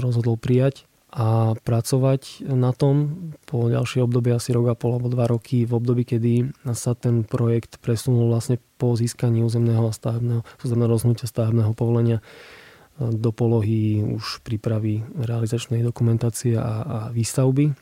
rozhodol 0.00 0.40
prijať 0.40 0.88
a 1.16 1.56
pracovať 1.56 2.44
na 2.44 2.76
tom 2.76 3.32
po 3.48 3.72
ďalšie 3.72 4.04
obdobie, 4.04 4.36
asi 4.36 4.52
rok 4.52 4.68
a 4.68 4.76
pol 4.76 5.00
alebo 5.00 5.08
dva 5.08 5.24
roky, 5.24 5.64
v 5.64 5.72
období, 5.72 6.04
kedy 6.04 6.52
sa 6.76 6.92
ten 6.92 7.24
projekt 7.24 7.80
presunul 7.80 8.28
vlastne 8.28 8.60
po 8.76 8.92
získaní 8.92 9.40
územného 9.40 9.88
a 9.88 9.96
stavebného, 9.96 10.44
územného 10.60 10.92
rozhodnutia 10.92 11.24
stavebného 11.24 11.72
povolenia 11.72 12.20
e, 12.20 12.24
do 13.16 13.32
polohy 13.32 14.04
už 14.04 14.44
prípravy 14.44 15.08
realizačnej 15.16 15.80
dokumentácie 15.80 16.52
a, 16.60 16.84
a 16.84 16.98
výstavby. 17.08 17.72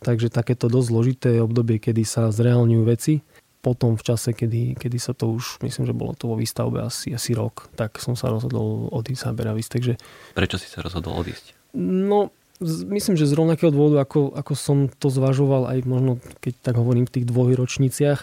Takže 0.00 0.32
takéto 0.32 0.72
dosť 0.72 0.88
zložité 0.88 1.30
obdobie, 1.44 1.76
kedy 1.76 2.08
sa 2.08 2.32
zreálňujú 2.32 2.82
veci. 2.88 3.20
Potom 3.60 4.00
v 4.00 4.02
čase, 4.02 4.32
kedy, 4.32 4.80
kedy 4.80 4.96
sa 4.96 5.12
to 5.12 5.28
už, 5.28 5.60
myslím, 5.60 5.92
že 5.92 5.94
bolo 5.94 6.16
to 6.16 6.32
vo 6.32 6.40
výstavbe 6.40 6.80
asi, 6.80 7.12
asi 7.12 7.36
rok, 7.36 7.68
tak 7.76 8.00
som 8.00 8.16
sa 8.16 8.32
rozhodol 8.32 8.88
odísť 8.96 9.28
na 9.28 9.32
Beravis. 9.36 9.68
Takže... 9.68 10.00
Prečo 10.32 10.56
si 10.56 10.72
sa 10.72 10.80
rozhodol 10.80 11.20
odísť? 11.20 11.52
No, 11.76 12.32
myslím, 12.64 13.14
že 13.20 13.28
z 13.28 13.36
rovnakého 13.36 13.68
dôvodu, 13.68 14.00
ako, 14.04 14.32
ako 14.32 14.52
som 14.56 14.78
to 14.88 15.12
zvažoval 15.12 15.68
aj 15.68 15.84
možno, 15.84 16.22
keď 16.40 16.54
tak 16.60 16.74
hovorím, 16.80 17.04
v 17.04 17.14
tých 17.20 17.28
dvoch 17.28 17.52
ročniciach, 17.52 18.20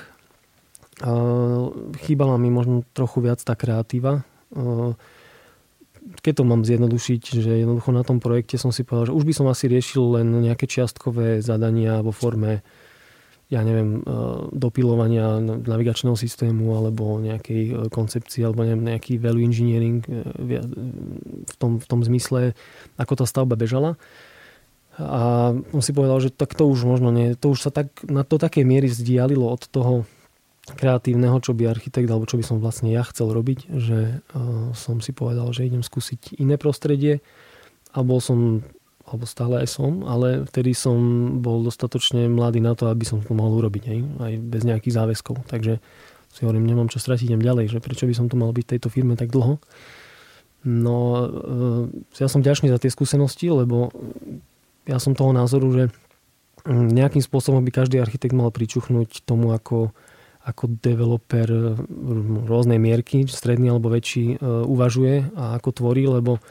chýbala 2.05 2.37
mi 2.37 2.53
možno 2.53 2.85
trochu 2.93 3.21
viac 3.25 3.41
tá 3.41 3.57
kreatíva. 3.57 4.21
Keď 6.23 6.33
to 6.39 6.43
mám 6.43 6.67
zjednodušiť, 6.67 7.21
že 7.41 7.51
jednoducho 7.63 7.89
na 7.95 8.03
tom 8.05 8.19
projekte 8.21 8.59
som 8.61 8.69
si 8.69 8.85
povedal, 8.85 9.11
že 9.11 9.17
už 9.17 9.23
by 9.25 9.33
som 9.33 9.47
asi 9.49 9.71
riešil 9.71 10.21
len 10.21 10.43
nejaké 10.43 10.69
čiastkové 10.69 11.41
zadania 11.41 12.03
vo 12.03 12.13
forme 12.13 12.61
ja 13.53 13.61
neviem, 13.61 14.01
dopilovania 14.49 15.37
navigačného 15.43 16.17
systému 16.17 16.73
alebo 16.73 17.21
nejakej 17.21 17.93
koncepcii 17.93 18.41
alebo 18.41 18.65
neviem, 18.65 18.89
nejaký 18.89 19.21
value 19.21 19.45
engineering 19.45 20.01
v 20.01 21.55
tom, 21.61 21.77
v 21.77 21.85
tom 21.85 22.01
zmysle, 22.01 22.57
ako 22.97 23.13
tá 23.21 23.25
stavba 23.29 23.53
bežala. 23.53 24.01
A 24.97 25.53
on 25.53 25.81
si 25.81 25.93
povedal, 25.93 26.17
že 26.21 26.33
tak 26.33 26.57
to 26.57 26.65
už 26.65 26.85
možno 26.85 27.13
nie, 27.13 27.37
to 27.37 27.53
už 27.53 27.65
sa 27.65 27.71
tak, 27.73 27.93
na 28.05 28.25
to 28.25 28.41
také 28.41 28.65
miery 28.65 28.89
vzdialilo 28.89 29.45
od 29.45 29.69
toho 29.69 30.05
kreatívneho, 30.63 31.43
čo 31.43 31.51
by 31.51 31.67
architekt, 31.67 32.07
alebo 32.07 32.23
čo 32.23 32.39
by 32.39 32.45
som 32.45 32.57
vlastne 32.63 32.87
ja 32.87 33.03
chcel 33.03 33.35
robiť, 33.35 33.67
že 33.73 34.23
som 34.77 35.03
si 35.03 35.11
povedal, 35.11 35.51
že 35.51 35.67
idem 35.67 35.83
skúsiť 35.83 36.39
iné 36.39 36.55
prostredie 36.55 37.19
a 37.91 37.99
bol 37.99 38.23
som, 38.23 38.63
alebo 39.03 39.27
stále 39.27 39.63
aj 39.63 39.67
som, 39.67 40.07
ale 40.07 40.47
vtedy 40.47 40.71
som 40.71 40.97
bol 41.43 41.59
dostatočne 41.63 42.31
mladý 42.31 42.63
na 42.63 42.71
to, 42.73 42.87
aby 42.87 43.03
som 43.03 43.19
to 43.19 43.35
mohol 43.35 43.59
urobiť, 43.59 43.83
aj, 43.91 43.99
aj 44.23 44.33
bez 44.39 44.61
nejakých 44.63 44.95
záväzkov. 44.95 45.43
Takže 45.47 45.83
si 46.33 46.39
hovorím, 46.47 46.65
nemám 46.65 46.89
čo 46.89 47.03
stratiť, 47.03 47.29
idem 47.29 47.43
ďalej, 47.43 47.77
že 47.77 47.79
prečo 47.83 48.07
by 48.07 48.15
som 48.15 48.31
tu 48.31 48.39
mal 48.39 48.55
byť 48.55 48.63
v 48.63 48.71
tejto 48.77 48.87
firme 48.89 49.19
tak 49.19 49.29
dlho. 49.29 49.59
No, 50.63 50.97
uh, 51.19 51.83
ja 52.15 52.31
som 52.31 52.39
ďačný 52.39 52.71
za 52.71 52.79
tie 52.79 52.87
skúsenosti, 52.87 53.51
lebo 53.51 53.91
ja 54.87 54.97
som 54.97 55.11
toho 55.13 55.35
názoru, 55.35 55.67
že 55.75 55.83
nejakým 56.71 57.19
spôsobom 57.19 57.59
by 57.59 57.71
každý 57.75 57.99
architekt 57.99 58.31
mal 58.31 58.47
pričuchnúť 58.47 59.27
tomu, 59.27 59.51
ako 59.51 59.91
ako 60.43 60.75
developer 60.83 61.47
e, 61.47 61.71
rôznej 62.43 62.75
mierky, 62.75 63.23
stredný 63.31 63.71
alebo 63.71 63.87
väčší, 63.87 64.35
e, 64.35 64.37
uvažuje 64.43 65.31
a 65.39 65.55
ako 65.55 65.69
tvorí, 65.71 66.03
lebo 66.03 66.43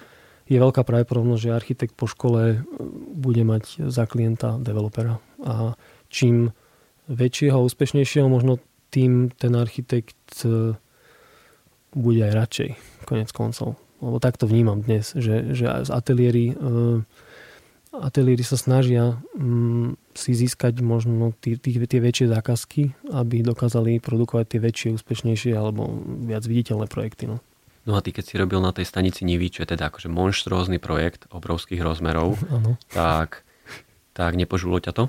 je 0.47 0.57
veľká 0.59 0.83
pravdepodobnosť, 0.83 1.43
že 1.43 1.51
architekt 1.55 1.95
po 1.95 2.11
škole 2.11 2.43
e, 2.43 2.57
bude 3.15 3.43
mať 3.47 3.89
za 3.91 4.05
klienta 4.07 4.59
developera. 4.59 5.23
A 5.43 5.75
čím 6.13 6.55
väčšieho 7.11 7.59
a 7.59 7.65
úspešnejšieho, 7.67 8.27
možno 8.31 8.63
tým 8.93 9.33
ten 9.35 9.57
architekt 9.57 10.45
bude 11.97 12.21
aj 12.21 12.33
radšej, 12.37 12.71
konec 13.09 13.29
koncov. 13.33 13.81
Lebo 14.05 14.21
tak 14.21 14.37
to 14.37 14.45
vnímam 14.45 14.85
dnes, 14.85 15.17
že, 15.17 15.57
že 15.57 15.89
z 15.89 15.91
ateliéry 15.91 16.53
ateliéry 17.93 18.41
sa 18.41 18.57
snažia 18.57 19.21
um, 19.37 20.01
si 20.17 20.33
získať 20.33 20.81
možno 20.81 21.37
tí, 21.37 21.61
tí, 21.61 21.77
tie 21.77 22.01
väčšie 22.01 22.33
zákazky, 22.33 23.13
aby 23.13 23.45
dokázali 23.45 24.01
produkovať 24.01 24.57
tie 24.57 24.61
väčšie, 24.65 24.89
úspešnejšie 24.97 25.53
alebo 25.53 25.93
viac 26.25 26.45
viditeľné 26.49 26.89
projekty. 26.89 27.29
No. 27.29 27.45
No 27.83 27.99
a 27.99 28.01
ty 28.01 28.15
keď 28.15 28.25
si 28.25 28.35
robil 28.39 28.63
na 28.63 28.71
tej 28.71 28.87
stanici 28.87 29.27
Nivy, 29.27 29.51
čo 29.51 29.67
je 29.67 29.75
teda 29.75 29.91
akože 29.91 30.07
monštrózny 30.07 30.79
projekt 30.79 31.27
obrovských 31.35 31.83
rozmerov, 31.83 32.39
tak, 32.95 33.43
tak 34.15 34.33
nepožulo 34.39 34.79
ťa 34.79 34.93
to? 34.95 35.05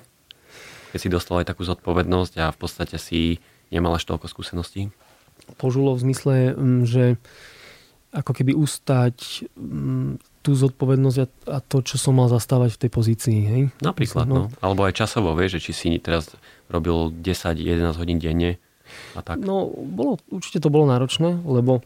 Keď 0.93 0.99
si 0.99 1.09
dostal 1.09 1.41
aj 1.41 1.49
takú 1.49 1.65
zodpovednosť 1.65 2.33
a 2.41 2.53
v 2.53 2.57
podstate 2.57 2.97
si 3.01 3.41
nemal 3.73 3.93
až 3.97 4.05
toľko 4.05 4.29
skúseností? 4.29 4.93
Požulo 5.57 5.97
v 5.97 6.03
zmysle, 6.09 6.33
že 6.85 7.17
ako 8.13 8.31
keby 8.37 8.53
ustať 8.53 9.49
tú 10.45 10.51
zodpovednosť 10.53 11.17
a, 11.17 11.25
a 11.49 11.57
to, 11.65 11.81
čo 11.81 11.97
som 11.97 12.13
mal 12.13 12.29
zastávať 12.29 12.77
v 12.77 12.81
tej 12.85 12.91
pozícii. 12.93 13.37
Hej? 13.41 13.61
Napríklad, 13.81 14.29
no. 14.29 14.35
no. 14.35 14.43
Alebo 14.61 14.85
aj 14.85 14.93
časovo, 14.93 15.33
vieš, 15.33 15.57
že 15.57 15.61
či 15.65 15.71
si 15.73 15.87
teraz 15.97 16.29
robil 16.69 17.09
10-11 17.09 17.97
hodín 17.97 18.21
denne 18.21 18.61
a 19.17 19.25
tak. 19.25 19.41
No, 19.41 19.71
bolo, 19.73 20.21
určite 20.29 20.61
to 20.61 20.69
bolo 20.69 20.85
náročné, 20.85 21.41
lebo 21.41 21.81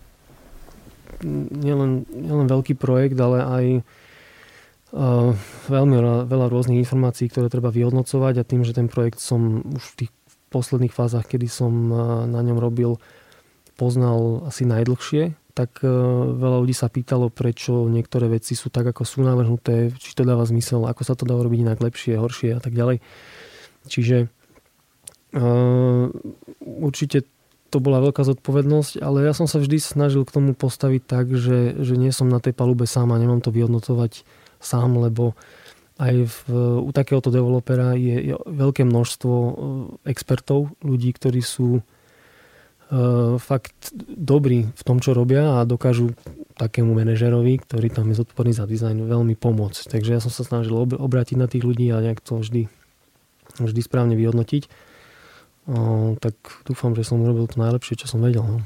nielen, 1.51 2.05
nielen 2.11 2.47
veľký 2.47 2.77
projekt, 2.77 3.17
ale 3.17 3.37
aj 3.41 3.65
uh, 4.95 5.31
veľmi 5.67 5.95
veľa 6.27 6.47
rôznych 6.51 6.81
informácií, 6.81 7.27
ktoré 7.31 7.47
treba 7.47 7.73
vyhodnocovať 7.73 8.41
a 8.41 8.47
tým, 8.47 8.61
že 8.67 8.75
ten 8.77 8.91
projekt 8.91 9.19
som 9.21 9.63
už 9.63 9.83
v 9.93 9.97
tých 10.05 10.11
posledných 10.47 10.95
fázach, 10.95 11.27
kedy 11.27 11.47
som 11.51 11.73
uh, 11.91 11.99
na 12.29 12.39
ňom 12.43 12.57
robil, 12.59 12.99
poznal 13.77 14.49
asi 14.49 14.65
najdlhšie, 14.65 15.37
tak 15.57 15.81
e, 15.81 15.89
veľa 16.37 16.61
ľudí 16.61 16.77
sa 16.77 16.85
pýtalo, 16.85 17.33
prečo 17.33 17.89
niektoré 17.89 18.29
veci 18.29 18.53
sú 18.53 18.69
tak, 18.69 18.93
ako 18.93 19.01
sú 19.01 19.25
navrhnuté, 19.25 19.89
či 19.97 20.13
to 20.13 20.21
dáva 20.21 20.45
zmysel, 20.45 20.85
ako 20.85 21.01
sa 21.01 21.17
to 21.17 21.25
dá 21.25 21.33
urobiť 21.33 21.65
inak 21.65 21.81
lepšie, 21.81 22.17
horšie 22.21 22.53
a 22.53 22.61
tak 22.61 22.77
ďalej. 22.77 23.01
Čiže 23.89 24.29
uh, 25.33 26.13
určite 26.61 27.25
to 27.67 27.83
bola 27.83 27.99
veľká 27.99 28.23
zodpovednosť, 28.23 29.03
ale 29.03 29.27
ja 29.27 29.33
som 29.35 29.45
sa 29.45 29.59
vždy 29.59 29.77
snažil 29.79 30.23
k 30.23 30.33
tomu 30.33 30.51
postaviť 30.55 31.01
tak, 31.03 31.31
že, 31.35 31.75
že 31.83 31.99
nie 31.99 32.15
som 32.15 32.31
na 32.31 32.39
tej 32.39 32.55
palube 32.55 32.87
sám 32.87 33.11
a 33.11 33.19
nemám 33.19 33.43
to 33.43 33.51
vyhodnotovať 33.51 34.23
sám, 34.63 34.97
lebo 34.97 35.35
aj 35.97 36.15
v, 36.29 36.37
u 36.81 36.89
takéhoto 36.93 37.33
developera 37.33 37.97
je, 37.97 38.33
je 38.33 38.33
veľké 38.37 38.85
množstvo 38.85 39.33
expertov, 40.05 40.77
ľudí, 40.85 41.09
ktorí 41.09 41.41
sú 41.41 41.81
uh, 41.81 41.81
fakt 43.41 43.91
dobrí 43.97 44.69
v 44.69 44.83
tom, 44.85 45.01
čo 45.01 45.17
robia 45.17 45.57
a 45.57 45.65
dokážu 45.65 46.13
takému 46.57 46.93
manažerovi, 46.93 47.65
ktorý 47.65 47.89
tam 47.89 48.13
je 48.13 48.21
zodpovedný 48.21 48.53
za 48.53 48.69
dizajn, 48.69 49.09
veľmi 49.09 49.33
pomôcť. 49.37 49.89
Takže 49.93 50.17
ja 50.17 50.21
som 50.21 50.33
sa 50.33 50.45
snažil 50.45 50.73
obrátiť 50.77 51.37
na 51.37 51.49
tých 51.49 51.65
ľudí 51.65 51.89
a 51.89 52.01
nejak 52.01 52.21
to 52.21 52.41
vždy, 52.41 52.69
vždy 53.61 53.81
správne 53.81 54.13
vyhodnotiť. 54.17 54.86
Tak 56.23 56.35
dúfam, 56.63 56.95
že 56.95 57.03
som 57.03 57.19
urobil 57.19 57.45
to 57.51 57.59
najlepšie, 57.59 57.99
čo 57.99 58.07
som 58.07 58.23
vedel. 58.23 58.43
No. 58.43 58.63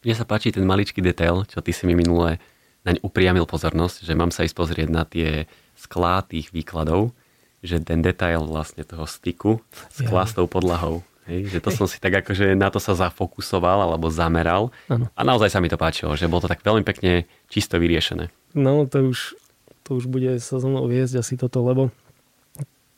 Mne 0.00 0.14
sa 0.16 0.24
páči 0.24 0.48
ten 0.48 0.64
maličký 0.64 1.04
detail, 1.04 1.44
čo 1.44 1.60
ty 1.60 1.76
si 1.76 1.84
mi 1.84 1.92
minule 1.92 2.40
naň 2.88 3.04
upriamil 3.04 3.44
pozornosť, 3.44 4.06
že 4.08 4.16
mám 4.16 4.32
sa 4.32 4.48
ísť 4.48 4.56
pozrieť 4.56 4.88
na 4.88 5.04
tie 5.04 5.44
sklá 5.76 6.24
tých 6.24 6.54
výkladov, 6.54 7.12
že 7.60 7.82
ten 7.84 8.00
detail 8.00 8.46
vlastne 8.48 8.86
toho 8.86 9.04
styku 9.04 9.60
skla 9.92 10.24
ja. 10.24 10.28
s 10.30 10.32
tou 10.32 10.46
podlahou 10.48 11.04
Hej, 11.28 11.52
že 11.52 11.58
to 11.60 11.68
som 11.68 11.84
si 11.84 12.00
tak 12.00 12.24
akože 12.24 12.56
na 12.56 12.72
to 12.72 12.80
sa 12.80 12.96
zafokusoval 12.96 13.84
alebo 13.84 14.08
zameral 14.08 14.72
ano. 14.88 15.12
a 15.12 15.20
naozaj 15.20 15.52
sa 15.52 15.60
mi 15.60 15.68
to 15.68 15.76
páčilo, 15.76 16.16
že 16.16 16.24
bolo 16.24 16.48
to 16.48 16.48
tak 16.48 16.64
veľmi 16.64 16.80
pekne 16.88 17.28
čisto 17.52 17.76
vyriešené. 17.76 18.32
No 18.56 18.88
to 18.88 19.12
už, 19.12 19.36
to 19.84 20.00
už 20.00 20.08
bude 20.08 20.40
sa 20.40 20.56
so 20.56 20.72
mnou 20.72 20.88
viesť 20.88 21.20
asi 21.20 21.36
toto, 21.36 21.60
lebo 21.60 21.92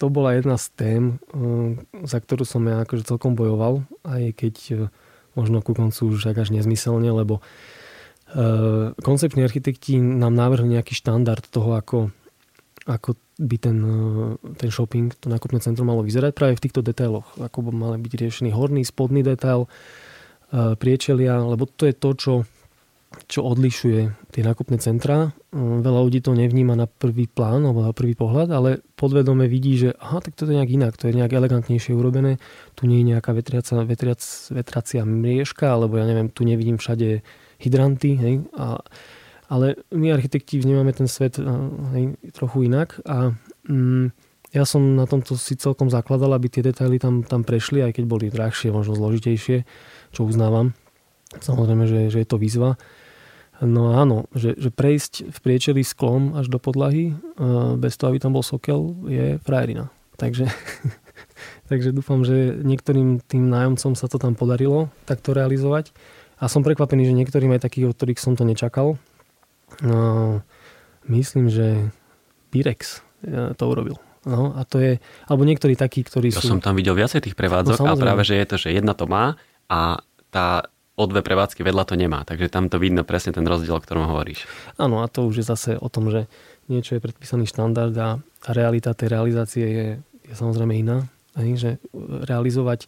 to 0.01 0.09
bola 0.09 0.33
jedna 0.33 0.57
z 0.57 0.67
tém, 0.73 1.03
eh, 1.37 1.77
za 2.09 2.25
ktorú 2.25 2.49
som 2.49 2.65
ja 2.65 2.81
akože 2.81 3.05
celkom 3.05 3.37
bojoval, 3.37 3.85
aj 4.09 4.33
keď 4.33 4.55
eh, 4.73 4.77
možno 5.37 5.61
ku 5.61 5.77
koncu 5.77 6.17
už 6.17 6.33
až 6.33 6.49
nezmyselne, 6.49 7.13
lebo 7.13 7.45
eh, 8.33 8.97
konceptní 9.05 9.45
architekti 9.45 10.01
nám 10.01 10.33
navrhli 10.33 10.81
nejaký 10.81 10.97
štandard 10.97 11.45
toho, 11.45 11.77
ako, 11.77 12.09
ako 12.89 13.21
by 13.37 13.57
ten, 13.61 13.77
ten 14.57 14.69
shopping, 14.73 15.13
to 15.17 15.29
nákupné 15.29 15.61
centrum 15.61 15.89
malo 15.89 16.05
vyzerať 16.05 16.33
práve 16.33 16.57
v 16.57 16.65
týchto 16.65 16.81
detailoch. 16.81 17.37
Ako 17.41 17.65
by 17.65 17.71
mal 17.73 17.93
byť 17.97 18.13
riešený 18.21 18.51
horný, 18.53 18.85
spodný 18.85 19.25
detail, 19.25 19.65
priečelia, 20.53 21.41
lebo 21.41 21.65
to 21.65 21.89
je 21.89 21.95
to, 21.97 22.11
čo, 22.21 22.33
čo 23.27 23.43
odlišuje 23.43 24.31
tie 24.31 24.43
nákupné 24.47 24.79
centra. 24.79 25.35
E, 25.51 25.59
veľa 25.59 26.01
ľudí 26.07 26.23
to 26.23 26.31
nevníma 26.35 26.79
na 26.79 26.87
prvý 26.87 27.27
plán 27.27 27.67
alebo 27.67 27.83
na 27.83 27.91
prvý 27.91 28.15
pohľad, 28.15 28.49
ale 28.55 28.71
podvedome 28.95 29.51
vidí, 29.51 29.79
že 29.79 29.99
aha, 29.99 30.23
tak 30.23 30.39
to 30.39 30.47
je 30.47 30.55
nejak 30.55 30.71
inak, 30.71 30.95
to 30.95 31.11
je 31.11 31.19
nejak 31.19 31.35
elegantnejšie 31.35 31.91
urobené, 31.91 32.39
tu 32.79 32.87
nie 32.87 33.03
je 33.03 33.11
nejaká 33.15 33.35
vetriaca, 33.35 33.83
vetriac, 33.83 34.23
vetracia 34.55 35.03
mriežka, 35.03 35.75
alebo 35.75 35.99
ja 35.99 36.07
neviem, 36.07 36.31
tu 36.31 36.47
nevidím 36.47 36.79
všade 36.79 37.27
hydranty, 37.59 38.11
hej, 38.15 38.35
a 38.55 38.79
ale 39.51 39.83
my 39.91 40.15
architekti 40.15 40.63
vnímame 40.63 40.95
ten 40.95 41.11
svet 41.11 41.43
eh, 41.43 41.45
hej, 41.99 42.05
trochu 42.31 42.71
inak 42.71 43.03
a 43.03 43.35
mm, 43.67 44.15
ja 44.51 44.67
som 44.67 44.99
na 44.99 45.07
tomto 45.07 45.39
si 45.39 45.55
celkom 45.55 45.91
zakladal, 45.91 46.35
aby 46.35 46.51
tie 46.51 46.63
detaily 46.63 46.99
tam, 46.99 47.23
tam 47.23 47.47
prešli, 47.47 47.87
aj 47.87 47.99
keď 47.99 48.05
boli 48.07 48.27
drahšie, 48.35 48.75
možno 48.75 48.99
zložitejšie, 48.99 49.63
čo 50.11 50.27
uznávam. 50.27 50.75
Samozrejme, 51.39 51.87
že, 51.87 52.01
že 52.11 52.19
je 52.19 52.27
to 52.27 52.35
výzva. 52.35 52.75
No 53.61 53.93
áno, 53.93 54.25
že, 54.33 54.57
že 54.57 54.73
prejsť 54.73 55.29
v 55.29 55.39
priečeli 55.45 55.85
sklom 55.85 56.33
až 56.37 56.49
do 56.49 56.57
podlahy, 56.57 57.13
eh, 57.13 57.77
bez 57.77 58.01
toho, 58.01 58.13
aby 58.13 58.19
tam 58.21 58.33
bol 58.33 58.45
sokel, 58.45 58.97
je 59.07 59.37
frajerina. 59.45 59.93
Takže, 60.17 60.49
takže 61.71 61.93
dúfam, 61.93 62.25
že 62.25 62.57
niektorým 62.61 63.21
tým 63.25 63.49
nájomcom 63.53 63.93
sa 63.97 64.09
to 64.09 64.17
tam 64.17 64.33
podarilo 64.33 64.89
takto 65.05 65.37
realizovať. 65.37 65.93
A 66.41 66.49
som 66.49 66.65
prekvapený, 66.65 67.05
že 67.05 67.13
niektorým 67.13 67.53
aj 67.53 67.69
takých, 67.69 67.93
od 67.93 67.97
ktorých 68.01 68.21
som 68.21 68.33
to 68.33 68.49
nečakal, 68.49 68.97
No, 69.79 70.43
myslím, 71.07 71.47
že 71.47 71.95
Pirex 72.51 73.07
e, 73.23 73.55
to 73.55 73.65
urobil. 73.71 73.97
No, 74.27 74.53
a 74.53 74.69
to 74.69 74.83
je, 74.83 75.01
alebo 75.31 75.49
niektorí 75.49 75.79
takí, 75.79 76.05
ktorí 76.05 76.29
ja 76.29 76.43
sú... 76.43 76.53
som 76.53 76.61
tam 76.61 76.77
videl 76.77 76.93
viacej 76.93 77.25
tých 77.25 77.39
prevádzok 77.39 77.81
no, 77.81 77.87
a 77.89 77.97
práve, 77.97 78.23
že 78.27 78.37
je 78.37 78.47
to, 78.51 78.57
že 78.61 78.69
jedna 78.77 78.93
to 78.93 79.09
má 79.09 79.41
a 79.71 80.05
tá 80.29 80.69
o 81.01 81.05
dve 81.09 81.25
prevádzky 81.25 81.65
vedľa 81.65 81.85
to 81.89 81.97
nemá. 81.97 82.29
Takže 82.29 82.53
tam 82.53 82.69
to 82.69 82.77
vidno 82.77 83.01
presne 83.09 83.33
ten 83.33 83.49
rozdiel, 83.49 83.81
o 83.81 83.81
ktorom 83.81 84.05
hovoríš. 84.05 84.45
Áno, 84.77 85.01
a 85.01 85.09
to 85.09 85.25
už 85.25 85.41
je 85.41 85.47
zase 85.49 85.71
o 85.81 85.89
tom, 85.89 86.13
že 86.13 86.29
niečo 86.69 87.01
je 87.01 87.01
predpísaný 87.01 87.49
štandard 87.49 87.97
a 87.97 88.21
realita 88.53 88.93
tej 88.93 89.17
realizácie 89.17 89.65
je, 89.65 89.87
je 90.29 90.35
samozrejme 90.37 90.77
iná. 90.77 91.09
Aj, 91.33 91.49
že 91.57 91.81
realizovať 92.29 92.85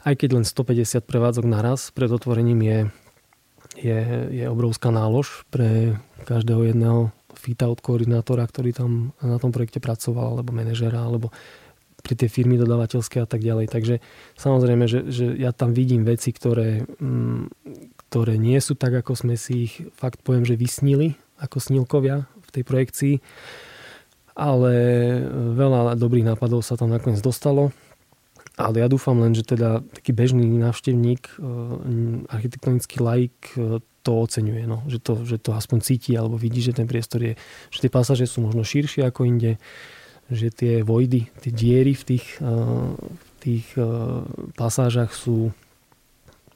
aj 0.00 0.16
keď 0.16 0.30
len 0.32 0.44
150 0.48 1.04
prevádzok 1.04 1.44
naraz 1.44 1.92
pred 1.92 2.08
otvorením 2.08 2.60
je 2.64 2.78
je, 3.78 4.00
je 4.34 4.44
obrovská 4.50 4.90
nálož 4.90 5.46
pre 5.48 5.94
každého 6.26 6.74
jedného 6.74 7.14
fit-out 7.38 7.80
koordinátora, 7.80 8.44
ktorý 8.44 8.74
tam 8.74 8.90
na 9.22 9.38
tom 9.40 9.54
projekte 9.54 9.80
pracoval, 9.80 10.36
alebo 10.36 10.52
manažera, 10.52 11.00
alebo 11.00 11.32
pre 12.00 12.16
tie 12.16 12.28
firmy 12.32 12.56
dodávateľské 12.56 13.22
a 13.22 13.28
tak 13.28 13.44
ďalej. 13.44 13.70
Takže 13.70 13.94
samozrejme, 14.36 14.84
že, 14.88 15.06
že 15.08 15.36
ja 15.36 15.52
tam 15.52 15.76
vidím 15.76 16.02
veci, 16.04 16.32
ktoré, 16.32 16.84
mm, 17.00 17.52
ktoré 18.08 18.40
nie 18.40 18.58
sú 18.58 18.74
tak, 18.74 18.96
ako 18.96 19.12
sme 19.14 19.34
si 19.36 19.70
ich 19.70 19.74
fakt 19.94 20.24
poviem, 20.24 20.44
že 20.44 20.58
vysnili 20.58 21.14
ako 21.40 21.56
snílkovia 21.60 22.26
v 22.26 22.50
tej 22.50 22.64
projekcii. 22.64 23.14
Ale 24.36 24.72
veľa 25.52 26.00
dobrých 26.00 26.32
nápadov 26.32 26.64
sa 26.64 26.78
tam 26.78 26.88
nakoniec 26.88 27.20
dostalo. 27.20 27.72
Ale 28.60 28.84
ja 28.84 28.88
dúfam 28.92 29.16
len, 29.20 29.32
že 29.32 29.44
teda 29.44 29.80
taký 29.80 30.12
bežný 30.12 30.44
návštevník, 30.44 31.22
e, 31.32 31.34
architektonický 32.28 33.00
laik 33.00 33.36
e, 33.56 33.80
to 34.00 34.12
oceňuje, 34.16 34.64
no. 34.64 34.84
že, 34.88 35.00
to, 35.00 35.24
že 35.24 35.36
to 35.40 35.52
aspoň 35.52 35.78
cíti 35.84 36.12
alebo 36.16 36.40
vidí, 36.40 36.64
že 36.64 36.76
ten 36.76 36.88
priestor 36.88 37.20
je, 37.20 37.32
že 37.68 37.78
tie 37.84 37.92
pasáže 37.92 38.24
sú 38.24 38.44
možno 38.44 38.64
širšie 38.64 39.04
ako 39.04 39.28
inde, 39.28 39.60
že 40.30 40.54
tie 40.54 40.86
vojdy, 40.86 41.26
tie 41.42 41.52
diery 41.52 41.92
v 41.98 42.04
tých, 42.14 42.26
e, 42.38 42.54
v 43.04 43.30
tých 43.40 43.66
pasážach 44.54 45.16
sú 45.16 45.50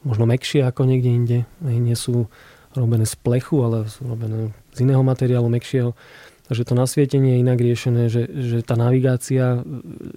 možno 0.05 0.29
mekšie 0.29 0.63
ako 0.69 0.85
niekde 0.85 1.11
inde. 1.11 1.39
Nie 1.65 1.97
sú 1.97 2.29
robené 2.77 3.09
z 3.09 3.17
plechu, 3.17 3.65
ale 3.65 3.89
sú 3.89 4.05
robené 4.05 4.53
z 4.77 4.85
iného 4.85 5.01
materiálu, 5.01 5.49
mekšieho. 5.49 5.97
Takže 6.45 6.63
to 6.69 6.75
nasvietenie 6.77 7.41
je 7.41 7.43
inak 7.43 7.59
riešené, 7.59 8.03
že, 8.13 8.29
že 8.29 8.61
tá 8.61 8.77
navigácia 8.77 9.65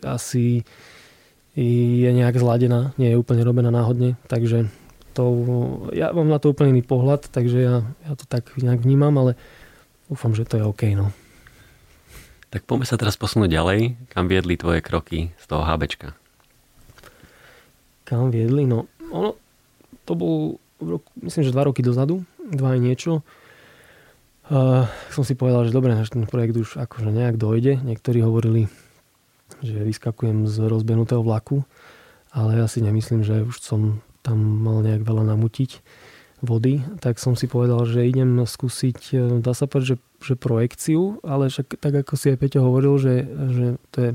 asi 0.03 0.67
je 1.57 2.09
nejak 2.11 2.37
zladená, 2.37 2.93
nie 2.99 3.15
je 3.15 3.17
úplne 3.17 3.41
robená 3.41 3.73
náhodne, 3.73 4.13
takže 4.29 4.69
to, 5.17 5.23
ja 5.97 6.13
mám 6.13 6.29
na 6.29 6.37
to 6.37 6.53
úplne 6.53 6.77
iný 6.77 6.85
pohľad, 6.85 7.33
takže 7.33 7.57
ja, 7.57 7.75
ja 8.05 8.13
to 8.13 8.29
tak 8.29 8.53
nejak 8.61 8.85
vnímam, 8.85 9.17
ale 9.17 9.33
dúfam, 10.05 10.37
že 10.37 10.45
to 10.45 10.61
je 10.61 10.63
OK. 10.67 10.93
No. 10.93 11.09
Tak 12.47 12.63
poďme 12.63 12.87
sa 12.87 12.95
teraz 12.95 13.19
posunúť 13.19 13.51
ďalej. 13.51 13.79
Kam 14.07 14.31
viedli 14.31 14.55
tvoje 14.55 14.79
kroky 14.79 15.35
z 15.35 15.45
toho 15.51 15.67
HBčka? 15.67 16.15
Kam 18.07 18.31
viedli? 18.31 18.63
No, 18.63 18.87
ono, 19.11 19.35
to 20.07 20.15
bol, 20.15 20.35
roku, 20.79 21.11
myslím, 21.19 21.43
že 21.43 21.51
dva 21.51 21.67
roky 21.67 21.83
dozadu, 21.83 22.23
dva 22.39 22.75
aj 22.75 22.79
niečo. 22.79 23.19
Uh, 24.47 24.87
som 25.11 25.27
si 25.27 25.35
povedal, 25.35 25.67
že 25.67 25.75
dobre, 25.75 25.91
že 25.99 26.15
ten 26.15 26.23
projekt 26.23 26.55
už 26.55 26.79
akože 26.79 27.11
nejak 27.11 27.35
dojde. 27.35 27.83
Niektorí 27.83 28.23
hovorili, 28.23 28.71
že 29.59 29.75
vyskakujem 29.83 30.47
z 30.47 30.71
rozbenutého 30.71 31.19
vlaku, 31.19 31.67
ale 32.31 32.63
ja 32.63 32.71
si 32.71 32.79
nemyslím, 32.79 33.27
že 33.27 33.43
už 33.43 33.59
som 33.59 33.99
tam 34.23 34.39
mal 34.39 34.79
nejak 34.79 35.03
veľa 35.03 35.35
namutiť 35.35 35.83
vody, 36.41 36.85
tak 37.01 37.17
som 37.17 37.33
si 37.33 37.49
povedal, 37.49 37.83
že 37.89 38.05
idem 38.05 38.45
skúsiť, 38.45 38.99
e, 39.13 39.17
dá 39.41 39.57
sa 39.57 39.65
povedať, 39.65 39.97
že, 39.97 39.97
že 40.21 40.33
projekciu, 40.37 41.21
ale 41.25 41.49
však 41.49 41.81
tak 41.81 41.93
ako 42.05 42.13
si 42.13 42.33
aj 42.33 42.37
Peťo 42.37 42.61
hovoril, 42.61 42.95
že, 43.01 43.15
že 43.27 43.65
to, 43.89 43.97
je, 43.99 44.11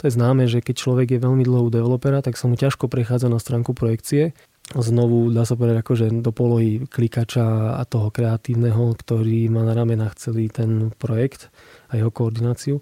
to 0.00 0.02
je 0.08 0.12
známe, 0.16 0.44
že 0.48 0.64
keď 0.64 0.74
človek 0.80 1.08
je 1.12 1.24
veľmi 1.24 1.44
dlho 1.44 1.68
u 1.68 1.70
developera, 1.70 2.24
tak 2.24 2.40
sa 2.40 2.48
mu 2.48 2.56
ťažko 2.56 2.88
prechádza 2.88 3.28
na 3.28 3.36
stránku 3.36 3.76
projekcie. 3.76 4.32
Znovu 4.72 5.28
dá 5.28 5.44
sa 5.44 5.58
povedať 5.58 5.84
akože 5.84 6.06
do 6.24 6.32
polohy 6.32 6.88
klikača 6.88 7.76
a 7.76 7.82
toho 7.84 8.08
kreatívneho, 8.08 8.96
ktorý 8.96 9.52
má 9.52 9.66
na 9.66 9.76
ramenách 9.76 10.16
celý 10.16 10.48
ten 10.48 10.94
projekt 10.96 11.52
a 11.92 12.00
jeho 12.00 12.08
koordináciu 12.08 12.80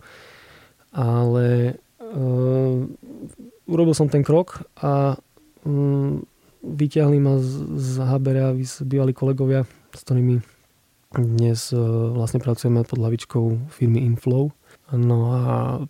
ale 0.94 1.78
uh, 2.02 2.78
urobil 3.70 3.94
som 3.94 4.10
ten 4.10 4.26
krok 4.26 4.66
a 4.82 5.14
um, 5.62 6.22
vyťahli 6.64 7.18
ma 7.20 7.40
z, 7.40 7.50
z 7.76 7.90
Habera 8.04 8.52
bývalí 8.84 9.12
kolegovia, 9.16 9.64
s 9.92 10.00
ktorými 10.04 10.44
dnes 11.10 11.74
uh, 11.74 12.14
vlastne 12.14 12.38
pracujeme 12.38 12.86
pod 12.86 13.02
hlavičkou 13.02 13.74
firmy 13.74 14.06
Inflow. 14.06 14.54
No 14.90 15.18
a 15.34 15.42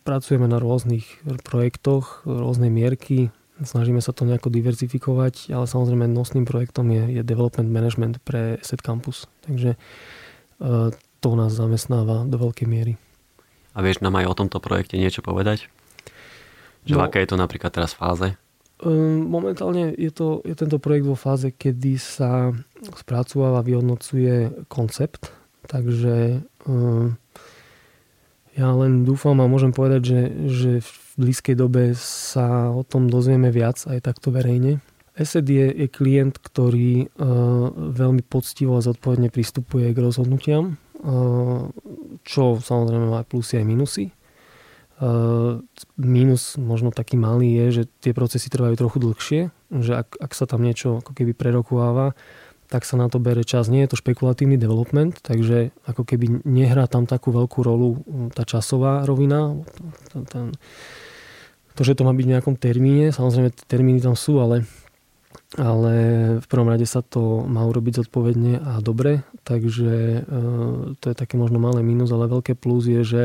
pracujeme 0.05 0.49
na 0.49 0.61
rôznych 0.61 1.25
projektoch, 1.45 2.25
rôznej 2.25 2.69
mierky, 2.69 3.33
snažíme 3.61 4.01
sa 4.01 4.13
to 4.13 4.25
nejako 4.29 4.53
diverzifikovať, 4.53 5.53
ale 5.53 5.65
samozrejme 5.69 6.09
nosným 6.09 6.45
projektom 6.49 6.89
je, 6.93 7.21
je 7.21 7.23
development 7.25 7.69
management 7.69 8.21
pre 8.25 8.61
Asset 8.61 8.81
Campus. 8.81 9.29
Takže 9.45 9.77
uh, 9.77 10.89
to 11.21 11.31
nás 11.37 11.53
zamestnáva 11.53 12.25
do 12.25 12.37
veľkej 12.41 12.67
miery. 12.69 12.97
A 13.77 13.85
vieš 13.85 14.01
nám 14.03 14.17
aj 14.19 14.27
o 14.27 14.35
tomto 14.35 14.59
projekte 14.59 14.97
niečo 14.97 15.21
povedať? 15.21 15.69
Že 16.89 16.97
no, 16.97 17.05
aké 17.05 17.23
je 17.23 17.31
to 17.31 17.37
napríklad 17.37 17.71
teraz 17.71 17.93
fáze? 17.93 18.35
Um, 18.81 19.29
momentálne 19.29 19.93
je, 19.95 20.09
to, 20.09 20.41
je 20.41 20.57
tento 20.57 20.81
projekt 20.81 21.05
vo 21.05 21.17
fáze, 21.17 21.53
kedy 21.53 22.01
sa 22.01 22.53
spracováva, 22.97 23.61
vyhodnocuje 23.61 24.67
koncept. 24.73 25.29
Takže 25.69 26.41
um, 26.65 27.15
ja 28.57 28.69
len 28.73 29.05
dúfam 29.05 29.37
a 29.39 29.51
môžem 29.51 29.71
povedať, 29.71 30.03
že, 30.03 30.23
že 30.49 30.71
v 30.81 30.93
blízkej 31.21 31.57
dobe 31.61 31.93
sa 31.99 32.73
o 32.73 32.81
tom 32.83 33.13
dozvieme 33.13 33.53
viac 33.53 33.85
aj 33.85 34.01
takto 34.01 34.33
verejne. 34.33 34.81
ESET 35.15 35.45
je, 35.45 35.69
je 35.69 35.89
klient, 35.93 36.41
ktorý 36.41 37.07
uh, 37.07 37.69
veľmi 37.77 38.25
poctivo 38.25 38.81
a 38.81 38.85
zodpovedne 38.85 39.29
pristupuje 39.29 39.93
k 39.93 39.99
rozhodnutiam 40.01 40.81
čo 42.25 42.43
samozrejme 42.61 43.07
má 43.09 43.21
plusy 43.25 43.61
aj 43.61 43.67
minusy. 43.67 44.05
Minus 45.97 46.61
možno 46.61 46.93
taký 46.93 47.17
malý 47.17 47.57
je, 47.57 47.67
že 47.73 47.83
tie 48.05 48.13
procesy 48.13 48.53
trvajú 48.53 48.77
trochu 48.77 49.01
dlhšie, 49.01 49.41
že 49.81 49.93
ak, 49.97 50.21
ak 50.21 50.33
sa 50.37 50.45
tam 50.45 50.61
niečo 50.61 51.01
ako 51.01 51.17
keby 51.17 51.33
prerokováva, 51.33 52.13
tak 52.71 52.87
sa 52.87 53.01
na 53.01 53.09
to 53.09 53.19
bere 53.19 53.43
čas. 53.43 53.73
Nie 53.73 53.89
je 53.89 53.97
to 53.97 54.01
špekulatívny 54.01 54.61
development, 54.61 55.19
takže 55.25 55.73
ako 55.89 56.05
keby 56.05 56.45
nehrá 56.47 56.85
tam 56.87 57.09
takú 57.09 57.33
veľkú 57.33 57.65
rolu 57.65 58.05
tá 58.37 58.45
časová 58.45 59.03
rovina. 59.09 59.57
To, 61.75 61.81
že 61.83 61.97
to 61.97 62.05
má 62.05 62.13
byť 62.13 62.25
v 62.29 62.33
nejakom 62.37 62.55
termíne, 62.61 63.11
samozrejme 63.11 63.51
termíny 63.67 64.05
tam 64.05 64.15
sú, 64.15 64.39
ale 64.39 64.69
ale 65.59 65.95
v 66.39 66.47
prvom 66.47 66.71
rade 66.71 66.87
sa 66.87 67.03
to 67.03 67.43
má 67.43 67.67
urobiť 67.67 68.07
zodpovedne 68.07 68.63
a 68.63 68.79
dobre, 68.79 69.27
takže 69.43 69.91
e, 69.91 70.21
to 70.95 71.05
je 71.11 71.17
také 71.19 71.35
možno 71.35 71.59
malé 71.59 71.83
mínus, 71.83 72.15
ale 72.15 72.31
veľké 72.31 72.55
plus 72.55 72.87
je, 72.87 73.03
že 73.03 73.23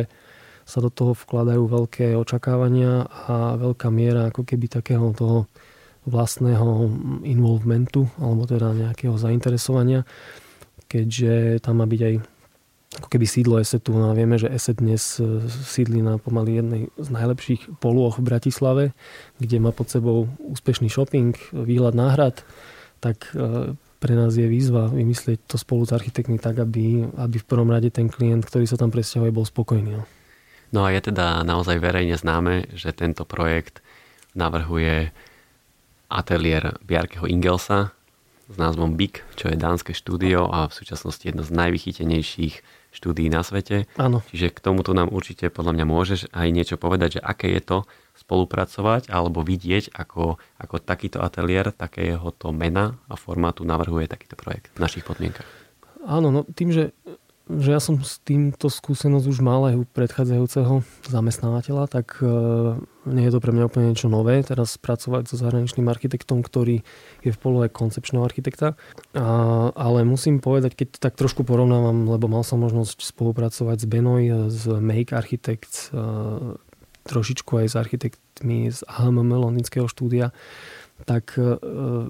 sa 0.65 0.81
do 0.81 0.89
toho 0.89 1.13
vkladajú 1.13 1.61
veľké 1.69 2.17
očakávania 2.17 3.05
a 3.29 3.53
veľká 3.55 3.93
miera 3.93 4.33
ako 4.33 4.41
keby 4.41 4.65
takého 4.65 5.13
toho 5.13 5.45
vlastného 6.05 6.89
involvementu 7.25 8.09
alebo 8.17 8.45
teda 8.49 8.73
nejakého 8.73 9.13
zainteresovania, 9.17 10.05
keďže 10.89 11.61
tam 11.61 11.81
má 11.81 11.85
byť 11.89 12.01
aj 12.01 12.15
ako 12.95 13.07
keby 13.11 13.25
sídlo 13.27 13.59
Esetu. 13.59 13.91
No 13.91 14.13
a 14.13 14.17
vieme, 14.17 14.39
že 14.39 14.47
Eset 14.47 14.79
dnes 14.79 15.19
e, 15.19 15.43
sídli 15.49 15.99
na 15.99 16.15
pomaly 16.15 16.63
jednej 16.63 16.83
z 16.95 17.09
najlepších 17.11 17.81
polôch 17.83 18.21
v 18.21 18.27
Bratislave, 18.31 18.83
kde 19.41 19.57
má 19.59 19.75
pod 19.75 19.91
sebou 19.91 20.31
úspešný 20.39 20.87
shopping, 20.87 21.35
výhľad 21.51 21.97
náhrad, 21.97 22.47
tak 23.03 23.35
e, 23.35 23.75
pre 23.99 24.13
nás 24.15 24.37
je 24.37 24.47
výzva 24.47 24.87
vymyslieť 24.87 25.43
to 25.49 25.59
spolu 25.59 25.83
s 25.83 25.91
architektmi 25.91 26.39
tak, 26.39 26.61
aby, 26.61 27.03
aby 27.19 27.37
v 27.41 27.49
prvom 27.49 27.67
rade 27.67 27.91
ten 27.91 28.07
klient, 28.07 28.47
ktorý 28.47 28.63
sa 28.63 28.79
tam 28.79 28.93
presťahuje, 28.93 29.33
bol 29.33 29.43
spokojný. 29.43 29.99
No. 30.73 30.87
a 30.87 30.93
je 30.93 31.11
teda 31.11 31.45
naozaj 31.45 31.77
verejne 31.81 32.17
známe, 32.17 32.71
že 32.73 32.95
tento 32.95 33.27
projekt 33.27 33.85
navrhuje 34.37 35.13
ateliér 36.09 36.77
Bjarkeho 36.85 37.25
Ingelsa 37.25 37.95
s 38.45 38.55
názvom 38.61 38.93
BIG, 38.93 39.25
čo 39.33 39.49
je 39.49 39.57
dánske 39.57 39.97
štúdio 39.97 40.45
a 40.45 40.69
v 40.69 40.73
súčasnosti 40.77 41.25
jedno 41.25 41.41
z 41.41 41.51
najvychytenejších 41.53 42.55
štúdií 42.93 43.27
na 43.27 43.41
svete. 43.41 43.89
Áno. 43.97 44.21
Čiže 44.29 44.53
k 44.53 44.63
tomuto 44.63 44.93
nám 44.95 45.11
určite 45.11 45.49
podľa 45.49 45.75
mňa 45.75 45.85
môžeš 45.89 46.19
aj 46.31 46.47
niečo 46.53 46.77
povedať, 46.77 47.19
že 47.19 47.25
aké 47.25 47.51
je 47.51 47.61
to 47.61 47.77
spolupracovať 48.15 49.11
alebo 49.11 49.43
vidieť, 49.43 49.91
ako, 49.91 50.39
ako 50.61 50.75
takýto 50.79 51.19
ateliér, 51.19 51.75
takého 51.75 52.31
to 52.31 52.55
mena 52.55 52.95
a 53.11 53.19
formátu 53.19 53.67
navrhuje 53.67 54.07
takýto 54.07 54.39
projekt 54.39 54.71
v 54.77 54.79
našich 54.79 55.03
podmienkach. 55.03 55.45
Áno, 56.05 56.29
no 56.29 56.45
tým, 56.47 56.69
že 56.71 56.93
že 57.45 57.77
ja 57.77 57.77
som 57.77 58.01
s 58.01 58.17
týmto 58.25 58.73
skúsenosť 58.73 59.25
už 59.29 59.39
mal 59.45 59.69
aj 59.69 59.75
u 59.77 59.83
predchádzajúceho 59.85 60.81
zamestnávateľa, 61.05 61.85
tak 61.85 62.17
e, 62.17 62.25
nie 63.05 63.25
je 63.29 63.33
to 63.37 63.39
pre 63.43 63.53
mňa 63.53 63.69
úplne 63.69 63.93
niečo 63.93 64.09
nové, 64.09 64.41
teraz 64.41 64.81
pracovať 64.81 65.29
so 65.29 65.37
zahraničným 65.37 65.85
architektom, 65.85 66.41
ktorý 66.41 66.81
je 67.21 67.31
v 67.31 67.37
polohe 67.37 67.69
koncepčného 67.69 68.25
architekta. 68.25 68.73
A, 69.13 69.69
ale 69.77 70.01
musím 70.01 70.41
povedať, 70.41 70.73
keď 70.73 70.87
to 70.97 70.99
tak 71.05 71.13
trošku 71.21 71.45
porovnávam, 71.45 72.09
lebo 72.09 72.25
mal 72.25 72.41
som 72.41 72.57
možnosť 72.65 73.13
spolupracovať 73.13 73.77
s 73.77 73.85
Benoj, 73.85 74.21
z 74.49 74.81
Make 74.81 75.13
Architects, 75.13 75.93
e, 75.93 76.57
trošičku 77.05 77.61
aj 77.61 77.67
s 77.69 77.75
architektmi 77.77 78.73
z 78.73 78.81
HMM 78.89 79.37
londýnskeho 79.37 79.85
štúdia, 79.85 80.33
tak 81.05 81.37
e, 81.37 81.61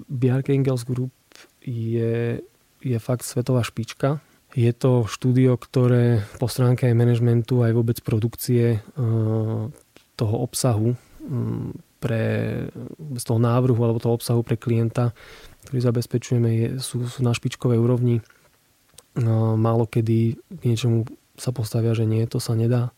Bjarke 0.07 0.55
Ingels 0.55 0.87
Group 0.87 1.11
je, 1.59 2.39
je 2.79 2.97
fakt 3.03 3.27
svetová 3.27 3.67
špička 3.67 4.23
je 4.55 4.71
to 4.71 5.03
štúdio, 5.03 5.59
ktoré 5.59 6.23
po 6.39 6.47
stránke 6.47 6.87
aj 6.87 6.95
manažmentu, 6.95 7.59
aj 7.61 7.75
vôbec 7.75 7.97
produkcie 7.99 8.79
eh, 8.79 8.81
toho 10.15 10.35
obsahu 10.39 10.95
pre, 11.99 12.23
z 13.17 13.23
toho 13.25 13.39
návrhu 13.41 13.77
alebo 13.81 13.99
toho 13.99 14.15
obsahu 14.15 14.45
pre 14.45 14.55
klienta, 14.55 15.11
ktorý 15.65 15.79
zabezpečujeme, 15.81 16.49
je, 16.53 16.67
sú, 16.79 17.09
sú 17.09 17.19
na 17.25 17.33
špičkovej 17.33 17.81
úrovni. 17.81 18.21
No, 19.15 19.55
málo 19.55 19.87
kedy 19.87 20.37
k 20.37 20.61
niečomu 20.63 21.09
sa 21.35 21.51
postavia, 21.51 21.97
že 21.97 22.07
nie, 22.07 22.23
to 22.27 22.39
sa 22.39 22.55
nedá. 22.55 22.95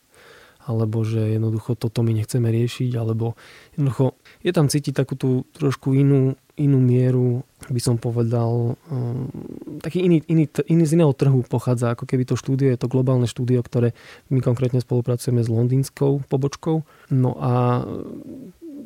alebo 0.68 1.00
že 1.00 1.40
jednoducho 1.40 1.80
toto 1.80 2.04
my 2.04 2.12
nechceme 2.12 2.52
riešiť, 2.52 2.92
alebo 3.00 3.40
jednoducho 3.72 4.12
je 4.44 4.52
tam 4.52 4.68
cítiť 4.68 4.92
takú 4.92 5.16
tú 5.16 5.48
trošku 5.56 5.96
inú, 5.96 6.36
inú 6.60 6.76
mieru, 6.76 7.40
by 7.72 7.80
som 7.80 7.96
povedal, 7.96 8.76
um, 8.92 9.32
taký 9.80 10.04
iný, 10.04 10.22
iný, 10.28 10.44
iný 10.66 10.84
z 10.84 10.94
iného 10.98 11.12
trhu 11.14 11.42
pochádza, 11.46 11.94
ako 11.94 12.04
keby 12.04 12.28
to 12.28 12.34
štúdio, 12.38 12.70
je 12.70 12.80
to 12.80 12.90
globálne 12.90 13.26
štúdio, 13.26 13.62
ktoré 13.62 13.94
my 14.28 14.42
konkrétne 14.42 14.82
spolupracujeme 14.82 15.42
s 15.42 15.48
londýnskou 15.48 16.26
pobočkou. 16.26 16.82
No 17.14 17.30
a 17.38 17.84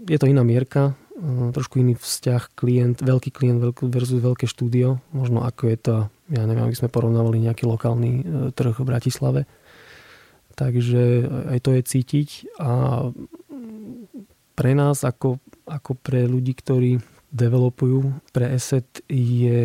je 0.07 0.19
to 0.19 0.27
iná 0.27 0.43
mierka, 0.43 0.99
um, 1.19 1.51
trošku 1.51 1.79
iný 1.83 1.99
vzťah 1.99 2.55
klient, 2.55 2.99
veľký 3.03 3.31
klient 3.31 3.61
versus 3.83 4.19
veľké 4.19 4.47
štúdio, 4.47 5.03
možno 5.15 5.45
ako 5.47 5.63
je 5.71 5.79
to, 5.79 5.97
ja 6.33 6.43
neviem, 6.47 6.67
aby 6.67 6.77
sme 6.79 6.93
porovnávali 6.93 7.43
nejaký 7.43 7.65
lokálny 7.69 8.13
uh, 8.13 8.23
trh 8.55 8.77
v 8.77 8.89
Bratislave. 8.89 9.41
Takže 10.53 11.03
aj 11.49 11.59
to 11.65 11.71
je 11.73 11.81
cítiť 11.81 12.29
a 12.61 13.09
pre 14.53 14.73
nás 14.77 15.01
ako, 15.01 15.41
ako 15.65 15.97
pre 15.97 16.29
ľudí, 16.29 16.53
ktorí 16.53 17.01
developujú 17.33 18.13
pre 18.31 18.53
asset 18.53 18.85
je, 19.09 19.65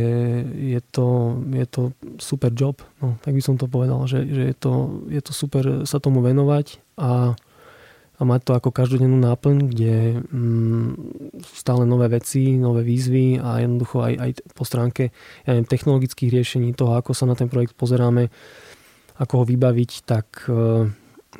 je, 0.71 0.79
to, 0.87 1.37
je 1.51 1.65
to 1.67 1.81
super 2.15 2.49
job. 2.55 2.79
No, 3.03 3.19
tak 3.19 3.35
by 3.35 3.41
som 3.43 3.59
to 3.59 3.67
povedal, 3.67 4.07
že, 4.07 4.23
že 4.23 4.43
je, 4.49 4.55
to, 4.55 5.03
je 5.11 5.19
to 5.19 5.31
super 5.35 5.83
sa 5.83 5.99
tomu 5.99 6.23
venovať 6.23 6.79
a, 6.95 7.35
a 8.17 8.21
mať 8.23 8.41
to 8.47 8.51
ako 8.55 8.69
každodennú 8.71 9.19
náplň, 9.19 9.55
kde 9.67 9.95
mm, 10.23 10.89
sú 11.43 11.53
stále 11.59 11.83
nové 11.83 12.07
veci, 12.07 12.55
nové 12.55 12.87
výzvy 12.87 13.43
a 13.43 13.59
jednoducho 13.59 13.99
aj, 13.99 14.13
aj 14.15 14.31
po 14.55 14.63
stránke 14.63 15.11
ja 15.43 15.49
neviem, 15.51 15.67
technologických 15.67 16.31
riešení, 16.31 16.71
toho, 16.71 16.95
ako 16.95 17.11
sa 17.11 17.27
na 17.27 17.35
ten 17.35 17.51
projekt 17.51 17.75
pozeráme, 17.75 18.31
ako 19.19 19.43
ho 19.43 19.45
vybaviť, 19.45 19.91
tak 20.07 20.47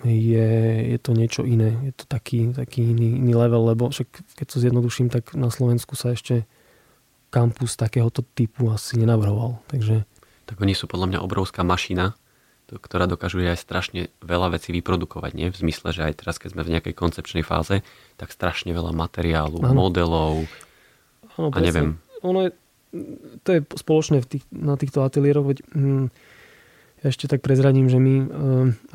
je, 0.05 0.49
je 0.93 0.97
to 1.01 1.11
niečo 1.17 1.41
iné. 1.47 1.73
Je 1.89 1.93
to 1.95 2.05
taký, 2.05 2.53
taký 2.53 2.93
iný, 2.93 3.17
iný 3.17 3.33
level, 3.33 3.73
lebo 3.73 3.89
však 3.89 4.37
keď 4.37 4.45
to 4.45 4.61
zjednoduším, 4.61 5.07
tak 5.09 5.33
na 5.33 5.49
Slovensku 5.49 5.97
sa 5.97 6.13
ešte 6.13 6.45
kampus 7.33 7.73
takéhoto 7.73 8.21
typu 8.21 8.69
asi 8.69 9.01
nenavrhoval. 9.01 9.57
Takže... 9.71 10.05
Tak 10.47 10.57
oni 10.61 10.77
sú 10.77 10.85
podľa 10.85 11.15
mňa 11.15 11.19
obrovská 11.25 11.65
mašina, 11.65 12.15
ktorá 12.67 13.07
dokážu 13.07 13.39
aj 13.39 13.59
strašne 13.59 14.11
veľa 14.19 14.59
vecí 14.59 14.75
vyprodukovať. 14.75 15.31
Nie? 15.33 15.47
V 15.49 15.59
zmysle, 15.63 15.95
že 15.95 16.03
aj 16.03 16.13
teraz, 16.23 16.35
keď 16.35 16.55
sme 16.55 16.63
v 16.67 16.73
nejakej 16.77 16.93
koncepčnej 16.95 17.43
fáze, 17.43 17.79
tak 18.19 18.35
strašne 18.35 18.75
veľa 18.75 18.91
materiálu, 18.91 19.63
ano. 19.63 19.87
modelov 19.87 20.43
ano, 21.39 21.47
a 21.51 21.57
neviem. 21.63 21.95
Ono 22.27 22.47
je, 22.47 22.51
to 23.47 23.49
je 23.55 23.59
spoločné 23.77 24.19
v 24.19 24.27
tých, 24.27 24.43
na 24.51 24.75
týchto 24.75 24.99
ateliéroch, 25.03 25.47
veď 25.47 25.57
hm, 25.71 26.07
ja 27.03 27.13
ešte 27.13 27.29
tak 27.29 27.45
prezradím, 27.45 27.89
že 27.89 28.01
my 28.01 28.15
eh, 28.17 28.25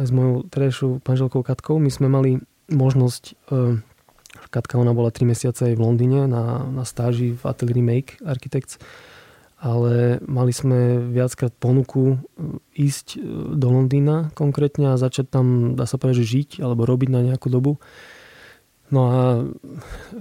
aj 0.02 0.06
s 0.06 0.12
mojou 0.12 0.34
terajšou 0.50 0.90
manželkou 1.06 1.42
Katkou, 1.46 1.78
my 1.78 1.90
sme 1.90 2.10
mali 2.10 2.42
možnosť, 2.66 3.24
eh, 3.52 3.78
Katka 4.52 4.80
ona 4.80 4.96
bola 4.96 5.12
3 5.12 5.28
mesiace 5.28 5.70
aj 5.70 5.74
v 5.76 5.84
Londýne 5.84 6.26
na, 6.26 6.66
na 6.66 6.82
stáži 6.82 7.36
v 7.36 7.42
ateliéri 7.46 7.84
Make 7.84 8.10
Architects, 8.24 8.80
ale 9.62 10.18
mali 10.26 10.50
sme 10.50 10.98
viackrát 11.14 11.54
ponuku 11.54 12.18
eh, 12.18 12.58
ísť 12.74 13.22
do 13.54 13.68
Londýna 13.70 14.34
konkrétne 14.34 14.92
a 14.92 15.00
začať 15.00 15.30
tam, 15.30 15.78
dá 15.78 15.86
sa 15.86 15.94
povedať, 15.94 16.26
že 16.26 16.32
žiť 16.42 16.50
alebo 16.64 16.82
robiť 16.82 17.08
na 17.12 17.22
nejakú 17.22 17.46
dobu. 17.52 17.78
No 18.92 19.00
a 19.08 19.20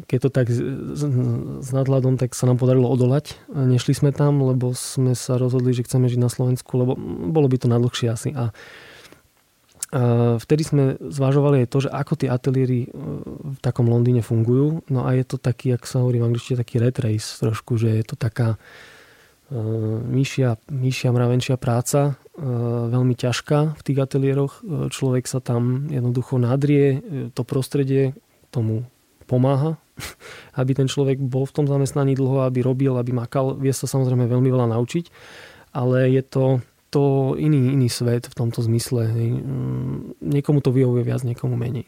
keď 0.07 0.19
to 0.23 0.29
tak 0.31 0.47
s 0.47 1.69
nadhľadom, 1.75 2.15
tak 2.15 2.31
sa 2.31 2.47
nám 2.47 2.55
podarilo 2.55 2.87
odolať. 2.87 3.35
Nešli 3.51 3.91
sme 3.91 4.15
tam, 4.15 4.39
lebo 4.47 4.71
sme 4.71 5.11
sa 5.11 5.35
rozhodli, 5.35 5.75
že 5.75 5.83
chceme 5.83 6.07
žiť 6.07 6.19
na 6.23 6.31
Slovensku, 6.31 6.71
lebo 6.79 6.95
bolo 7.35 7.51
by 7.51 7.57
to 7.59 7.67
najdlhšie 7.67 8.07
asi. 8.07 8.31
A 8.31 8.55
vtedy 10.39 10.63
sme 10.63 10.83
zvažovali 11.03 11.67
aj 11.67 11.67
to, 11.67 11.77
že 11.83 11.89
ako 11.91 12.13
tie 12.15 12.31
ateliéry 12.31 12.87
e, 12.87 12.89
v 13.43 13.57
takom 13.59 13.91
Londýne 13.91 14.23
fungujú. 14.23 14.87
No 14.87 15.03
a 15.03 15.11
je 15.19 15.27
to 15.27 15.35
taký, 15.35 15.75
ak 15.75 15.83
sa 15.83 15.99
hovorí 15.99 16.23
v 16.23 16.31
angličtine, 16.31 16.63
taký 16.63 16.79
red 16.79 16.95
race 17.03 17.43
trošku, 17.43 17.75
že 17.75 17.99
je 17.99 18.05
to 18.07 18.15
taká 18.15 18.55
uh, 18.55 19.99
myšia, 20.07 20.55
myšia 20.71 21.11
mravenčia 21.11 21.59
práca, 21.59 22.15
uh, 22.15 22.87
veľmi 22.87 23.19
ťažká 23.19 23.75
v 23.75 23.81
tých 23.83 23.99
ateliéroch. 23.99 24.63
Človek 24.95 25.27
sa 25.27 25.43
tam 25.43 25.91
jednoducho 25.91 26.39
nadrie, 26.39 27.03
to 27.35 27.43
prostredie, 27.43 28.15
tomu 28.51 28.83
pomáha, 29.31 29.79
aby 30.59 30.71
ten 30.75 30.91
človek 30.91 31.17
bol 31.23 31.47
v 31.47 31.55
tom 31.55 31.65
zamestnaní 31.65 32.19
dlho, 32.19 32.43
aby 32.43 32.59
robil, 32.59 32.99
aby 32.99 33.15
makal. 33.15 33.55
Vie 33.55 33.71
sa 33.71 33.87
samozrejme 33.87 34.27
veľmi 34.27 34.51
veľa 34.51 34.75
naučiť, 34.75 35.05
ale 35.71 36.11
je 36.11 36.23
to, 36.27 36.45
to 36.91 37.33
iný, 37.39 37.71
iný 37.71 37.87
svet 37.87 38.27
v 38.27 38.35
tomto 38.35 38.59
zmysle. 38.59 39.07
Mm, 39.07 40.19
niekomu 40.19 40.59
to 40.59 40.75
vyhovuje 40.75 41.07
viac, 41.07 41.23
niekomu 41.23 41.55
menej. 41.55 41.87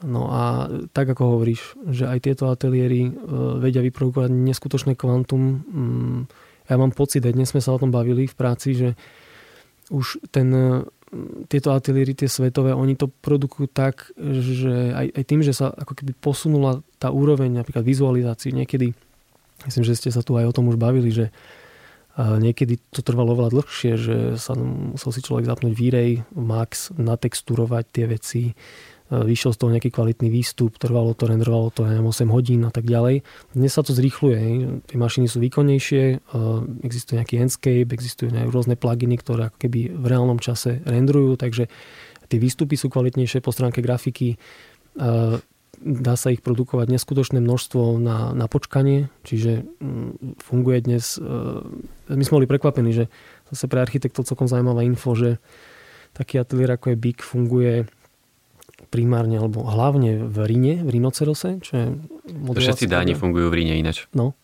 No 0.00 0.32
a 0.32 0.66
tak 0.96 1.12
ako 1.12 1.36
hovoríš, 1.36 1.76
že 1.92 2.08
aj 2.08 2.24
tieto 2.24 2.48
ateliéry 2.48 3.12
e, 3.12 3.12
vedia 3.60 3.84
vyprodukovať 3.84 4.32
neskutočné 4.32 4.96
kvantum. 4.96 5.60
Mm, 5.60 6.20
ja 6.72 6.74
mám 6.80 6.96
pocit, 6.96 7.20
aj 7.20 7.36
dnes 7.36 7.52
sme 7.52 7.60
sa 7.60 7.76
o 7.76 7.80
tom 7.80 7.92
bavili 7.92 8.24
v 8.24 8.34
práci, 8.34 8.72
že 8.72 8.88
už 9.92 10.24
ten 10.32 10.48
tieto 11.50 11.74
ateliéry, 11.74 12.14
tie 12.14 12.30
svetové, 12.30 12.70
oni 12.70 12.94
to 12.94 13.10
produkujú 13.10 13.66
tak, 13.66 14.14
že 14.18 14.94
aj, 14.94 15.06
aj 15.18 15.24
tým, 15.26 15.40
že 15.42 15.50
sa 15.50 15.74
ako 15.74 15.98
keby 15.98 16.14
posunula 16.14 16.86
tá 17.02 17.10
úroveň 17.10 17.50
napríklad 17.50 17.82
vizualizácií 17.82 18.54
niekedy, 18.54 18.94
myslím, 19.66 19.84
že 19.84 19.98
ste 19.98 20.10
sa 20.14 20.22
tu 20.22 20.38
aj 20.38 20.46
o 20.46 20.54
tom 20.54 20.70
už 20.70 20.78
bavili, 20.78 21.10
že 21.10 21.34
niekedy 22.18 22.78
to 22.90 23.02
trvalo 23.02 23.34
oveľa 23.34 23.58
dlhšie, 23.58 23.92
že 23.98 24.16
sa 24.36 24.54
musel 24.58 25.10
si 25.14 25.24
človek 25.24 25.46
zapnúť 25.46 25.72
výrej, 25.72 26.22
max, 26.34 26.94
natexturovať 26.94 27.84
tie 27.90 28.04
veci, 28.06 28.42
vyšiel 29.10 29.50
z 29.50 29.58
toho 29.58 29.74
nejaký 29.74 29.90
kvalitný 29.90 30.30
výstup, 30.30 30.78
trvalo 30.78 31.18
to, 31.18 31.26
renderovalo 31.26 31.74
to 31.74 31.82
neviem, 31.82 32.06
8 32.06 32.30
hodín 32.30 32.62
a 32.62 32.70
tak 32.70 32.86
ďalej. 32.86 33.26
Dnes 33.58 33.72
sa 33.74 33.82
to 33.82 33.90
zrýchluje, 33.90 34.38
tie 34.86 34.96
mašiny 34.96 35.26
sú 35.26 35.42
výkonnejšie, 35.42 36.30
existuje 36.86 37.18
nejaký 37.18 37.42
Enscape, 37.42 37.90
existujú 37.90 38.30
nejaké 38.30 38.50
rôzne 38.54 38.78
pluginy, 38.78 39.18
ktoré 39.18 39.50
ako 39.50 39.58
keby 39.58 39.90
v 39.90 40.06
reálnom 40.06 40.38
čase 40.38 40.78
renderujú, 40.86 41.34
takže 41.34 41.66
tie 42.30 42.38
výstupy 42.38 42.78
sú 42.78 42.86
kvalitnejšie 42.86 43.42
po 43.42 43.50
stránke 43.50 43.82
grafiky, 43.82 44.38
dá 45.80 46.14
sa 46.14 46.28
ich 46.30 46.44
produkovať 46.44 46.92
neskutočné 46.92 47.42
množstvo 47.42 47.98
na, 47.98 48.30
na 48.36 48.46
počkanie, 48.46 49.08
čiže 49.26 49.64
mm, 49.80 50.38
funguje 50.38 50.78
dnes, 50.86 51.18
my 52.06 52.22
sme 52.22 52.44
boli 52.44 52.46
prekvapení, 52.46 52.92
že 52.94 53.04
zase 53.50 53.66
pre 53.66 53.82
architektov 53.82 54.28
celkom 54.28 54.46
zaujímavá 54.46 54.86
info, 54.86 55.16
že 55.16 55.42
taký 56.14 56.38
ateliér 56.38 56.76
ako 56.76 56.94
je 56.94 56.96
BIG 57.00 57.18
funguje 57.22 57.74
primárne 58.88 59.36
alebo 59.36 59.62
hlavne 59.68 60.24
v 60.24 60.36
Rine, 60.48 60.74
v 60.82 60.88
Rinocerose, 60.96 61.60
čo 61.60 61.72
je 61.76 61.86
Všetci 62.56 62.88
dáni 62.88 63.12
fungujú 63.12 63.52
v 63.52 63.56
Rine 63.62 63.74
ináč. 63.76 64.08
No. 64.16 64.34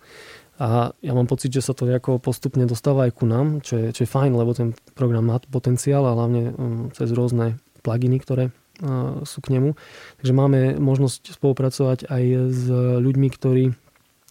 A 0.56 0.96
ja 1.04 1.12
mám 1.12 1.28
pocit, 1.28 1.52
že 1.52 1.60
sa 1.60 1.76
to 1.76 1.84
nejako 1.84 2.16
postupne 2.16 2.64
dostáva 2.64 3.04
aj 3.04 3.12
ku 3.12 3.28
nám, 3.28 3.60
čo 3.60 3.76
je, 3.76 3.86
čo 3.92 4.08
je 4.08 4.08
fajn, 4.08 4.32
lebo 4.32 4.56
ten 4.56 4.72
program 4.96 5.28
má 5.28 5.36
potenciál 5.52 6.08
a 6.08 6.16
hlavne 6.16 6.42
um, 6.56 6.88
cez 6.96 7.12
rôzne 7.12 7.60
pluginy, 7.84 8.16
ktoré 8.24 8.44
uh, 8.48 9.20
sú 9.28 9.44
k 9.44 9.52
nemu. 9.52 9.76
Takže 10.24 10.32
máme 10.32 10.80
možnosť 10.80 11.36
spolupracovať 11.36 12.08
aj 12.08 12.24
s 12.48 12.62
ľuďmi, 12.72 13.28
ktorí 13.36 13.64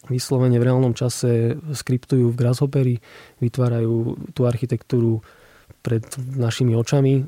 vyslovene 0.09 0.57
v 0.57 0.65
reálnom 0.65 0.93
čase 0.97 1.57
skriptujú 1.73 2.33
v 2.33 2.37
Grasshopperi, 2.37 2.95
vytvárajú 3.41 4.17
tú 4.33 4.45
architektúru 4.45 5.21
pred 5.85 6.01
našimi 6.17 6.73
očami. 6.73 7.21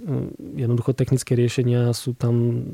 Jednoducho 0.58 0.98
technické 0.98 1.38
riešenia 1.38 1.94
sú 1.94 2.18
tam 2.18 2.66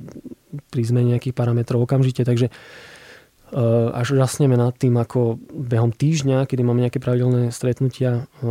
pri 0.72 0.82
zmene 0.88 1.20
nejakých 1.20 1.36
parametrov 1.36 1.84
okamžite, 1.84 2.24
takže 2.24 2.48
eh, 2.48 3.60
až 3.92 4.16
žasneme 4.16 4.56
nad 4.56 4.72
tým, 4.80 4.96
ako 4.96 5.44
behom 5.52 5.92
týždňa, 5.92 6.48
kedy 6.48 6.64
máme 6.64 6.88
nejaké 6.88 7.04
pravidelné 7.04 7.52
stretnutia, 7.52 8.24
eh, 8.24 8.48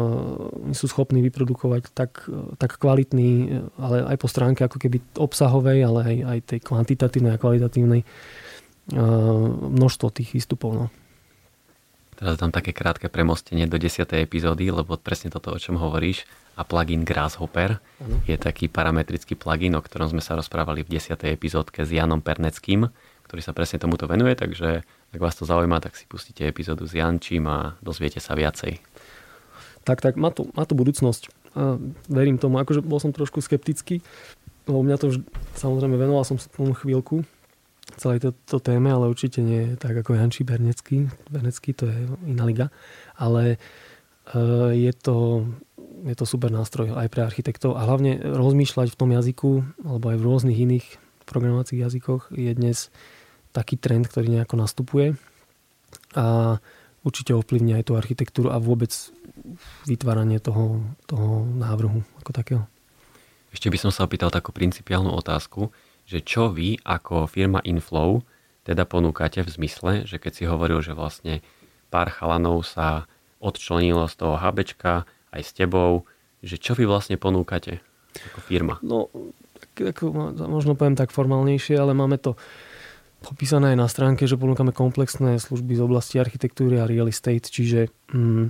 sú 0.77 0.85
schopní 0.93 1.25
vyprodukovať 1.25 1.89
tak, 1.97 2.29
tak 2.61 2.77
kvalitný, 2.77 3.65
ale 3.81 4.05
aj 4.05 4.17
po 4.21 4.29
stránke 4.29 4.69
ako 4.69 4.77
keby 4.77 5.01
obsahovej, 5.17 5.79
ale 5.89 6.01
aj, 6.05 6.17
aj 6.29 6.39
tej 6.53 6.61
kvantitatívnej 6.61 7.33
a 7.33 7.41
kvalitatívnej 7.41 8.05
eh, 8.05 8.09
množstvo 9.73 10.13
tých 10.13 10.37
výstupov. 10.37 10.71
No. 10.77 10.87
Teraz 12.13 12.39
dám 12.39 12.53
také 12.53 12.71
krátke 12.71 13.09
premostenie 13.09 13.67
do 13.67 13.81
10. 13.81 14.05
epizódy, 14.21 14.69
lebo 14.69 14.95
presne 15.01 15.33
toto, 15.33 15.51
o 15.51 15.59
čom 15.59 15.81
hovoríš 15.81 16.29
a 16.53 16.63
plugin 16.63 17.03
Grasshopper 17.07 17.81
ano. 17.81 18.21
je 18.29 18.37
taký 18.37 18.69
parametrický 18.69 19.35
plugin, 19.35 19.73
o 19.77 19.81
ktorom 19.81 20.13
sme 20.13 20.23
sa 20.25 20.37
rozprávali 20.37 20.85
v 20.85 21.01
10. 21.01 21.17
epizódke 21.33 21.85
s 21.85 21.91
Janom 21.91 22.21
Perneckým, 22.21 22.93
ktorý 23.25 23.41
sa 23.41 23.57
presne 23.57 23.81
tomuto 23.81 24.05
venuje, 24.05 24.37
takže 24.37 24.85
ak 25.13 25.21
vás 25.21 25.37
to 25.37 25.49
zaujíma, 25.49 25.81
tak 25.81 25.97
si 25.97 26.05
pustíte 26.05 26.45
epizódu 26.45 26.85
s 26.85 26.93
Jančím 26.93 27.49
a 27.49 27.77
dozviete 27.81 28.21
sa 28.21 28.37
viacej. 28.37 28.77
Tak, 29.83 30.05
tak, 30.05 30.15
má 30.21 30.29
to, 30.31 30.47
má 30.53 30.69
to 30.69 30.77
budúcnosť. 30.77 31.33
A 31.57 31.77
verím 32.09 32.37
tomu, 32.37 32.61
akože 32.61 32.85
bol 32.85 33.01
som 33.01 33.13
trošku 33.13 33.41
skeptický, 33.41 34.05
lebo 34.69 34.85
mňa 34.85 34.97
to 35.01 35.11
už, 35.13 35.17
samozrejme 35.59 35.97
venoval 35.99 36.25
som 36.25 36.39
sa 36.39 36.49
tomu 36.53 36.77
chvíľku, 36.77 37.27
celej 37.97 38.33
to, 38.47 38.57
téme, 38.63 38.89
ale 38.89 39.11
určite 39.11 39.43
nie 39.45 39.77
tak 39.77 39.97
ako 39.97 40.17
Jančí 40.17 40.47
Bernecký. 40.47 41.11
Bernecký 41.29 41.77
to 41.77 41.91
je 41.91 41.99
iná 42.25 42.45
liga. 42.47 42.73
Ale 43.19 43.59
uh, 44.33 44.71
je 44.73 44.93
to 44.97 45.47
je 46.03 46.17
to 46.19 46.27
super 46.27 46.51
nástroj 46.51 46.99
aj 46.99 47.09
pre 47.09 47.23
architektov 47.23 47.79
a 47.79 47.87
hlavne 47.87 48.19
rozmýšľať 48.19 48.93
v 48.93 48.99
tom 48.99 49.11
jazyku 49.15 49.51
alebo 49.87 50.11
aj 50.11 50.17
v 50.19 50.27
rôznych 50.27 50.59
iných 50.59 50.87
programovacích 51.27 51.81
jazykoch 51.81 52.35
je 52.35 52.53
dnes 52.53 52.91
taký 53.55 53.79
trend, 53.79 54.11
ktorý 54.11 54.29
nejako 54.29 54.59
nastupuje 54.59 55.15
a 56.17 56.59
určite 57.07 57.33
ovplyvňuje 57.37 57.77
aj 57.79 57.87
tú 57.87 57.93
architektúru 57.95 58.49
a 58.51 58.59
vôbec 58.59 58.91
vytváranie 59.87 60.43
toho, 60.43 60.83
toho 61.07 61.47
návrhu 61.47 62.03
ako 62.21 62.31
takého. 62.35 62.63
Ešte 63.53 63.69
by 63.69 63.79
som 63.79 63.93
sa 63.93 64.09
opýtal 64.09 64.33
takú 64.33 64.51
principiálnu 64.51 65.13
otázku, 65.13 65.69
že 66.09 66.25
čo 66.25 66.49
vy 66.49 66.81
ako 66.83 67.29
firma 67.29 67.61
Inflow 67.63 68.25
teda 68.63 68.87
ponúkate 68.87 69.43
v 69.43 69.51
zmysle, 69.51 69.93
že 70.07 70.23
keď 70.23 70.33
si 70.33 70.45
hovoril, 70.47 70.81
že 70.81 70.95
vlastne 70.95 71.43
pár 71.91 72.09
chalanov 72.15 72.63
sa 72.65 73.11
odčlenilo 73.43 74.07
z 74.07 74.15
toho 74.17 74.39
HBčka 74.39 75.05
aj 75.33 75.43
s 75.43 75.53
tebou, 75.57 76.05
že 76.45 76.61
čo 76.61 76.77
vy 76.77 76.85
vlastne 76.85 77.17
ponúkate 77.17 77.81
ako 78.33 78.39
firma? 78.45 78.77
No, 78.85 79.09
tak, 79.75 80.05
možno 80.37 80.77
poviem 80.77 80.99
tak 80.99 81.15
formálnejšie, 81.15 81.81
ale 81.81 81.97
máme 81.97 82.21
to 82.21 82.37
popísané 83.23 83.73
aj 83.73 83.79
na 83.79 83.89
stránke, 83.89 84.27
že 84.27 84.37
ponúkame 84.37 84.75
komplexné 84.75 85.39
služby 85.39 85.79
z 85.79 85.83
oblasti 85.87 86.19
architektúry 86.19 86.83
a 86.83 86.91
real 86.91 87.09
estate, 87.09 87.49
čiže 87.49 87.89
mm, 88.13 88.45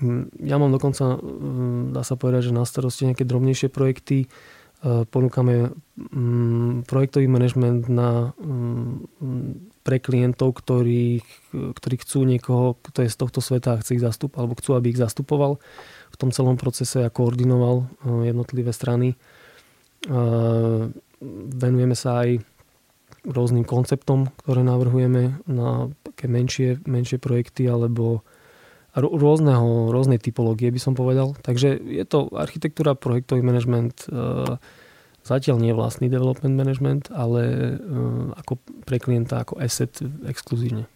mm 0.00 0.22
ja 0.46 0.56
mám 0.56 0.70
dokonca, 0.70 1.18
mm, 1.18 1.92
dá 1.92 2.02
sa 2.06 2.14
povedať, 2.14 2.50
že 2.50 2.56
na 2.56 2.62
starosti 2.62 3.10
nejaké 3.10 3.26
drobnejšie 3.26 3.68
projekty, 3.68 4.26
e, 4.26 4.28
ponúkame 5.10 5.74
mm, 5.98 6.86
projektový 6.86 7.26
manažment 7.26 7.90
na, 7.90 8.30
pre 9.82 9.98
klientov, 9.98 10.58
ktorí, 10.58 11.22
ktorí 11.54 11.96
chcú 12.02 12.26
niekoho, 12.26 12.78
kto 12.82 13.06
je 13.06 13.10
z 13.10 13.18
tohto 13.18 13.38
sveta 13.42 13.74
a 13.74 13.80
chce 13.82 13.98
ich 13.98 14.02
zastupovať, 14.02 14.38
alebo 14.38 14.58
chcú, 14.58 14.70
aby 14.78 14.86
ich 14.94 14.98
zastupoval 14.98 15.58
v 16.16 16.20
tom 16.24 16.32
celom 16.32 16.56
procese 16.56 17.04
a 17.04 17.12
koordinoval 17.12 17.84
e, 17.84 17.86
jednotlivé 18.32 18.72
strany. 18.72 19.12
E, 19.12 19.16
venujeme 21.52 21.92
sa 21.92 22.24
aj 22.24 22.40
rôznym 23.28 23.68
konceptom, 23.68 24.32
ktoré 24.40 24.64
navrhujeme 24.64 25.44
na 25.44 25.92
také 26.08 26.32
menšie, 26.32 26.80
menšie 26.88 27.20
projekty 27.20 27.68
alebo 27.68 28.24
rôzneho, 28.96 29.92
rôznej 29.92 30.16
typológie 30.16 30.72
by 30.72 30.80
som 30.80 30.96
povedal. 30.96 31.36
Takže 31.44 31.76
je 31.84 32.04
to 32.08 32.32
architektúra, 32.32 32.96
projektový 32.96 33.44
management, 33.44 34.08
e, 34.08 34.56
zatiaľ 35.20 35.60
nie 35.60 35.76
vlastný 35.76 36.08
development 36.08 36.56
management, 36.56 37.12
ale 37.12 37.76
ako 38.40 38.56
pre 38.88 38.96
klienta 38.96 39.44
ako 39.44 39.60
asset 39.60 39.92
exkluzívne. 40.24 40.88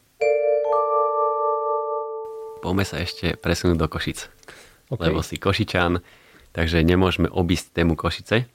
Poďme 2.61 2.85
sa 2.87 3.03
ešte 3.03 3.35
presunúť 3.41 3.77
do 3.81 3.89
Košic 3.91 4.40
okay. 4.91 5.09
lebo 5.09 5.23
si 5.23 5.39
Košičan, 5.39 6.03
takže 6.51 6.83
nemôžeme 6.83 7.31
obísť 7.31 7.79
tému 7.79 7.95
Košice. 7.95 8.51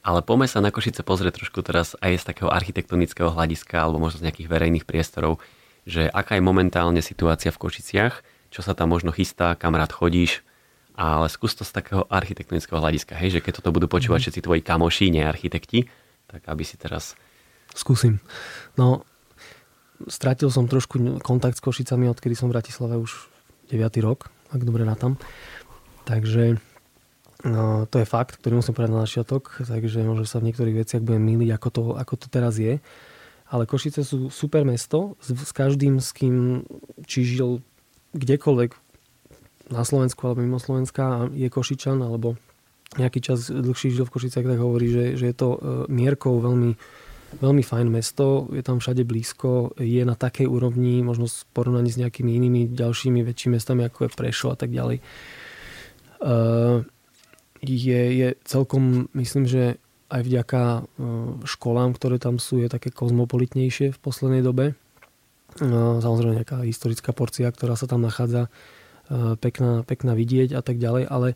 Ale 0.00 0.24
poďme 0.24 0.48
sa 0.48 0.64
na 0.64 0.72
Košice 0.72 1.04
pozrieť 1.04 1.44
trošku 1.44 1.60
teraz 1.60 1.92
aj 2.00 2.24
z 2.24 2.24
takého 2.24 2.48
architektonického 2.48 3.30
hľadiska 3.30 3.84
alebo 3.84 4.00
možno 4.00 4.24
z 4.24 4.32
nejakých 4.32 4.48
verejných 4.48 4.88
priestorov, 4.88 5.38
že 5.84 6.08
aká 6.08 6.40
je 6.40 6.44
momentálne 6.44 7.04
situácia 7.04 7.52
v 7.52 7.60
Košiciach, 7.60 8.14
čo 8.48 8.60
sa 8.64 8.72
tam 8.72 8.90
možno 8.96 9.12
chystá, 9.12 9.52
kam 9.54 9.76
rád 9.76 9.92
chodíš, 9.92 10.40
ale 10.96 11.28
skús 11.32 11.52
to 11.56 11.64
z 11.64 11.72
takého 11.72 12.04
architektonického 12.08 12.80
hľadiska, 12.80 13.16
hej, 13.16 13.38
že 13.38 13.40
keď 13.44 13.60
toto 13.60 13.72
budú 13.72 13.86
počúvať 13.88 14.20
mm. 14.20 14.24
všetci 14.26 14.40
tvoji 14.44 14.60
kamoši, 14.64 15.12
nie 15.12 15.24
architekti, 15.24 15.88
tak 16.28 16.44
aby 16.48 16.64
si 16.64 16.76
teraz... 16.76 17.14
Skúsim. 17.72 18.18
No, 18.74 19.06
stratil 20.08 20.50
som 20.50 20.66
trošku 20.66 21.20
kontakt 21.20 21.56
s 21.56 21.64
Košicami, 21.64 22.10
odkedy 22.10 22.34
som 22.34 22.48
v 22.48 22.58
Bratislave 22.58 22.96
už 22.98 23.30
9. 23.70 23.80
rok, 24.02 24.28
ak 24.50 24.60
dobre 24.66 24.82
rátam. 24.82 25.20
Takže 26.10 26.58
no, 27.46 27.86
to 27.86 28.02
je 28.02 28.06
fakt, 28.08 28.42
ktorý 28.42 28.58
musím 28.58 28.74
povedať 28.74 28.92
na 28.98 29.06
začiatok, 29.06 29.62
takže 29.62 30.02
možno 30.02 30.26
sa 30.26 30.42
v 30.42 30.50
niektorých 30.50 30.82
veciach 30.82 31.06
budem 31.06 31.22
míliť, 31.22 31.54
ako 31.54 31.68
to, 31.70 31.82
ako 31.94 32.14
to 32.18 32.26
teraz 32.26 32.58
je. 32.58 32.82
Ale 33.46 33.62
Košice 33.66 34.02
sú 34.02 34.26
super 34.26 34.66
mesto 34.66 35.14
s, 35.22 35.30
s 35.30 35.54
každým, 35.54 36.02
s 36.02 36.10
kým 36.10 36.66
či 37.06 37.22
žil 37.22 37.62
kdekoľvek 38.18 38.90
na 39.70 39.86
Slovensku 39.86 40.18
alebo 40.26 40.42
mimo 40.42 40.58
Slovenska 40.58 41.30
je 41.30 41.46
Košičan 41.46 42.02
alebo 42.02 42.34
nejaký 42.98 43.22
čas 43.22 43.46
dlhší 43.46 43.94
žil 43.94 44.02
v 44.02 44.14
Košicách, 44.18 44.42
tak 44.42 44.58
hovorí, 44.58 44.90
že, 44.90 45.04
že 45.14 45.30
je 45.30 45.36
to 45.38 45.48
e, 45.54 45.58
mierkou 45.86 46.42
veľmi, 46.42 46.74
veľmi 47.38 47.62
fajn 47.62 47.86
mesto, 47.86 48.50
je 48.50 48.66
tam 48.66 48.82
všade 48.82 49.06
blízko, 49.06 49.78
je 49.78 50.02
na 50.02 50.18
takej 50.18 50.50
úrovni, 50.50 50.98
možno 51.06 51.30
v 51.30 51.46
porovnaní 51.54 51.94
s 51.94 52.02
nejakými 52.02 52.34
inými 52.34 52.60
ďalšími 52.74 53.22
väčšími 53.22 53.62
mestami, 53.62 53.86
ako 53.86 54.10
je 54.10 54.16
Prešo 54.18 54.50
a 54.50 54.58
tak 54.58 54.74
ďalej. 54.74 54.98
Uh, 56.20 56.84
je, 57.64 58.00
je 58.16 58.28
celkom, 58.44 59.08
myslím, 59.16 59.48
že 59.48 59.80
aj 60.12 60.20
vďaka 60.24 60.62
uh, 60.62 60.84
školám, 61.48 61.96
ktoré 61.96 62.20
tam 62.20 62.36
sú, 62.36 62.60
je 62.60 62.68
také 62.68 62.92
kozmopolitnejšie 62.92 63.96
v 63.96 63.98
poslednej 63.98 64.44
dobe. 64.44 64.76
Uh, 65.58 65.98
samozrejme 65.98 66.44
nejaká 66.44 66.60
historická 66.62 67.16
porcia, 67.16 67.48
ktorá 67.48 67.74
sa 67.74 67.88
tam 67.88 68.04
nachádza, 68.04 68.52
pekná, 69.42 69.82
pekná 69.82 70.14
vidieť 70.14 70.54
a 70.54 70.62
tak 70.62 70.78
ďalej, 70.78 71.10
ale 71.10 71.34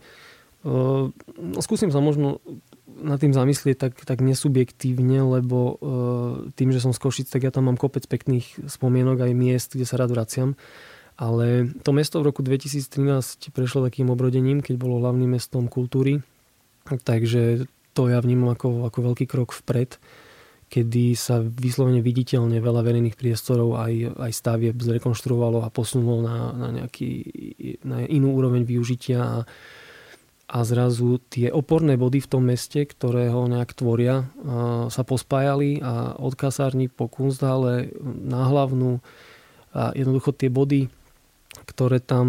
no, 0.62 1.58
skúsim 1.58 1.90
sa 1.90 1.98
možno 1.98 2.38
nad 2.86 3.18
tým 3.18 3.34
zamyslieť 3.34 3.76
tak, 3.76 3.92
tak 4.06 4.22
nesubjektívne, 4.22 5.18
lebo 5.26 5.82
tým, 6.54 6.70
že 6.70 6.78
som 6.78 6.94
z 6.94 7.02
Košic, 7.02 7.26
tak 7.34 7.42
ja 7.42 7.50
tam 7.50 7.66
mám 7.66 7.74
kopec 7.74 8.06
pekných 8.06 8.70
spomienok 8.70 9.26
aj 9.26 9.32
miest, 9.34 9.74
kde 9.74 9.90
sa 9.90 9.98
rád 9.98 10.14
vraciam. 10.14 10.54
Ale 11.14 11.70
to 11.86 11.94
mesto 11.94 12.18
v 12.18 12.34
roku 12.34 12.42
2013 12.42 13.54
prešlo 13.54 13.86
takým 13.86 14.10
obrodením, 14.10 14.58
keď 14.58 14.74
bolo 14.82 14.98
hlavným 14.98 15.38
mestom 15.38 15.70
kultúry. 15.70 16.18
Takže 16.84 17.70
to 17.94 18.10
ja 18.10 18.18
vnímam 18.18 18.50
ako, 18.50 18.90
ako 18.90 18.98
veľký 19.14 19.30
krok 19.30 19.54
vpred, 19.54 20.02
kedy 20.66 21.14
sa 21.14 21.38
vyslovene 21.38 22.02
viditeľne 22.02 22.58
veľa 22.58 22.82
verejných 22.82 23.14
priestorov 23.14 23.78
aj, 23.78 24.18
aj 24.18 24.32
stavieb 24.34 24.74
zrekonštruovalo 24.74 25.62
a 25.62 25.70
posunulo 25.70 26.26
na, 26.26 26.50
na, 26.50 26.68
nejaký, 26.82 27.10
na 27.86 28.02
inú 28.10 28.34
úroveň 28.34 28.66
využitia 28.66 29.22
a, 29.22 29.38
a 30.50 30.58
zrazu 30.66 31.22
tie 31.30 31.54
oporné 31.54 31.94
body 31.94 32.26
v 32.26 32.30
tom 32.30 32.50
meste, 32.50 32.82
ktoré 32.90 33.30
ho 33.30 33.46
nejak 33.46 33.70
tvoria, 33.78 34.26
sa 34.90 35.02
pospájali 35.06 35.78
a 35.78 36.18
od 36.18 36.34
kasárny 36.34 36.90
po 36.90 37.06
Kunsthále 37.06 37.94
na 38.02 38.50
hlavnú 38.50 38.98
a 39.70 39.94
jednoducho 39.94 40.34
tie 40.34 40.50
body 40.50 40.90
ktoré 41.64 41.98
tam 42.00 42.26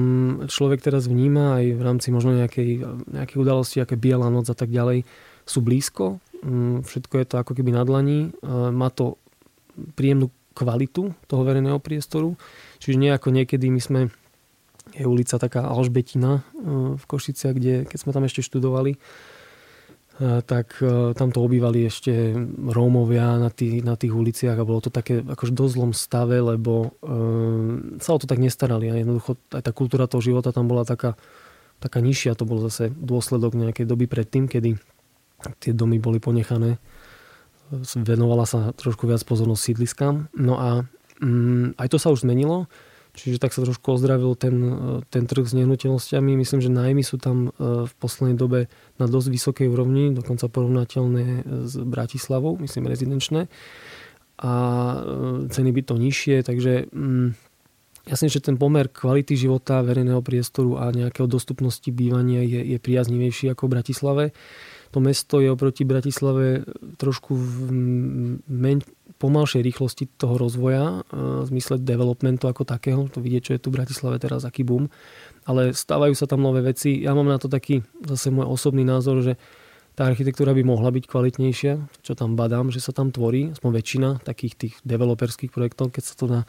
človek 0.47 0.81
teraz 0.81 1.05
vníma 1.11 1.59
aj 1.61 1.65
v 1.75 1.81
rámci 1.81 2.07
možno 2.09 2.35
nejakej, 2.35 2.83
nejakej 3.11 3.37
udalosti, 3.37 3.77
aké 3.83 3.99
biela 3.99 4.31
noc 4.31 4.47
a 4.49 4.57
tak 4.57 4.71
ďalej, 4.71 5.03
sú 5.45 5.59
blízko. 5.61 6.23
Mm, 6.41 6.87
všetko 6.87 7.15
je 7.21 7.25
to 7.27 7.35
ako 7.39 7.51
keby 7.53 7.75
na 7.75 7.83
dlaní. 7.85 8.33
Má 8.71 8.89
to 8.89 9.19
príjemnú 9.99 10.31
kvalitu 10.55 11.11
toho 11.27 11.43
verejného 11.43 11.83
priestoru. 11.83 12.39
Čiže 12.79 12.97
nie 12.97 13.11
ako 13.11 13.29
niekedy 13.35 13.67
my 13.67 13.81
sme 13.83 14.01
je 14.95 15.03
ulica 15.03 15.35
taká 15.35 15.67
Alžbetina 15.67 16.39
e, 16.39 16.41
v 16.95 17.03
Košiciach, 17.03 17.53
kde 17.57 17.73
keď 17.83 17.97
sme 17.99 18.15
tam 18.15 18.23
ešte 18.23 18.39
študovali, 18.45 18.95
E, 18.95 18.99
tak 20.47 20.79
e, 20.79 21.11
tam 21.11 21.35
to 21.35 21.43
obývali 21.43 21.91
ešte 21.91 22.31
Rómovia 22.71 23.35
na 23.35 23.51
tých, 23.51 23.83
na 23.83 23.99
tých 23.99 24.15
uliciach 24.15 24.55
a 24.55 24.63
bolo 24.63 24.79
to 24.79 24.87
také 24.87 25.19
akož 25.19 25.51
dosť 25.51 25.73
zlom 25.75 25.91
stave, 25.91 26.39
lebo 26.39 26.95
e, 27.03 27.99
sa 27.99 28.15
o 28.15 28.19
to 28.19 28.23
tak 28.23 28.39
nestarali 28.39 28.87
a 28.87 28.95
jednoducho 28.95 29.35
aj 29.51 29.59
tá 29.59 29.75
kultúra 29.75 30.07
toho 30.07 30.23
života 30.23 30.55
tam 30.55 30.71
bola 30.71 30.87
taká, 30.87 31.19
taká 31.83 31.99
nižšia, 31.99 32.39
to 32.39 32.47
bol 32.47 32.63
zase 32.63 32.95
dôsledok 32.95 33.59
nejakej 33.59 33.83
doby 33.83 34.07
predtým, 34.07 34.47
kedy 34.47 34.79
tie 35.59 35.75
domy 35.75 35.99
boli 35.99 36.23
ponechané. 36.23 36.79
Venovala 37.99 38.47
sa 38.47 38.71
trošku 38.71 39.11
viac 39.11 39.19
pozornosť 39.27 39.61
sídliskám. 39.67 40.31
No 40.37 40.55
a 40.55 40.69
mm, 41.19 41.75
aj 41.75 41.87
to 41.91 41.97
sa 41.99 42.13
už 42.15 42.23
zmenilo. 42.23 42.71
Čiže 43.15 43.39
tak 43.39 43.55
sa 43.55 43.63
trošku 43.63 43.95
ozdravil 43.95 44.35
ten, 44.35 44.55
e, 44.59 44.73
ten 45.07 45.23
trh 45.23 45.47
s 45.47 45.55
nehnuteľnosťami. 45.55 46.35
Myslím, 46.35 46.59
že 46.59 46.69
nájmy 46.69 47.01
sú 47.01 47.15
tam 47.15 47.49
e, 47.55 47.87
v 47.87 47.93
poslednej 47.95 48.35
dobe 48.35 48.59
na 48.99 49.07
dosť 49.07 49.27
vysokej 49.31 49.67
úrovni, 49.71 50.11
dokonca 50.11 50.51
porovnateľné 50.51 51.47
s 51.65 51.73
Bratislavou, 51.79 52.59
myslím 52.59 52.91
rezidenčné. 52.91 53.47
A 54.43 54.51
e, 54.51 54.97
ceny 55.47 55.71
by 55.71 55.81
to 55.87 55.95
nižšie, 55.95 56.43
takže 56.43 56.91
mm, 56.91 57.27
jasne, 58.11 58.27
že 58.27 58.43
ten 58.43 58.59
pomer 58.59 58.91
kvality 58.91 59.39
života, 59.39 59.79
verejného 59.79 60.19
priestoru 60.19 60.83
a 60.83 60.91
nejakého 60.91 61.25
dostupnosti 61.25 61.87
bývania 61.87 62.43
je, 62.43 62.75
je 62.75 62.77
priaznivejší 62.83 63.55
ako 63.55 63.71
v 63.71 63.73
Bratislave. 63.79 64.25
To 64.91 65.03
mesto 65.03 65.43
je 65.43 65.51
oproti 65.51 65.83
Bratislave 65.83 66.63
trošku 66.99 67.35
v 67.35 67.57
men, 68.47 68.79
pomalšej 69.15 69.63
rýchlosti 69.63 70.11
toho 70.19 70.35
rozvoja, 70.35 71.01
v 71.11 71.45
zmysle 71.47 71.79
developmentu 71.79 72.51
ako 72.51 72.67
takého, 72.67 73.07
to 73.07 73.23
vidieť, 73.23 73.41
čo 73.41 73.53
je 73.55 73.61
tu 73.63 73.71
v 73.71 73.79
Bratislave 73.79 74.19
teraz, 74.19 74.43
aký 74.43 74.67
boom. 74.67 74.91
Ale 75.47 75.71
stávajú 75.71 76.11
sa 76.17 76.27
tam 76.27 76.43
nové 76.43 76.59
veci. 76.65 76.99
Ja 76.99 77.15
mám 77.15 77.29
na 77.29 77.39
to 77.39 77.47
taký 77.47 77.85
zase 78.03 78.33
môj 78.33 78.49
osobný 78.49 78.83
názor, 78.83 79.23
že 79.23 79.39
tá 79.95 80.11
architektúra 80.11 80.51
by 80.51 80.67
mohla 80.67 80.91
byť 80.91 81.07
kvalitnejšia, 81.07 82.03
čo 82.03 82.13
tam 82.19 82.35
badám, 82.35 82.67
že 82.67 82.83
sa 82.83 82.91
tam 82.91 83.15
tvorí, 83.15 83.55
aspoň 83.55 83.71
väčšina 83.71 84.09
takých 84.27 84.53
tých 84.59 84.73
developerských 84.83 85.55
projektov, 85.55 85.95
keď 85.95 86.03
sa 86.03 86.15
to 86.19 86.25
dá 86.27 86.41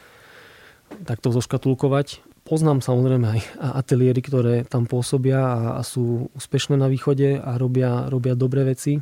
takto 1.07 1.31
zoškatulkovať. 1.31 2.19
Poznám 2.43 2.83
samozrejme 2.83 3.27
aj 3.27 3.39
ateliéry, 3.59 4.19
ktoré 4.23 4.55
tam 4.67 4.87
pôsobia 4.87 5.75
a 5.75 5.81
sú 5.83 6.27
úspešné 6.35 6.75
na 6.75 6.91
východe 6.91 7.39
a 7.39 7.55
robia, 7.55 8.07
robia 8.11 8.35
dobré 8.35 8.67
veci 8.67 8.99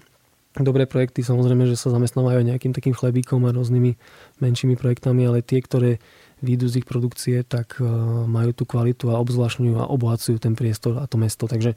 dobré 0.64 0.88
projekty 0.88 1.26
samozrejme, 1.26 1.68
že 1.68 1.76
sa 1.76 1.92
zamestnávajú 1.92 2.40
aj 2.40 2.48
nejakým 2.56 2.72
takým 2.72 2.96
chlebíkom 2.96 3.44
a 3.44 3.52
rôznymi 3.52 4.00
menšími 4.40 4.80
projektami, 4.80 5.28
ale 5.28 5.44
tie, 5.44 5.60
ktoré 5.60 6.00
výjdu 6.40 6.72
z 6.72 6.84
ich 6.84 6.88
produkcie, 6.88 7.44
tak 7.44 7.80
e, 7.80 7.88
majú 8.28 8.56
tú 8.56 8.64
kvalitu 8.64 9.12
a 9.12 9.20
obzvlášňujú 9.20 9.76
a 9.82 9.90
obohacujú 9.90 10.40
ten 10.40 10.56
priestor 10.56 11.02
a 11.02 11.10
to 11.10 11.20
mesto. 11.20 11.50
Takže 11.50 11.76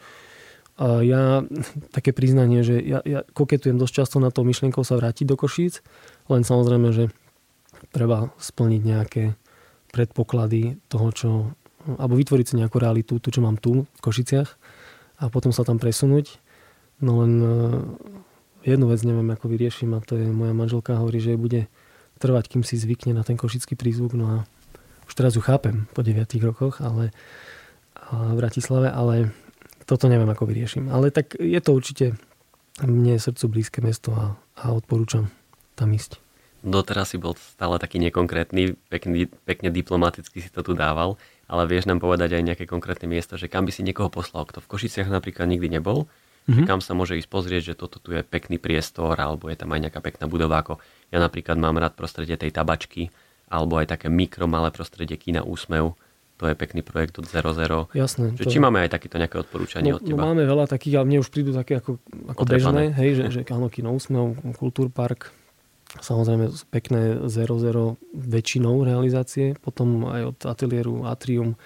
ja, 0.79 1.43
také 1.91 2.15
priznanie, 2.15 2.63
že 2.63 2.79
ja, 2.79 3.03
ja 3.03 3.27
koketujem 3.35 3.83
dosť 3.83 3.95
často 3.99 4.17
na 4.23 4.31
to 4.31 4.47
myšlienkou 4.47 4.87
sa 4.87 4.95
vrátiť 4.95 5.27
do 5.27 5.35
Košíc, 5.35 5.83
len 6.31 6.47
samozrejme, 6.47 6.95
že 6.95 7.11
treba 7.91 8.31
splniť 8.39 8.83
nejaké 8.87 9.23
predpoklady 9.91 10.79
toho, 10.87 11.09
čo 11.11 11.31
alebo 11.89 12.15
vytvoriť 12.21 12.47
si 12.47 12.55
nejakú 12.61 12.77
realitu, 12.79 13.17
tu, 13.17 13.33
čo 13.33 13.41
mám 13.41 13.57
tu 13.57 13.89
v 13.89 14.01
Košiciach 14.03 14.49
a 15.19 15.25
potom 15.33 15.51
sa 15.57 15.65
tam 15.65 15.81
presunúť. 15.81 16.37
No 17.01 17.25
len 17.25 17.33
e, 17.41 17.49
jednu 18.67 18.91
vec 18.91 19.01
neviem, 19.07 19.29
ako 19.31 19.47
vyrieším 19.51 19.95
a 19.95 20.03
to 20.03 20.19
je 20.19 20.27
moja 20.31 20.55
manželka 20.55 20.99
hovorí, 20.99 21.23
že 21.23 21.39
bude 21.39 21.71
trvať, 22.19 22.51
kým 22.51 22.63
si 22.67 22.75
zvykne 22.75 23.15
na 23.15 23.23
ten 23.23 23.39
košický 23.39 23.79
prízvuk. 23.79 24.15
No 24.19 24.27
a 24.27 24.37
už 25.07 25.15
teraz 25.15 25.39
ju 25.39 25.43
chápem 25.43 25.87
po 25.95 26.03
9 26.03 26.27
rokoch, 26.43 26.83
ale 26.83 27.15
v 28.13 28.35
Bratislave, 28.37 28.89
ale 28.91 29.33
toto 29.89 30.09
neviem, 30.09 30.29
ako 30.29 30.49
vyrieším. 30.49 30.93
Ale 30.93 31.09
tak 31.09 31.37
je 31.39 31.61
to 31.61 31.71
určite 31.73 32.07
mne 32.85 33.19
srdcu 33.19 33.45
blízke 33.49 33.79
mesto 33.81 34.15
a, 34.15 34.37
a 34.61 34.71
odporúčam 34.71 35.33
tam 35.75 35.91
ísť. 35.93 36.21
Doteraz 36.59 37.15
si 37.15 37.23
bol 37.23 37.39
stále 37.39 37.79
taký 37.79 38.03
nekonkrétny, 38.03 38.75
pekný, 38.91 39.31
pekne 39.47 39.71
diplomaticky 39.71 40.43
si 40.43 40.51
to 40.51 40.67
tu 40.67 40.75
dával, 40.75 41.15
ale 41.47 41.71
vieš 41.71 41.87
nám 41.87 42.03
povedať 42.03 42.35
aj 42.35 42.43
nejaké 42.43 42.65
konkrétne 42.67 43.07
miesto, 43.07 43.39
že 43.39 43.47
kam 43.47 43.63
by 43.63 43.71
si 43.71 43.87
niekoho 43.87 44.11
poslal, 44.11 44.43
kto 44.43 44.59
v 44.59 44.71
Košiciach 44.71 45.07
napríklad 45.07 45.47
nikdy 45.47 45.79
nebol, 45.79 46.11
mm-hmm. 46.49 46.67
kam 46.67 46.81
sa 46.81 46.97
môže 46.97 47.21
ísť 47.21 47.29
pozrieť, 47.29 47.63
že 47.73 47.75
toto 47.77 48.01
tu 48.01 48.17
je 48.17 48.25
pekný 48.25 48.57
priestor, 48.57 49.15
alebo 49.21 49.53
je 49.53 49.57
tam 49.61 49.71
aj 49.77 49.89
nejaká 49.89 50.01
pekná 50.01 50.25
budova, 50.25 50.65
ako 50.65 50.81
ja 51.13 51.21
napríklad 51.21 51.61
mám 51.61 51.77
rád 51.77 51.95
prostredie 51.95 52.41
tej 52.41 52.51
tabačky, 52.51 53.13
alebo 53.53 53.77
aj 53.77 53.93
také 53.93 54.09
mikro 54.09 54.49
malé 54.49 54.73
prostredie 54.73 55.21
Kína 55.21 55.45
Úsmev, 55.45 55.95
to 56.39 56.47
je 56.47 56.55
pekný 56.55 56.87
projekt 56.87 57.19
od 57.19 57.27
00. 57.27 57.91
Jasné. 57.99 58.39
Že 58.39 58.43
to... 58.47 58.51
Či 58.55 58.63
máme 58.63 58.79
aj 58.87 58.95
takéto 58.95 59.19
nejaké 59.19 59.43
odporúčanie 59.43 59.91
no, 59.91 59.99
od 59.99 60.07
teba? 60.07 60.23
No 60.23 60.31
máme 60.31 60.47
veľa 60.47 60.71
takých, 60.71 61.03
ale 61.03 61.11
mne 61.11 61.19
už 61.19 61.35
prídu 61.35 61.51
také 61.51 61.83
ako, 61.83 61.99
ako 62.31 62.43
bežné, 62.47 62.95
hej, 62.95 63.11
že, 63.19 63.25
že 63.35 63.41
áno, 63.51 63.67
Kino 63.67 63.91
Úsmev, 63.91 64.39
Kultúrpark, 64.55 65.35
samozrejme 65.99 66.55
pekné 66.71 67.27
00 67.27 67.99
väčšinou 68.15 68.87
realizácie, 68.87 69.59
potom 69.59 70.07
aj 70.07 70.23
od 70.31 70.39
ateliéru 70.47 71.09
Atrium 71.11 71.59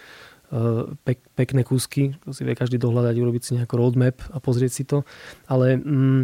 pek, 1.09 1.19
pekné 1.33 1.65
kúsky, 1.65 2.13
to 2.23 2.37
si 2.37 2.45
vie 2.45 2.53
každý 2.53 2.77
dohľadať, 2.77 3.15
urobiť 3.17 3.43
si 3.43 3.51
nejaký 3.57 3.75
roadmap 3.75 4.21
a 4.29 4.37
pozrieť 4.37 4.73
si 4.73 4.85
to. 4.85 5.09
Ale 5.49 5.81
mm, 5.81 6.23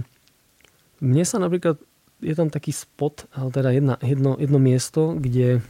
mne 1.01 1.25
sa 1.25 1.41
napríklad, 1.41 1.81
je 2.21 2.35
tam 2.37 2.53
taký 2.53 2.75
spot, 2.75 3.25
ale 3.33 3.49
teda 3.49 3.71
jedna, 3.73 3.95
jedno, 4.05 4.37
jedno 4.37 4.59
miesto, 4.61 5.17
kde 5.17 5.65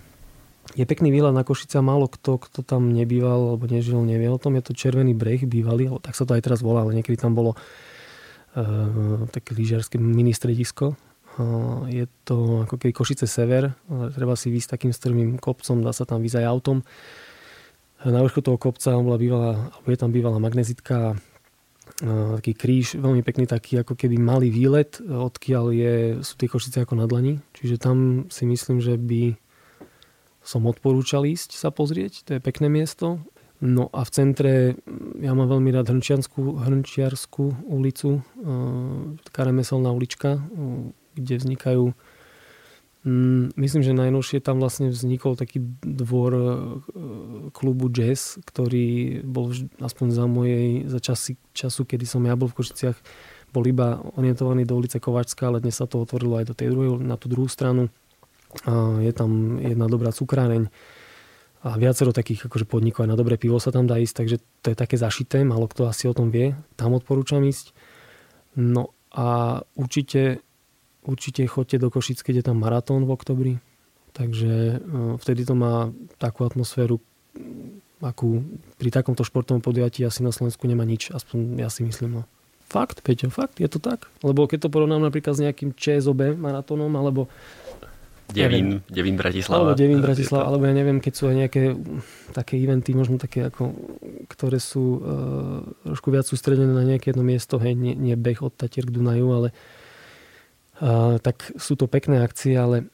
je 0.76 0.84
pekný 0.84 1.08
výhľad 1.14 1.32
na 1.32 1.46
Košice 1.46 1.80
a 1.80 1.86
málo 1.86 2.10
kto, 2.10 2.36
kto 2.36 2.60
tam 2.66 2.92
nebýval 2.92 3.56
alebo 3.56 3.64
nežil, 3.70 4.04
nevie 4.04 4.28
o 4.28 4.40
tom. 4.40 4.58
Je 4.58 4.64
to 4.66 4.76
Červený 4.76 5.16
breh 5.16 5.40
bývalý, 5.48 5.88
tak 6.02 6.18
sa 6.18 6.28
to 6.28 6.36
aj 6.36 6.44
teraz 6.44 6.60
volá, 6.60 6.84
ale 6.84 6.98
niekedy 6.98 7.16
tam 7.16 7.32
bolo 7.32 7.56
uh, 7.56 9.24
také 9.32 9.56
lyžiarske 9.56 9.96
mini 9.96 10.36
stredisko. 10.36 10.92
Uh, 11.38 11.88
je 11.88 12.04
to 12.26 12.68
ako 12.68 12.74
keby 12.76 12.92
Košice 12.92 13.24
sever, 13.24 13.72
treba 14.12 14.36
si 14.36 14.52
výsť 14.52 14.76
takým 14.76 14.92
strmým 14.92 15.40
kopcom, 15.40 15.80
dá 15.80 15.94
sa 15.94 16.04
tam 16.04 16.20
výsť 16.20 16.44
aj 16.44 16.46
autom. 16.52 16.84
Na 18.06 18.22
vrchu 18.22 18.40
toho 18.40 18.58
kopca 18.58 18.94
bola 18.94 19.18
bývalá, 19.18 19.74
je 19.86 19.98
tam 19.98 20.14
bývalá 20.14 20.38
magnezitka, 20.38 21.18
taký 21.98 22.54
kríž, 22.54 22.94
veľmi 22.94 23.26
pekný 23.26 23.50
taký 23.50 23.82
ako 23.82 23.98
keby 23.98 24.22
malý 24.22 24.54
výlet, 24.54 25.02
odkiaľ 25.02 25.64
je, 25.74 25.94
sú 26.22 26.38
tie 26.38 26.46
Košice 26.46 26.86
ako 26.86 26.94
na 26.94 27.10
dlani. 27.10 27.42
Čiže 27.58 27.82
tam 27.82 28.28
si 28.30 28.46
myslím, 28.46 28.78
že 28.78 28.94
by 28.94 29.34
som 30.46 30.64
odporúčal 30.70 31.26
ísť 31.26 31.58
sa 31.58 31.74
pozrieť, 31.74 32.22
to 32.22 32.30
je 32.38 32.40
pekné 32.40 32.70
miesto. 32.70 33.18
No 33.58 33.90
a 33.90 34.06
v 34.06 34.10
centre, 34.14 34.52
ja 35.18 35.34
mám 35.34 35.50
veľmi 35.50 35.74
rád 35.74 35.90
Hrnčiarskú, 35.90 36.62
Hrnčiarskú 36.62 37.66
ulicu, 37.66 38.22
taká 39.26 39.50
remeselná 39.50 39.90
ulička, 39.90 40.38
kde 41.18 41.34
vznikajú 41.42 41.90
mm, 41.90 41.98
Myslím, 43.54 43.82
že 43.86 43.94
najnovšie 43.94 44.42
tam 44.42 44.58
vlastne 44.58 44.90
vznikol 44.90 45.38
taký 45.38 45.62
dvor 45.80 46.32
klubu 47.54 47.86
jazz, 47.94 48.42
ktorý 48.42 49.22
bol 49.22 49.54
aspoň 49.78 50.06
za 50.10 50.24
mojej, 50.26 50.82
za 50.90 50.98
časy, 50.98 51.38
času, 51.54 51.86
kedy 51.86 52.04
som 52.04 52.26
ja 52.26 52.34
bol 52.34 52.50
v 52.50 52.58
Košiciach, 52.58 52.98
bol 53.54 53.64
iba 53.64 54.02
orientovaný 54.18 54.66
do 54.66 54.76
ulice 54.76 54.98
Kovačská, 54.98 55.48
ale 55.48 55.62
dnes 55.62 55.78
sa 55.78 55.86
to 55.86 56.02
otvorilo 56.02 56.42
aj 56.42 56.52
do 56.52 56.54
tej 56.58 56.74
druhej, 56.74 57.00
na 57.00 57.14
tú 57.14 57.30
druhú 57.30 57.46
stranu 57.46 57.88
je 59.04 59.12
tam 59.12 59.60
jedna 59.60 59.86
dobrá 59.86 60.08
cukráreň 60.08 60.72
a 61.58 61.74
viacero 61.76 62.16
takých 62.16 62.46
akože 62.46 62.64
podnikov 62.64 63.04
aj 63.04 63.10
na 63.12 63.18
dobré 63.18 63.34
pivo 63.34 63.58
sa 63.58 63.74
tam 63.74 63.84
dá 63.84 63.98
ísť, 63.98 64.14
takže 64.14 64.36
to 64.62 64.66
je 64.72 64.76
také 64.78 64.96
zašité, 64.96 65.42
málo 65.42 65.66
kto 65.68 65.90
asi 65.90 66.06
o 66.08 66.14
tom 66.14 66.30
vie, 66.30 66.54
tam 66.78 66.94
odporúčam 66.94 67.42
ísť. 67.42 67.74
No 68.56 68.94
a 69.12 69.60
určite, 69.74 70.40
určite 71.08 71.40
chodte 71.48 71.80
do 71.80 71.88
Košic, 71.88 72.20
keď 72.20 72.34
je 72.36 72.44
tam 72.52 72.60
maratón 72.60 73.08
v 73.08 73.14
oktobri, 73.16 73.54
takže 74.12 74.76
e, 74.76 75.16
vtedy 75.16 75.48
to 75.48 75.56
má 75.56 75.88
takú 76.20 76.44
atmosféru, 76.44 77.00
akú 78.04 78.44
pri 78.76 78.92
takomto 78.92 79.24
športovom 79.24 79.64
podujatí 79.64 80.04
asi 80.04 80.20
na 80.20 80.30
Slovensku 80.30 80.68
nemá 80.68 80.84
nič, 80.84 81.08
aspoň 81.08 81.64
ja 81.64 81.72
si 81.72 81.82
myslím. 81.82 82.20
No. 82.20 82.22
Fakt, 82.68 83.00
Peťo, 83.00 83.32
fakt, 83.32 83.56
je 83.64 83.66
to 83.72 83.80
tak? 83.80 84.12
Lebo 84.20 84.44
keď 84.44 84.68
to 84.68 84.72
porovnám 84.72 85.08
napríklad 85.08 85.32
s 85.32 85.40
nejakým 85.40 85.72
ČSOB 85.72 86.36
maratónom, 86.36 86.92
alebo 87.00 87.32
Devín, 88.28 88.84
Devín 88.92 89.16
Bratislava. 89.16 89.72
Alebo 89.72 89.80
Devín 89.80 90.00
Bratislava, 90.04 90.44
alebo 90.52 90.68
ja 90.68 90.76
neviem, 90.76 91.00
keď 91.00 91.12
sú 91.16 91.32
aj 91.32 91.36
nejaké 91.48 91.72
také 92.36 92.60
eventy, 92.60 92.92
možno 92.92 93.16
také 93.16 93.48
ako, 93.48 93.72
ktoré 94.28 94.60
sú 94.60 95.00
uh, 95.00 95.64
trošku 95.88 96.12
viac 96.12 96.28
sústredené 96.28 96.68
na 96.68 96.84
nejaké 96.84 97.16
jedno 97.16 97.24
miesto, 97.24 97.56
hej, 97.56 97.72
nie, 97.72 97.96
nie 97.96 98.12
beh 98.20 98.44
od 98.44 98.52
Tatier 98.52 98.84
k 98.84 98.92
Dunaju, 98.92 99.26
ale 99.32 99.48
tak 101.18 101.58
sú 101.58 101.74
to 101.74 101.90
pekné 101.90 102.22
akcie, 102.22 102.54
ale 102.54 102.86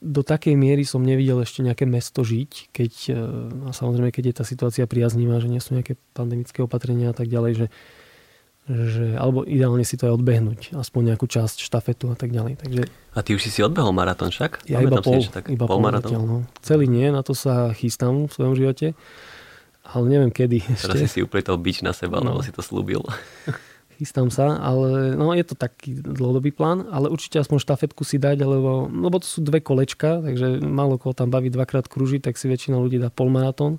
do 0.00 0.22
takej 0.24 0.56
miery 0.56 0.88
som 0.88 1.04
nevidel 1.04 1.44
ešte 1.44 1.60
nejaké 1.60 1.84
mesto 1.84 2.24
žiť, 2.24 2.72
keď, 2.72 2.92
uh, 3.12 3.68
a 3.68 3.70
samozrejme, 3.76 4.08
keď 4.08 4.24
je 4.32 4.34
tá 4.40 4.44
situácia 4.48 4.84
priaznivá, 4.88 5.36
že 5.36 5.52
nie 5.52 5.60
sú 5.60 5.76
nejaké 5.76 6.00
pandemické 6.16 6.64
opatrenia 6.64 7.12
a 7.12 7.16
tak 7.16 7.28
ďalej, 7.28 7.66
že 7.66 7.68
že, 8.70 9.18
alebo 9.18 9.42
ideálne 9.42 9.82
si 9.82 9.98
to 9.98 10.06
aj 10.06 10.20
odbehnúť, 10.20 10.60
aspoň 10.78 11.14
nejakú 11.14 11.26
časť 11.26 11.64
štafetu 11.64 12.12
a 12.12 12.16
tak 12.16 12.30
ďalej. 12.30 12.60
Takže, 12.60 12.82
a 12.86 13.20
ty 13.26 13.34
už 13.34 13.42
si 13.42 13.50
si 13.50 13.60
odbehol 13.66 13.90
maratón 13.90 14.30
však? 14.30 14.62
Ja 14.70 14.78
Máme 14.78 14.94
iba 14.94 14.98
pol, 15.02 15.20
tak, 15.26 15.50
iba 15.50 15.64
pol, 15.66 15.82
maratón. 15.82 16.22
no. 16.22 16.36
Celý 16.62 16.86
nie, 16.86 17.10
na 17.10 17.26
to 17.26 17.34
sa 17.34 17.74
chystám 17.74 18.30
v 18.30 18.32
svojom 18.32 18.54
živote, 18.54 18.94
ale 19.82 20.04
neviem 20.06 20.30
kedy 20.30 20.62
Teraz 20.78 21.02
ešte. 21.02 21.08
si 21.08 21.08
si 21.08 21.20
upretal 21.24 21.58
bič 21.58 21.82
na 21.82 21.90
seba, 21.90 22.22
no. 22.22 22.36
lebo 22.36 22.46
si 22.46 22.54
to 22.54 22.62
slúbil. 22.62 23.02
Chystám 24.00 24.32
sa, 24.32 24.56
ale 24.56 25.12
no, 25.12 25.36
je 25.36 25.44
to 25.44 25.52
taký 25.52 26.00
dlhodobý 26.00 26.56
plán, 26.56 26.88
ale 26.88 27.12
určite 27.12 27.36
aspoň 27.36 27.60
štafetku 27.60 28.00
si 28.00 28.16
dať, 28.16 28.48
lebo, 28.48 28.88
lebo 28.88 29.20
to 29.20 29.28
sú 29.28 29.44
dve 29.44 29.60
kolečka, 29.60 30.24
takže 30.24 30.56
málo 30.64 30.96
koho 30.96 31.12
tam 31.12 31.28
baví 31.28 31.52
dvakrát 31.52 31.84
kružiť, 31.84 32.24
tak 32.24 32.40
si 32.40 32.48
väčšina 32.48 32.80
ľudí 32.80 32.96
dá 32.96 33.12
polmaratón. 33.12 33.76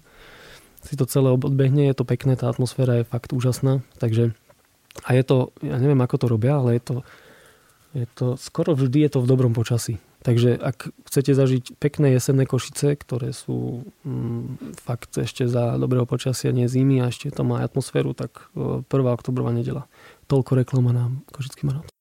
Si 0.85 0.93
to 0.93 1.09
celé 1.09 1.33
odbehne, 1.33 1.89
je 1.89 1.97
to 1.97 2.05
pekné, 2.05 2.37
tá 2.37 2.53
atmosféra 2.53 3.01
je 3.01 3.09
fakt 3.09 3.33
úžasná, 3.33 3.81
takže 3.97 4.37
a 5.01 5.17
je 5.17 5.23
to, 5.25 5.49
ja 5.65 5.81
neviem 5.81 5.97
ako 6.05 6.21
to 6.21 6.27
robia, 6.29 6.61
ale 6.61 6.77
je 6.77 6.83
to, 6.85 6.95
je 7.97 8.05
to, 8.13 8.27
skoro 8.37 8.77
vždy 8.77 9.09
je 9.09 9.17
to 9.17 9.19
v 9.25 9.29
dobrom 9.29 9.57
počasí. 9.57 9.97
Takže 10.21 10.53
ak 10.53 10.93
chcete 11.09 11.33
zažiť 11.33 11.81
pekné 11.81 12.13
jesenné 12.13 12.45
košice, 12.45 12.93
ktoré 12.93 13.33
sú 13.33 13.89
mm, 14.05 14.77
fakt 14.77 15.17
ešte 15.17 15.49
za 15.49 15.81
dobrého 15.81 16.05
počasia, 16.05 16.53
nie 16.53 16.69
zimy 16.69 17.01
a 17.01 17.09
ešte 17.09 17.33
to 17.33 17.41
má 17.41 17.65
atmosféru, 17.65 18.13
tak 18.13 18.53
1. 18.53 18.85
oktobrová 18.85 19.49
nedela. 19.49 19.89
Toľko 20.31 20.63
reklama 20.63 20.95
na 20.95 21.11
Košický 21.35 21.67
maratón. 21.67 21.91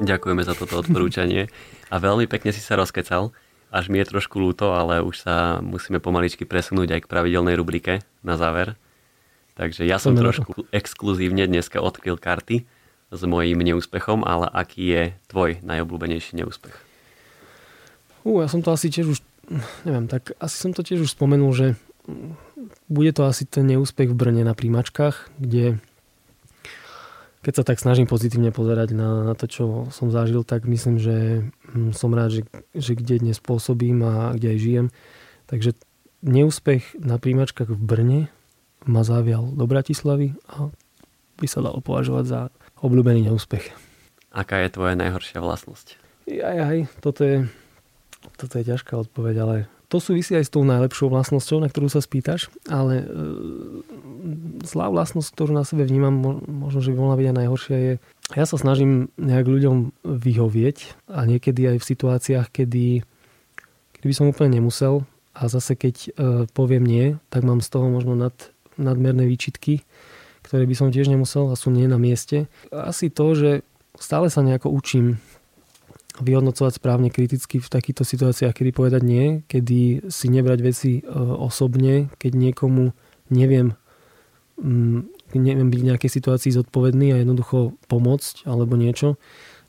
Ďakujeme 0.00 0.40
za 0.40 0.56
toto 0.56 0.80
odporúčanie 0.80 1.52
a 1.92 2.00
veľmi 2.00 2.24
pekne 2.32 2.48
si 2.48 2.64
sa 2.64 2.80
rozkecal. 2.80 3.36
Až 3.68 3.92
mi 3.92 4.00
je 4.00 4.08
trošku 4.08 4.40
ľúto, 4.40 4.72
ale 4.72 5.04
už 5.04 5.20
sa 5.20 5.60
musíme 5.60 6.00
pomaličky 6.00 6.48
presunúť 6.48 6.96
aj 6.96 7.00
k 7.04 7.10
pravidelnej 7.12 7.60
rubrike 7.60 8.00
na 8.24 8.40
záver. 8.40 8.80
Takže 9.52 9.84
ja 9.84 10.00
som 10.00 10.16
trošku 10.16 10.64
exkluzívne 10.72 11.44
dneska 11.44 11.76
odkryl 11.76 12.16
karty 12.16 12.64
s 13.12 13.20
mojím 13.28 13.60
neúspechom, 13.60 14.24
ale 14.24 14.48
aký 14.48 14.82
je 14.88 15.02
tvoj 15.28 15.60
najobľúbenejší 15.60 16.40
neúspech? 16.40 16.72
Uh, 18.24 18.40
ja 18.40 18.48
som 18.48 18.64
to 18.64 18.72
asi 18.72 18.88
tiež 18.88 19.12
už, 19.12 19.18
neviem, 19.84 20.08
tak 20.08 20.32
asi 20.40 20.56
som 20.56 20.72
to 20.72 20.80
tiež 20.80 21.04
už 21.04 21.12
spomenul, 21.12 21.52
že 21.52 21.76
bude 22.90 23.12
to 23.14 23.22
asi 23.26 23.46
ten 23.46 23.66
neúspech 23.70 24.10
v 24.10 24.18
Brne 24.18 24.42
na 24.42 24.54
príjmačkách, 24.58 25.38
kde 25.38 25.78
keď 27.42 27.52
sa 27.58 27.64
tak 27.66 27.82
snažím 27.82 28.06
pozitívne 28.06 28.54
pozerať 28.54 28.94
na, 28.94 29.26
na 29.26 29.34
to, 29.34 29.50
čo 29.50 29.64
som 29.90 30.14
zažil, 30.14 30.46
tak 30.46 30.62
myslím, 30.62 31.02
že 31.02 31.42
hm, 31.74 31.90
som 31.90 32.14
rád, 32.14 32.38
že, 32.38 32.42
že 32.70 32.94
kde 32.94 33.18
dnes 33.18 33.42
pôsobím 33.42 34.06
a 34.06 34.30
kde 34.38 34.54
aj 34.54 34.58
žijem. 34.62 34.86
Takže 35.50 35.74
neúspech 36.22 37.02
na 37.02 37.18
príjmačkách 37.18 37.74
v 37.74 37.82
Brne 37.82 38.20
ma 38.86 39.02
zavial 39.02 39.50
do 39.50 39.66
Bratislavy 39.66 40.38
a 40.46 40.70
by 41.42 41.46
sa 41.50 41.58
dalo 41.58 41.82
považovať 41.82 42.24
za 42.30 42.40
obľúbený 42.78 43.26
neúspech. 43.26 43.74
Aká 44.30 44.62
je 44.62 44.74
tvoja 44.74 44.94
najhoršia 44.94 45.42
vlastnosť? 45.42 45.98
Aj, 46.38 46.58
aj, 46.62 46.78
toto 47.02 47.26
je, 47.26 47.50
toto 48.38 48.54
je 48.54 48.64
ťažká 48.70 48.94
odpoveď, 48.94 49.34
ale 49.42 49.56
to 49.92 50.00
súvisí 50.00 50.32
aj 50.32 50.48
s 50.48 50.54
tou 50.56 50.64
najlepšou 50.64 51.12
vlastnosťou, 51.12 51.60
na 51.60 51.68
ktorú 51.68 51.92
sa 51.92 52.00
spýtaš, 52.00 52.48
ale 52.64 53.04
e, 53.04 53.06
zlá 54.64 54.88
vlastnosť, 54.88 55.28
ktorú 55.36 55.52
na 55.52 55.68
sebe 55.68 55.84
vnímam, 55.84 56.40
možno, 56.48 56.80
že 56.80 56.96
by 56.96 56.96
mohla 56.96 57.20
byť 57.20 57.26
aj 57.28 57.36
najhoršia, 57.36 57.76
je, 57.76 57.92
ja 58.32 58.44
sa 58.48 58.56
snažím 58.56 59.12
nejak 59.20 59.44
ľuďom 59.44 59.92
vyhovieť 60.00 61.12
a 61.12 61.28
niekedy 61.28 61.76
aj 61.76 61.84
v 61.84 61.88
situáciách, 61.92 62.48
kedy, 62.48 63.04
kedy 64.00 64.06
by 64.08 64.14
som 64.16 64.32
úplne 64.32 64.56
nemusel 64.56 65.04
a 65.36 65.52
zase 65.52 65.76
keď 65.76 65.96
e, 66.00 66.08
poviem 66.56 66.88
nie, 66.88 67.20
tak 67.28 67.44
mám 67.44 67.60
z 67.60 67.68
toho 67.68 67.92
možno 67.92 68.16
nad, 68.16 68.32
nadmerné 68.80 69.28
výčitky, 69.28 69.84
ktoré 70.40 70.64
by 70.64 70.72
som 70.72 70.88
tiež 70.88 71.12
nemusel 71.12 71.52
a 71.52 71.54
sú 71.54 71.68
nie 71.68 71.84
na 71.84 72.00
mieste. 72.00 72.48
Asi 72.72 73.12
to, 73.12 73.36
že 73.36 73.50
stále 74.00 74.32
sa 74.32 74.40
nejako 74.40 74.72
učím 74.72 75.20
vyhodnocovať 76.20 76.72
správne 76.76 77.08
kriticky 77.08 77.62
v 77.62 77.68
takýchto 77.72 78.04
situáciách, 78.04 78.52
kedy 78.52 78.70
povedať 78.74 79.02
nie, 79.06 79.24
kedy 79.48 80.10
si 80.12 80.26
nebrať 80.28 80.58
veci 80.60 80.90
e, 80.98 81.02
osobne, 81.16 82.12
keď 82.20 82.32
niekomu 82.36 82.92
neviem, 83.32 83.72
mm, 84.60 85.32
neviem 85.32 85.68
byť 85.72 85.80
v 85.80 85.88
nejakej 85.94 86.10
situácii 86.12 86.52
zodpovedný 86.52 87.16
a 87.16 87.20
jednoducho 87.24 87.78
pomôcť 87.88 88.44
alebo 88.44 88.76
niečo. 88.76 89.16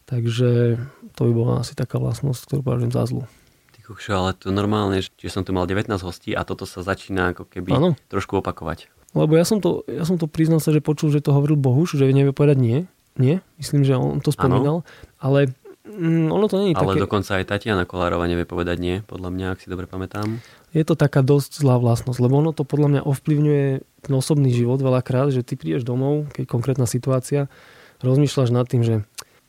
Takže 0.03 0.83
to 1.15 1.21
by 1.23 1.31
bola 1.31 1.53
asi 1.63 1.79
taká 1.79 1.95
vlastnosť, 1.95 2.43
ktorú 2.43 2.61
považujem 2.67 2.91
za 2.91 3.07
zlú. 3.07 3.23
Ty 3.71 3.79
kušo, 3.87 4.11
ale 4.11 4.35
to 4.35 4.51
normálne, 4.51 4.99
že 4.99 5.29
som 5.31 5.47
tu 5.47 5.55
mal 5.55 5.63
19 5.63 5.87
hostí 6.03 6.35
a 6.35 6.43
toto 6.43 6.67
sa 6.67 6.83
začína 6.83 7.31
ako 7.31 7.47
keby 7.47 7.71
ano. 7.71 7.89
trošku 8.11 8.35
opakovať. 8.43 8.91
Lebo 9.15 9.37
ja 9.37 9.45
som 9.45 9.61
to, 9.61 9.85
ja 9.85 10.03
som 10.03 10.17
to 10.17 10.25
priznal 10.25 10.59
sa, 10.59 10.73
že 10.73 10.81
počul, 10.81 11.13
že 11.13 11.21
to 11.21 11.31
hovoril 11.31 11.55
Bohuš, 11.55 11.95
že 11.95 12.09
nevie 12.09 12.33
povedať 12.33 12.57
nie. 12.59 12.77
Nie, 13.13 13.45
myslím, 13.61 13.85
že 13.85 13.93
on 13.93 14.25
to 14.25 14.33
spomínal. 14.33 14.81
Ano. 14.81 14.89
Ale 15.21 15.53
Mm, 15.83 16.31
ono 16.31 16.47
to 16.47 16.63
je 16.63 16.71
Ale 16.71 16.95
také... 16.95 17.03
dokonca 17.03 17.31
aj 17.43 17.45
Tatiana 17.47 17.83
Kolárova 17.83 18.23
nevie 18.23 18.47
povedať 18.47 18.77
nie, 18.79 18.95
podľa 19.03 19.29
mňa, 19.35 19.45
ak 19.51 19.59
si 19.59 19.67
dobre 19.67 19.83
pamätám. 19.83 20.39
Je 20.71 20.83
to 20.87 20.95
taká 20.95 21.19
dosť 21.19 21.59
zlá 21.59 21.75
vlastnosť, 21.75 22.23
lebo 22.23 22.39
ono 22.39 22.55
to 22.55 22.63
podľa 22.63 22.87
mňa 22.87 23.01
ovplyvňuje 23.03 23.65
ten 24.07 24.13
osobný 24.15 24.55
život 24.55 24.79
veľakrát, 24.79 25.35
že 25.35 25.43
ty 25.43 25.59
prídeš 25.59 25.83
domov, 25.83 26.31
keď 26.31 26.47
konkrétna 26.47 26.87
situácia, 26.87 27.51
rozmýšľaš 27.99 28.49
nad 28.55 28.63
tým, 28.63 28.81
že 28.81 28.95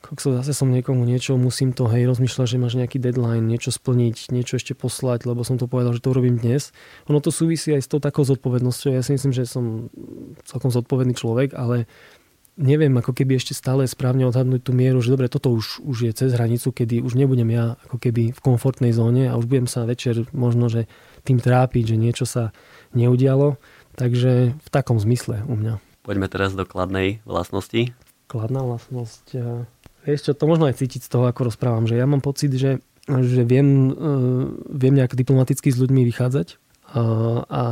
kokso, 0.04 0.36
zase 0.36 0.52
som 0.52 0.68
niekomu 0.68 1.00
niečo, 1.08 1.38
musím 1.40 1.72
to, 1.72 1.88
hej, 1.88 2.04
rozmýšľaš, 2.04 2.48
že 2.52 2.60
máš 2.60 2.76
nejaký 2.76 3.00
deadline, 3.00 3.48
niečo 3.48 3.72
splniť, 3.72 4.28
niečo 4.34 4.60
ešte 4.60 4.76
poslať, 4.76 5.24
lebo 5.24 5.46
som 5.48 5.56
to 5.56 5.64
povedal, 5.64 5.96
že 5.96 6.04
to 6.04 6.12
urobím 6.12 6.36
dnes. 6.36 6.76
Ono 7.08 7.24
to 7.24 7.32
súvisí 7.32 7.72
aj 7.72 7.82
s 7.86 7.88
tou 7.88 8.04
takou 8.04 8.20
zodpovednosťou. 8.20 8.92
Ja 8.92 9.00
si 9.00 9.16
myslím, 9.16 9.32
že 9.32 9.48
som 9.48 9.88
celkom 10.44 10.68
zodpovedný 10.68 11.16
človek, 11.16 11.56
ale 11.56 11.88
neviem 12.54 12.94
ako 12.94 13.12
keby 13.14 13.38
ešte 13.38 13.54
stále 13.54 13.86
správne 13.86 14.26
odhadnúť 14.30 14.62
tú 14.62 14.72
mieru, 14.74 15.02
že 15.02 15.10
dobre, 15.10 15.26
toto 15.26 15.50
už, 15.50 15.82
už 15.82 16.10
je 16.10 16.12
cez 16.14 16.30
hranicu, 16.34 16.70
kedy 16.70 17.02
už 17.02 17.18
nebudem 17.18 17.50
ja 17.50 17.74
ako 17.86 17.98
keby 17.98 18.30
v 18.30 18.40
komfortnej 18.40 18.94
zóne 18.94 19.26
a 19.30 19.38
už 19.38 19.50
budem 19.50 19.66
sa 19.66 19.86
večer 19.86 20.26
možno, 20.30 20.70
že 20.70 20.86
tým 21.26 21.42
trápiť, 21.42 21.94
že 21.94 21.96
niečo 21.98 22.24
sa 22.26 22.54
neudialo. 22.94 23.58
Takže 23.94 24.58
v 24.58 24.68
takom 24.74 24.98
zmysle 24.98 25.46
u 25.46 25.54
mňa. 25.54 25.78
Poďme 26.02 26.26
teraz 26.26 26.50
do 26.58 26.66
kladnej 26.66 27.22
vlastnosti. 27.22 27.94
Kladná 28.26 28.66
vlastnosť. 28.66 29.38
Vieš 30.02 30.20
čo, 30.26 30.32
to 30.34 30.50
možno 30.50 30.66
aj 30.66 30.82
cítiť 30.82 31.06
z 31.06 31.10
toho, 31.10 31.30
ako 31.30 31.54
rozprávam, 31.54 31.86
že 31.86 31.94
ja 31.94 32.04
mám 32.04 32.20
pocit, 32.20 32.50
že, 32.58 32.82
že 33.06 33.42
viem, 33.46 33.88
e, 33.88 34.02
viem 34.68 34.94
nejak 34.98 35.16
diplomaticky 35.16 35.72
s 35.72 35.80
ľuďmi 35.80 36.04
vychádzať, 36.10 36.60
a 36.94 37.62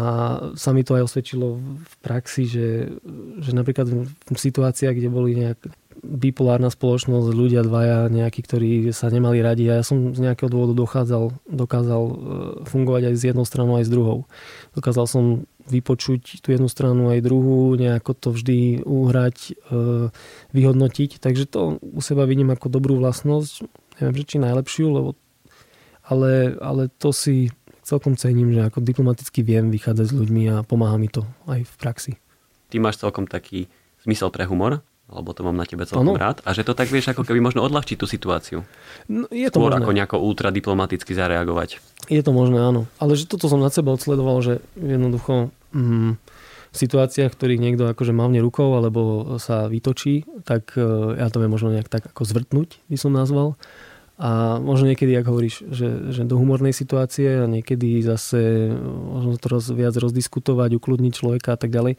sa 0.58 0.70
mi 0.74 0.82
to 0.82 0.98
aj 0.98 1.06
osvedčilo 1.06 1.62
v 1.62 1.94
praxi, 2.02 2.42
že, 2.42 2.90
že 3.38 3.54
napríklad 3.54 3.86
v 4.10 4.38
situáciách, 4.38 4.98
kde 4.98 5.14
boli 5.14 5.38
nejak 5.38 5.62
bipolárna 6.02 6.66
spoločnosť, 6.66 7.30
ľudia 7.30 7.62
dvaja 7.62 8.10
nejakí, 8.10 8.42
ktorí 8.42 8.90
sa 8.90 9.06
nemali 9.06 9.38
radi 9.38 9.70
a 9.70 9.78
ja 9.78 9.84
som 9.86 10.10
z 10.10 10.26
nejakého 10.26 10.50
dôvodu 10.50 10.74
dochádzal, 10.74 11.30
dokázal 11.46 12.02
e, 12.02 12.14
fungovať 12.66 13.02
aj 13.06 13.14
s 13.14 13.22
jednou 13.22 13.46
stranou, 13.46 13.78
aj 13.78 13.86
s 13.86 13.94
druhou. 13.94 14.26
Dokázal 14.74 15.06
som 15.06 15.24
vypočuť 15.70 16.42
tú 16.42 16.50
jednu 16.50 16.66
stranu 16.66 17.14
aj 17.14 17.22
druhú, 17.22 17.78
nejako 17.78 18.18
to 18.18 18.28
vždy 18.34 18.82
uhrať, 18.82 19.54
e, 19.70 20.10
vyhodnotiť. 20.50 21.22
Takže 21.22 21.46
to 21.46 21.78
u 21.78 22.00
seba 22.02 22.26
vidím 22.26 22.50
ako 22.50 22.66
dobrú 22.66 22.98
vlastnosť. 22.98 23.62
Neviem, 24.02 24.16
že 24.18 24.28
či 24.34 24.36
najlepšiu, 24.42 24.86
lebo 24.90 25.14
ale, 26.02 26.58
ale 26.58 26.90
to 26.98 27.14
si 27.14 27.54
celkom 27.92 28.16
cením, 28.16 28.56
že 28.56 28.64
ako 28.64 28.80
diplomaticky 28.80 29.44
viem 29.44 29.68
vychádzať 29.68 30.06
s 30.08 30.14
ľuďmi 30.16 30.42
a 30.48 30.64
pomáha 30.64 30.96
mi 30.96 31.12
to 31.12 31.28
aj 31.44 31.60
v 31.60 31.74
praxi. 31.76 32.12
Ty 32.72 32.80
máš 32.80 32.96
celkom 32.96 33.28
taký 33.28 33.68
zmysel 34.08 34.32
pre 34.32 34.48
humor, 34.48 34.80
alebo 35.12 35.36
to 35.36 35.44
mám 35.44 35.60
na 35.60 35.68
tebe 35.68 35.84
celkom 35.84 36.16
ano. 36.16 36.20
rád. 36.20 36.40
A 36.48 36.56
že 36.56 36.64
to 36.64 36.72
tak 36.72 36.88
vieš 36.88 37.12
ako 37.12 37.28
keby 37.28 37.44
možno 37.44 37.60
odľahčiť 37.60 38.00
tú 38.00 38.08
situáciu. 38.08 38.64
No, 39.12 39.28
je 39.28 39.44
to 39.52 39.60
Skôr 39.60 39.76
možné. 39.76 39.84
ako 39.84 39.92
nejako 39.92 40.16
ultra 40.24 40.48
diplomaticky 40.48 41.12
zareagovať. 41.12 41.84
Je 42.08 42.22
to 42.24 42.32
možné, 42.32 42.56
áno. 42.56 42.88
Ale 42.96 43.12
že 43.12 43.28
toto 43.28 43.52
som 43.52 43.60
na 43.60 43.68
seba 43.68 43.92
odsledoval, 43.92 44.40
že 44.40 44.64
jednoducho 44.80 45.52
mm, 45.76 46.16
v 46.72 46.76
situáciách, 46.80 47.28
v 47.28 47.36
ktorých 47.36 47.60
niekto 47.60 47.84
akože 47.92 48.16
mávne 48.16 48.40
rukou 48.40 48.72
alebo 48.72 49.36
sa 49.36 49.68
vytočí, 49.68 50.24
tak 50.48 50.72
e, 50.80 51.20
ja 51.20 51.28
to 51.28 51.44
viem 51.44 51.52
možno 51.52 51.68
nejak 51.76 51.92
tak 51.92 52.08
ako 52.08 52.24
zvrtnúť, 52.24 52.80
by 52.88 52.96
som 52.96 53.12
nazval. 53.12 53.60
A 54.22 54.62
možno 54.62 54.86
niekedy, 54.86 55.18
ako 55.18 55.28
hovoríš, 55.34 55.66
že, 55.66 56.14
že 56.14 56.22
do 56.22 56.38
humornej 56.38 56.70
situácie 56.70 57.42
a 57.42 57.50
niekedy 57.50 57.98
zase 58.06 58.70
možno 58.86 59.34
to 59.34 59.50
roz, 59.50 59.66
viac 59.74 59.98
rozdiskutovať, 59.98 60.78
ukludniť 60.78 61.12
človeka 61.12 61.54
a 61.54 61.58
tak 61.58 61.74
ďalej. 61.74 61.98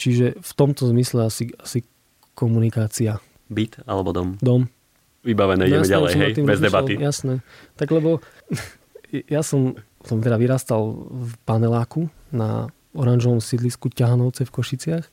Čiže 0.00 0.40
v 0.40 0.52
tomto 0.56 0.88
zmysle 0.88 1.28
asi, 1.28 1.52
asi 1.60 1.84
komunikácia. 2.32 3.20
Byt 3.52 3.76
alebo 3.84 4.16
dom? 4.16 4.40
Dom. 4.40 4.72
Vybavené, 5.20 5.68
ideme 5.68 5.84
jasné, 5.84 5.92
ďalej, 5.92 6.12
hej, 6.16 6.32
bez 6.48 6.60
debaty. 6.64 6.92
Jasné. 6.96 7.44
Tak 7.76 7.92
lebo 7.92 8.24
ja 9.36 9.44
som, 9.44 9.76
som 10.00 10.24
teda 10.24 10.40
vyrastal 10.40 10.96
v 11.12 11.32
paneláku 11.44 12.08
na 12.32 12.72
oranžovom 12.96 13.44
sídlisku 13.44 13.92
Ťahanovce 13.92 14.48
v 14.48 14.54
Košiciach, 14.56 15.04
eh, 15.04 15.12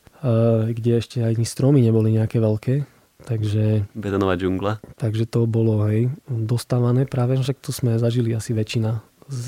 kde 0.72 0.92
ešte 1.04 1.28
ani 1.28 1.44
stromy 1.44 1.84
neboli 1.84 2.16
nejaké 2.16 2.40
veľké 2.40 2.97
Takže, 3.28 3.84
Betonová 3.92 4.40
džungla. 4.40 4.80
Takže 4.96 5.28
to 5.28 5.44
bolo 5.44 5.84
aj 5.84 6.08
dostávané 6.32 7.04
práve, 7.04 7.36
však 7.36 7.60
to 7.60 7.76
sme 7.76 8.00
zažili 8.00 8.32
asi 8.32 8.56
väčšina 8.56 9.04
z, 9.28 9.46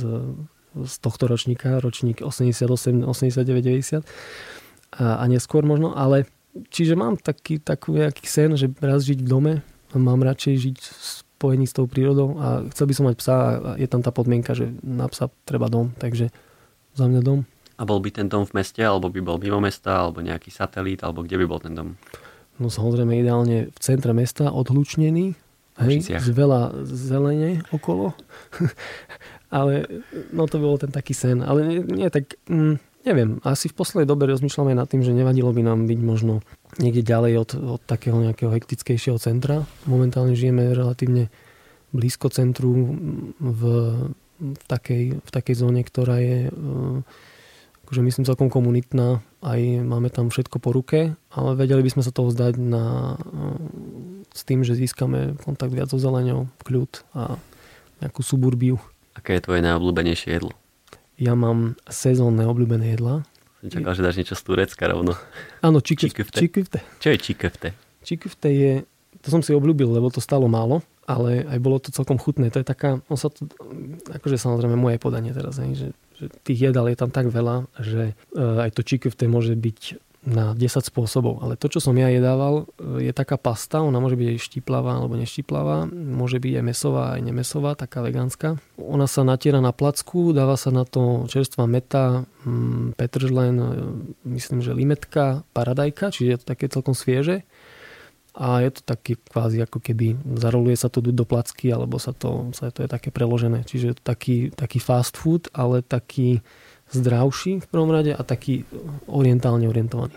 z 0.75 0.93
tohto 0.99 1.31
ročníka, 1.31 1.79
ročník 1.79 2.19
88, 2.19 3.07
89, 3.07 4.03
90 4.03 4.03
a, 4.99 5.23
a 5.23 5.23
neskôr 5.31 5.63
možno, 5.63 5.95
ale 5.95 6.27
čiže 6.67 6.99
mám 6.99 7.15
taký, 7.15 7.63
taký 7.63 8.03
nejaký 8.03 8.25
sen, 8.27 8.51
že 8.59 8.67
raz 8.83 9.07
žiť 9.07 9.23
v 9.23 9.31
dome, 9.31 9.53
mám 9.95 10.27
radšej 10.27 10.55
žiť 10.59 10.77
v 10.83 10.91
spojení 11.39 11.63
s 11.63 11.71
tou 11.71 11.87
prírodou 11.87 12.35
a 12.35 12.67
chcel 12.75 12.91
by 12.91 12.93
som 12.99 13.05
mať 13.07 13.15
psa 13.15 13.35
a 13.39 13.49
je 13.79 13.87
tam 13.87 14.03
tá 14.03 14.11
podmienka, 14.11 14.51
že 14.51 14.75
na 14.83 15.07
psa 15.07 15.31
treba 15.47 15.71
dom, 15.71 15.95
takže 15.95 16.35
za 16.99 17.07
mňa 17.07 17.21
dom. 17.23 17.47
A 17.79 17.87
bol 17.87 18.03
by 18.03 18.11
ten 18.11 18.27
dom 18.27 18.43
v 18.43 18.59
meste, 18.59 18.83
alebo 18.83 19.07
by 19.07 19.23
bol 19.23 19.39
mimo 19.39 19.63
mesta, 19.63 20.03
alebo 20.03 20.19
nejaký 20.19 20.51
satelít, 20.51 20.99
alebo 20.99 21.23
kde 21.23 21.39
by 21.39 21.45
bol 21.47 21.63
ten 21.63 21.71
dom? 21.71 21.95
No 22.59 22.67
samozrejme 22.67 23.15
ideálne 23.15 23.71
v 23.71 23.77
centre 23.79 24.11
mesta, 24.11 24.51
odhlučnený, 24.51 25.33
hej, 25.79 25.95
z 26.03 26.29
veľa 26.35 26.83
zelene 26.85 27.63
okolo. 27.71 28.13
ale 29.49 29.87
no 30.29 30.45
to 30.45 30.61
bol 30.61 30.77
ten 30.77 30.93
taký 30.93 31.17
sen. 31.17 31.41
Ale 31.41 31.65
nie, 31.65 31.79
nie 31.81 32.09
tak, 32.13 32.37
mm, 32.45 32.77
neviem, 33.09 33.41
asi 33.41 33.67
v 33.67 33.77
poslednej 33.77 34.07
dobe 34.07 34.29
rozmýšľame 34.29 34.77
nad 34.77 34.85
tým, 34.85 35.01
že 35.01 35.15
nevadilo 35.15 35.49
by 35.49 35.61
nám 35.65 35.89
byť 35.89 35.99
možno 36.05 36.45
niekde 36.77 37.01
ďalej 37.01 37.33
od, 37.41 37.51
od 37.79 37.81
takého 37.83 38.21
nejakého 38.21 38.53
hektickejšieho 38.53 39.17
centra. 39.17 39.65
Momentálne 39.89 40.37
žijeme 40.37 40.69
relatívne 40.77 41.33
blízko 41.89 42.29
centru 42.29 42.93
v, 43.41 43.61
v, 44.37 44.61
takej, 44.69 45.17
v 45.17 45.29
takej 45.33 45.55
zóne, 45.57 45.81
ktorá 45.81 46.21
je 46.21 46.53
akože 47.89 48.05
myslím 48.05 48.29
celkom 48.29 48.53
komunitná, 48.53 49.17
aj 49.41 49.81
máme 49.81 50.13
tam 50.13 50.29
všetko 50.29 50.61
po 50.61 50.69
ruke, 50.69 51.17
ale 51.33 51.49
vedeli 51.57 51.81
by 51.81 51.89
sme 51.89 52.05
sa 52.05 52.13
toho 52.13 52.29
zdať 52.29 52.61
na, 52.61 53.17
s 54.29 54.45
tým, 54.45 54.61
že 54.61 54.77
získame 54.77 55.41
kontakt 55.41 55.73
viac 55.73 55.89
so 55.89 55.97
zeleňou, 55.97 56.45
kľud 56.61 57.01
a 57.17 57.41
nejakú 58.05 58.21
suburbiu. 58.21 58.77
Aké 59.17 59.41
je 59.41 59.49
tvoje 59.49 59.65
najobľúbenejšie 59.65 60.37
jedlo? 60.37 60.53
Ja 61.17 61.33
mám 61.33 61.81
sezónne 61.89 62.45
obľúbené 62.45 62.93
jedla. 62.93 63.25
Som 63.65 63.73
čakal, 63.73 63.97
že 63.97 64.05
dáš 64.05 64.21
niečo 64.21 64.37
z 64.37 64.43
Turecka 64.45 64.85
rovno. 64.85 65.17
Áno, 65.65 65.81
čikufte. 65.81 66.45
Čo 67.01 67.09
je 67.09 67.17
čikufte? 67.17 67.73
Čikufte 68.05 68.53
je, 68.53 68.71
to 69.25 69.33
som 69.33 69.41
si 69.41 69.49
obľúbil, 69.49 69.97
lebo 69.97 70.13
to 70.13 70.21
stalo 70.21 70.45
málo, 70.45 70.85
ale 71.09 71.41
aj 71.41 71.57
bolo 71.57 71.81
to 71.81 71.89
celkom 71.89 72.21
chutné. 72.21 72.53
To 72.53 72.61
je 72.61 72.67
taká, 72.69 73.01
on 73.09 73.17
sa 73.17 73.33
to, 73.33 73.49
akože 74.13 74.37
samozrejme 74.37 74.77
moje 74.77 75.01
podanie 75.01 75.33
teraz, 75.33 75.57
že 75.57 75.89
že 76.19 76.27
tých 76.43 76.69
jedál 76.69 76.91
je 76.91 76.97
tam 76.99 77.09
tak 77.09 77.31
veľa, 77.31 77.71
že 77.79 78.13
e, 78.35 78.39
aj 78.39 78.75
to 78.75 78.83
čikufte 78.83 79.23
môže 79.25 79.55
byť 79.55 80.03
na 80.27 80.51
10 80.51 80.83
spôsobov. 80.83 81.39
Ale 81.39 81.55
to, 81.55 81.71
čo 81.71 81.79
som 81.79 81.95
ja 81.95 82.11
jedával, 82.11 82.67
e, 82.75 83.07
je 83.07 83.11
taká 83.15 83.39
pasta, 83.39 83.79
ona 83.79 84.03
môže 84.03 84.19
byť 84.19 84.27
aj 84.35 84.39
štiplavá 84.43 84.99
alebo 84.99 85.15
neštiplavá, 85.15 85.87
môže 85.95 86.43
byť 86.43 86.53
aj 86.59 86.65
mesová, 86.65 87.03
aj 87.15 87.21
nemesová, 87.23 87.79
taká 87.79 88.03
vegánska. 88.03 88.59
Ona 88.75 89.07
sa 89.07 89.23
natiera 89.23 89.63
na 89.63 89.71
placku, 89.71 90.35
dáva 90.35 90.59
sa 90.59 90.75
na 90.75 90.83
to 90.83 91.23
čerstvá 91.31 91.63
meta, 91.71 92.27
mm, 92.43 92.99
petržlen, 92.99 93.55
e, 93.55 93.67
myslím, 94.35 94.59
že 94.59 94.75
limetka, 94.75 95.47
paradajka, 95.55 96.11
čiže 96.11 96.29
je 96.29 96.39
to 96.43 96.45
také 96.51 96.67
celkom 96.67 96.91
svieže. 96.91 97.47
A 98.39 98.63
je 98.63 98.71
to 98.71 98.81
taký 98.87 99.19
kvázi 99.19 99.59
ako 99.67 99.83
keby 99.83 100.15
zaroluje 100.39 100.79
sa 100.79 100.87
to 100.87 101.03
do 101.03 101.25
placky 101.27 101.75
alebo 101.75 101.99
sa 101.99 102.15
to, 102.15 102.55
sa 102.55 102.71
to 102.71 102.87
je 102.87 102.89
také 102.89 103.11
preložené. 103.11 103.67
Čiže 103.67 103.85
je 103.91 103.95
to 103.99 104.03
taký, 104.07 104.47
taký 104.55 104.79
fast 104.79 105.19
food, 105.19 105.51
ale 105.51 105.83
taký 105.83 106.39
zdravší 106.95 107.59
v 107.59 107.67
prvom 107.67 107.91
rade 107.91 108.15
a 108.15 108.21
taký 108.23 108.63
orientálne 109.11 109.67
orientovaný. 109.67 110.15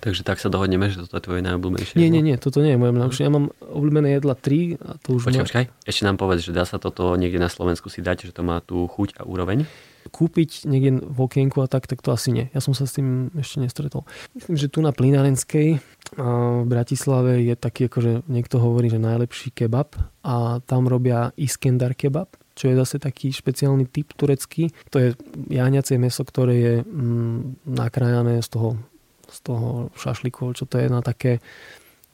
Takže 0.00 0.24
tak 0.24 0.40
sa 0.40 0.48
dohodneme, 0.48 0.88
že 0.90 1.04
toto 1.04 1.20
je 1.20 1.24
tvoje 1.28 1.40
najobľúbenejšie 1.44 1.94
Nie, 2.00 2.08
nie, 2.08 2.24
nie, 2.24 2.40
toto 2.40 2.64
nie 2.64 2.74
je 2.74 2.80
moje 2.80 2.90
najobľúbenejšie. 2.90 3.24
Ja 3.28 3.32
mám 3.32 3.46
obľúbené 3.62 4.08
jedla 4.16 4.34
3 4.34 4.80
a 4.80 4.90
to 4.98 5.08
už... 5.20 5.28
Počkaj, 5.28 5.44
počkaj, 5.46 5.64
ešte 5.84 6.02
nám 6.08 6.16
povedz, 6.16 6.40
že 6.42 6.56
dá 6.56 6.64
sa 6.64 6.80
toto 6.80 7.14
niekde 7.20 7.38
na 7.38 7.52
Slovensku 7.52 7.92
si 7.92 8.02
dať, 8.02 8.26
že 8.26 8.32
to 8.32 8.42
má 8.42 8.58
tú 8.64 8.88
chuť 8.88 9.20
a 9.20 9.28
úroveň? 9.28 9.68
Kúpiť 10.10 10.66
niekde 10.66 11.00
v 11.00 11.18
okienku 11.22 11.62
a 11.62 11.70
tak, 11.70 11.86
tak 11.86 12.02
to 12.02 12.10
asi 12.10 12.34
nie. 12.34 12.46
Ja 12.52 12.60
som 12.60 12.74
sa 12.74 12.84
s 12.84 12.98
tým 12.98 13.30
ešte 13.38 13.62
nestretol. 13.62 14.04
Myslím, 14.36 14.56
že 14.58 14.68
tu 14.68 14.82
na 14.82 14.90
Plinárenskej 14.90 15.80
v 15.80 16.66
Bratislave 16.66 17.46
je 17.46 17.54
taký, 17.54 17.86
akože 17.86 18.26
niekto 18.26 18.58
hovorí, 18.58 18.90
že 18.90 18.98
najlepší 18.98 19.54
kebab 19.54 19.94
a 20.26 20.58
tam 20.66 20.90
robia 20.90 21.30
Iskendar 21.38 21.94
kebab 21.94 22.34
čo 22.50 22.68
je 22.68 22.76
zase 22.76 23.00
taký 23.00 23.32
špeciálny 23.32 23.88
typ 23.88 24.12
turecký. 24.12 24.68
To 24.92 25.00
je 25.00 25.08
jahňacie 25.48 25.96
meso, 25.96 26.20
ktoré 26.28 26.54
je 26.60 26.74
mm, 26.84 27.64
nakrájané 27.64 28.44
z 28.44 28.52
toho 28.52 28.76
z 29.30 29.38
toho 29.46 29.68
šašliku, 29.94 30.52
čo 30.52 30.66
to 30.66 30.76
je 30.82 30.90
na 30.90 31.00
také 31.00 31.38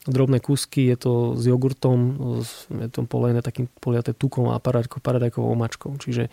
drobné 0.07 0.39
kusky, 0.39 0.87
je 0.87 0.97
to 1.03 1.13
s 1.35 1.43
jogurtom, 1.43 2.15
je 2.71 2.87
to 2.87 3.03
polené 3.03 3.43
takým 3.43 3.67
poliaté 3.83 4.15
tukom 4.15 4.55
a 4.55 4.61
paradajkovou 4.63 5.51
omačkou. 5.51 5.99
Čiže 5.99 6.31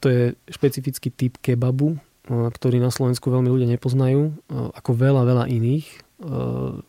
to 0.00 0.06
je 0.10 0.22
špecifický 0.50 1.08
typ 1.14 1.38
kebabu, 1.38 1.94
e, 1.94 1.98
ktorý 2.30 2.82
na 2.82 2.90
Slovensku 2.90 3.30
veľmi 3.30 3.48
ľudia 3.48 3.68
nepoznajú, 3.78 4.20
e, 4.28 4.32
ako 4.74 4.90
veľa, 4.94 5.22
veľa 5.22 5.44
iných, 5.46 5.86
e, 5.86 5.96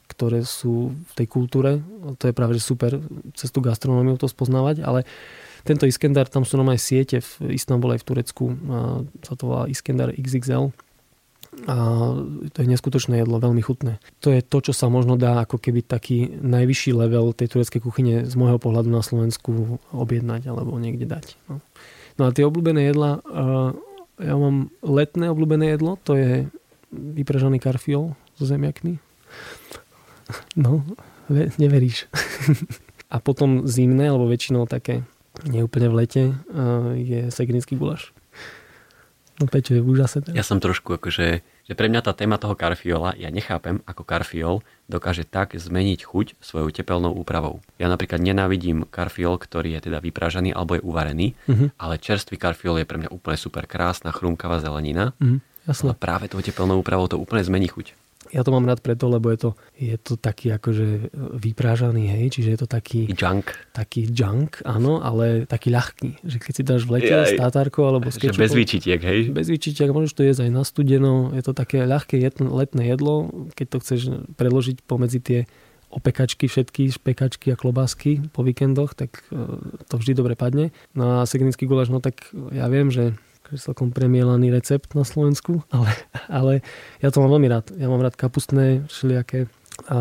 ktoré 0.10 0.42
sú 0.44 0.92
v 0.94 1.12
tej 1.16 1.28
kultúre. 1.30 1.80
To 2.18 2.24
je 2.26 2.34
práve 2.34 2.58
super 2.58 2.98
cez 3.38 3.54
tú 3.54 3.62
gastronómiu 3.62 4.18
to 4.18 4.28
spoznávať, 4.28 4.82
ale 4.84 5.06
tento 5.64 5.86
Iskendar, 5.86 6.28
tam 6.32 6.48
sú 6.48 6.56
aj 6.56 6.80
siete 6.80 7.20
v 7.20 7.56
Istanbule 7.56 8.00
aj 8.00 8.02
v 8.02 8.08
Turecku, 8.08 8.46
sa 9.20 9.34
to 9.36 9.44
volá 9.44 9.68
Iskendar 9.68 10.16
XXL, 10.16 10.72
a 11.66 11.76
to 12.54 12.58
je 12.62 12.68
neskutočné 12.70 13.26
jedlo, 13.26 13.42
veľmi 13.42 13.60
chutné. 13.60 13.98
To 14.22 14.30
je 14.30 14.46
to, 14.46 14.70
čo 14.70 14.74
sa 14.74 14.86
možno 14.86 15.18
dá 15.18 15.44
ako 15.44 15.58
keby 15.58 15.82
taký 15.82 16.30
najvyšší 16.40 16.94
level 16.94 17.34
tej 17.34 17.58
tureckej 17.58 17.82
kuchyne 17.82 18.16
z 18.24 18.34
môjho 18.38 18.62
pohľadu 18.62 18.88
na 18.94 19.02
Slovensku 19.02 19.82
objednať 19.90 20.46
alebo 20.46 20.78
niekde 20.78 21.10
dať. 21.10 21.36
No, 21.50 21.60
no 22.20 22.28
a 22.28 22.36
tie 22.36 22.44
obľúbené 22.44 22.92
jedla, 22.92 23.24
ja 24.20 24.36
mám 24.36 24.68
letné 24.84 25.32
obľúbené 25.32 25.80
jedlo, 25.80 25.96
to 26.04 26.20
je 26.20 26.52
vypražaný 26.92 27.64
karfiol 27.64 28.14
so 28.36 28.44
zemiakmi. 28.44 29.00
No, 30.60 30.84
neveríš. 31.32 32.12
a 33.14 33.18
potom 33.24 33.66
zimné, 33.66 34.12
alebo 34.12 34.30
väčšinou 34.30 34.68
také 34.68 35.08
neúplne 35.48 35.88
v 35.88 35.98
lete, 36.04 36.24
je 37.00 37.32
segrinský 37.32 37.80
gulaš. 37.80 38.12
No 39.40 39.48
Peťo 39.48 39.80
je 39.80 39.82
úžasné. 39.82 40.36
Ja 40.36 40.44
som 40.44 40.60
trošku 40.60 41.00
akože, 41.00 41.28
že 41.40 41.74
pre 41.74 41.88
mňa 41.88 42.04
tá 42.04 42.12
téma 42.12 42.36
toho 42.36 42.60
karfiola, 42.60 43.16
ja 43.16 43.32
nechápem, 43.32 43.80
ako 43.88 44.04
karfiol 44.04 44.56
dokáže 44.92 45.24
tak 45.24 45.56
zmeniť 45.56 46.04
chuť 46.04 46.28
svojou 46.44 46.76
tepelnou 46.76 47.16
úpravou. 47.16 47.64
Ja 47.80 47.88
napríklad 47.88 48.20
nenávidím 48.20 48.84
karfiol, 48.84 49.40
ktorý 49.40 49.80
je 49.80 49.88
teda 49.88 50.04
vypražaný 50.04 50.52
alebo 50.52 50.76
je 50.76 50.84
uvarený, 50.84 51.28
uh-huh. 51.48 51.72
ale 51.80 51.96
čerstvý 52.04 52.36
karfiol 52.36 52.84
je 52.84 52.90
pre 52.90 53.00
mňa 53.00 53.16
úplne 53.16 53.40
super 53.40 53.64
krásna, 53.64 54.12
chrumkavá 54.12 54.60
zelenina. 54.60 55.16
Uh-huh. 55.24 55.40
Jasne. 55.68 55.94
Ale 55.94 55.96
práve 55.96 56.26
tou 56.28 56.44
tepelnou 56.44 56.82
úpravou 56.82 57.08
to 57.08 57.16
úplne 57.16 57.46
zmení 57.46 57.72
chuť. 57.72 57.96
Ja 58.30 58.46
to 58.46 58.54
mám 58.54 58.70
rád 58.70 58.86
preto, 58.86 59.10
lebo 59.10 59.34
je 59.34 59.40
to, 59.42 59.50
je 59.74 59.98
to 59.98 60.14
taký 60.14 60.54
akože 60.54 61.10
vyprážaný, 61.42 62.14
hej, 62.14 62.26
čiže 62.38 62.50
je 62.54 62.60
to 62.62 62.68
taký... 62.70 63.10
Junk. 63.10 63.58
Taký 63.74 64.10
junk, 64.14 64.62
áno, 64.66 65.02
ale 65.02 65.50
taký 65.50 65.74
ľahký. 65.74 66.22
Že 66.22 66.38
keď 66.38 66.54
si 66.54 66.64
dáš 66.64 66.82
v 66.86 67.02
lete 67.02 67.14
s 67.14 67.34
tátárkou 67.34 67.90
alebo 67.90 68.14
s 68.14 68.22
kečupom... 68.22 68.46
Bez 68.46 68.54
výčitiek, 68.54 69.02
hej? 69.02 69.34
Bez 69.34 69.50
výčitiek, 69.50 69.90
môžeš 69.90 70.14
to 70.14 70.22
jesť 70.22 70.46
aj 70.46 70.52
na 70.54 70.62
studeno. 70.62 71.34
Je 71.34 71.42
to 71.42 71.58
také 71.58 71.82
ľahké 71.90 72.22
letné 72.38 72.84
jedlo, 72.94 73.50
keď 73.58 73.68
to 73.74 73.78
chceš 73.82 74.02
preložiť 74.38 74.86
pomedzi 74.86 75.20
tie 75.22 75.40
opekačky 75.90 76.46
všetky, 76.46 76.94
špekačky 76.94 77.50
a 77.50 77.58
klobásky 77.58 78.22
po 78.30 78.46
víkendoch, 78.46 78.94
tak 78.94 79.26
e, 79.34 79.58
to 79.90 79.98
vždy 79.98 80.14
dobre 80.14 80.38
padne. 80.38 80.70
No 80.94 81.22
a 81.22 81.26
segnický 81.26 81.66
guláš, 81.66 81.90
no 81.90 81.98
tak 81.98 82.30
ja 82.54 82.70
viem, 82.70 82.94
že 82.94 83.18
celkom 83.58 83.89
premielaný 83.89 84.54
recept 84.54 84.93
na 84.93 85.08
Slovensku, 85.08 85.64
ale, 85.74 85.89
ale 86.30 86.54
ja 87.02 87.10
to 87.10 87.24
mám 87.24 87.34
veľmi 87.34 87.50
rád. 87.50 87.74
Ja 87.80 87.89
mám 87.89 88.04
rád 88.04 88.20
kapustné 88.20 88.86
všelijaké 88.91 89.50
a 89.88 90.00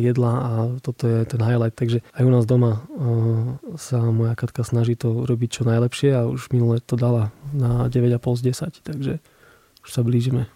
jedla 0.00 0.32
a 0.40 0.52
toto 0.80 1.04
je 1.04 1.28
ten 1.28 1.36
highlight. 1.44 1.76
Takže 1.76 2.00
aj 2.16 2.22
u 2.24 2.30
nás 2.32 2.48
doma 2.48 2.80
sa 3.76 4.00
moja 4.08 4.32
Katka 4.32 4.64
snaží 4.64 4.96
to 4.96 5.28
robiť 5.28 5.60
čo 5.60 5.62
najlepšie 5.68 6.16
a 6.16 6.24
už 6.24 6.48
minule 6.50 6.80
to 6.80 6.96
dala 6.96 7.28
na 7.52 7.92
9,5 7.92 8.40
z 8.40 8.42
10, 8.80 8.88
takže 8.88 9.12
už 9.84 9.90
sa 9.92 10.00
blížime. 10.00 10.48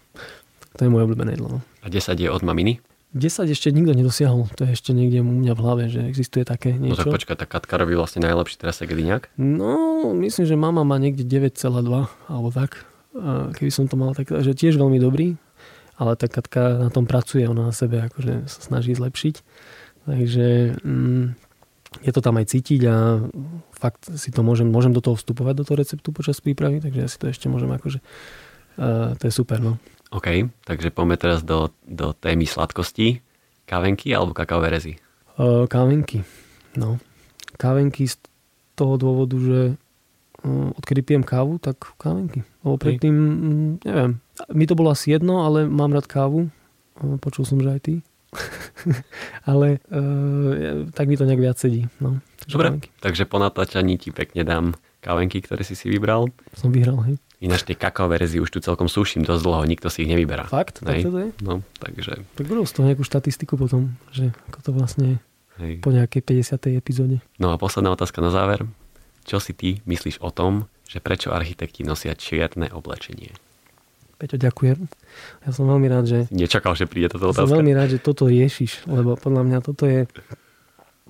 To 0.80 0.88
je 0.88 0.92
moje 0.92 1.04
obľúbené 1.04 1.36
jedlo. 1.36 1.48
No. 1.52 1.58
A 1.84 1.92
10 1.92 2.16
je 2.16 2.32
od 2.32 2.40
maminy? 2.40 2.80
10 3.12 3.44
ešte 3.52 3.68
nikto 3.68 3.92
nedosiahol. 3.92 4.48
To 4.56 4.64
je 4.64 4.72
ešte 4.72 4.96
niekde 4.96 5.20
u 5.20 5.28
mňa 5.28 5.52
v 5.52 5.60
hlave, 5.60 5.82
že 5.92 6.00
existuje 6.08 6.48
také 6.48 6.72
niečo. 6.72 7.04
No 7.04 7.12
tak 7.12 7.16
počkaj, 7.20 7.36
tak 7.44 7.48
Katka 7.52 7.76
robí 7.76 7.92
vlastne 7.92 8.24
najlepší 8.24 8.56
teraz 8.56 8.80
nejak? 8.80 9.28
No, 9.36 10.16
myslím, 10.16 10.44
že 10.48 10.56
mama 10.56 10.80
má 10.80 10.96
niekde 10.96 11.20
9,2 11.24 12.08
alebo 12.08 12.48
tak. 12.48 12.88
Keby 13.56 13.68
som 13.68 13.84
to 13.84 14.00
mal 14.00 14.16
tak, 14.16 14.32
že 14.32 14.56
tiež 14.56 14.80
veľmi 14.80 14.96
dobrý, 14.96 15.36
ale 16.00 16.16
tak 16.16 16.32
Katka 16.32 16.80
na 16.80 16.88
tom 16.88 17.04
pracuje, 17.04 17.44
ona 17.44 17.68
na 17.68 17.74
sebe 17.76 18.00
akože 18.08 18.48
sa 18.48 18.60
snaží 18.64 18.96
zlepšiť. 18.96 19.34
Takže 20.08 20.80
mm, 20.80 21.24
je 22.00 22.12
to 22.16 22.20
tam 22.24 22.40
aj 22.40 22.48
cítiť 22.48 22.80
a 22.88 23.20
fakt 23.76 24.08
si 24.08 24.32
to 24.32 24.40
môžem, 24.40 24.72
môžem 24.72 24.96
do 24.96 25.04
toho 25.04 25.20
vstupovať 25.20 25.54
do 25.60 25.64
toho 25.68 25.76
receptu 25.76 26.08
počas 26.16 26.40
prípravy, 26.40 26.80
takže 26.80 27.00
ja 27.04 27.08
si 27.12 27.20
to 27.20 27.28
ešte 27.28 27.52
môžem 27.52 27.68
akože, 27.76 28.00
uh, 28.80 29.12
to 29.20 29.28
je 29.28 29.32
super, 29.34 29.60
no. 29.60 29.76
OK, 30.12 30.52
takže 30.68 30.92
poďme 30.92 31.16
teraz 31.16 31.40
do, 31.40 31.72
do 31.88 32.12
témy 32.12 32.44
sladkosti. 32.44 33.24
Kávenky 33.64 34.12
alebo 34.12 34.36
kakaové 34.36 34.68
rezy? 34.68 35.00
Uh, 35.40 35.64
kávenky, 35.64 36.20
no. 36.76 37.00
Kávenky 37.56 38.04
z 38.04 38.20
toho 38.76 39.00
dôvodu, 39.00 39.40
že 39.40 39.60
uh, 40.44 40.68
odkedy 40.76 41.00
pijem 41.00 41.24
kávu, 41.24 41.56
tak 41.56 41.80
kávenky. 41.96 42.44
Lebo 42.60 42.76
predtým, 42.76 43.14
mm, 43.16 43.70
neviem, 43.88 44.20
mi 44.52 44.68
to 44.68 44.76
bolo 44.76 44.92
asi 44.92 45.16
jedno, 45.16 45.48
ale 45.48 45.64
mám 45.64 45.96
rád 45.96 46.04
kávu. 46.04 46.52
Uh, 47.00 47.16
počul 47.16 47.48
som, 47.48 47.56
že 47.56 47.72
aj 47.72 47.80
ty. 47.80 47.94
ale 49.48 49.80
uh, 49.88 50.92
tak 50.92 51.08
mi 51.08 51.16
to 51.16 51.24
nejak 51.24 51.40
viac 51.40 51.56
sedí. 51.56 51.88
No. 52.04 52.20
Dobre, 52.44 52.76
kávenky. 52.76 52.88
takže 53.00 53.24
po 53.24 53.40
natáčaní 53.40 53.96
ti 53.96 54.12
pekne 54.12 54.44
dám 54.44 54.76
kávenky, 55.00 55.40
ktoré 55.40 55.64
si 55.64 55.72
si 55.72 55.88
vybral. 55.88 56.28
Som 56.52 56.68
vyhral, 56.68 57.00
hej. 57.08 57.16
Ináč 57.42 57.66
tie 57.66 57.74
kakaové 57.74 58.22
rezy 58.22 58.38
už 58.38 58.54
tu 58.54 58.62
celkom 58.62 58.86
suším 58.86 59.26
dosť 59.26 59.42
dlho, 59.42 59.66
nikto 59.66 59.90
si 59.90 60.06
ich 60.06 60.10
nevyberá. 60.14 60.46
Fakt? 60.46 60.78
Tak 60.78 61.02
to 61.02 61.10
je? 61.10 61.28
No, 61.42 61.66
takže... 61.82 62.22
Tak 62.38 62.46
budú 62.46 62.62
z 62.62 62.72
toho 62.78 62.86
nejakú 62.86 63.02
štatistiku 63.02 63.58
potom, 63.58 63.98
že 64.14 64.30
ako 64.46 64.58
to 64.62 64.70
vlastne 64.70 65.08
Hej. 65.58 65.82
po 65.82 65.90
nejakej 65.90 66.22
50. 66.22 66.78
epizóde. 66.78 67.18
No 67.42 67.50
a 67.50 67.58
posledná 67.58 67.90
otázka 67.90 68.22
na 68.22 68.30
záver. 68.30 68.62
Čo 69.26 69.42
si 69.42 69.58
ty 69.58 69.82
myslíš 69.90 70.22
o 70.22 70.30
tom, 70.30 70.70
že 70.86 71.02
prečo 71.02 71.34
architekti 71.34 71.82
nosia 71.82 72.14
čierne 72.14 72.70
oblečenie? 72.70 73.34
Peťo, 74.22 74.38
ďakujem. 74.38 74.78
Ja 75.42 75.50
som 75.50 75.66
veľmi 75.66 75.90
rád, 75.90 76.06
že... 76.06 76.18
Nečakal, 76.30 76.78
že 76.78 76.86
príde 76.86 77.10
táto 77.10 77.34
otázka. 77.34 77.50
Som 77.50 77.58
veľmi 77.58 77.74
rád, 77.74 77.90
že 77.90 77.98
toto 77.98 78.30
riešiš, 78.30 78.86
lebo 78.86 79.18
podľa 79.18 79.42
mňa 79.50 79.58
toto 79.66 79.82
je 79.90 80.06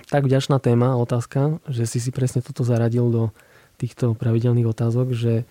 tak 0.08 0.24
vďačná 0.24 0.56
téma, 0.64 0.96
otázka, 0.96 1.60
že 1.68 1.84
si 1.84 2.00
si 2.00 2.08
presne 2.08 2.40
toto 2.40 2.64
zaradil 2.64 3.08
do 3.12 3.22
týchto 3.76 4.16
pravidelných 4.16 4.68
otázok, 4.68 5.12
že 5.12 5.44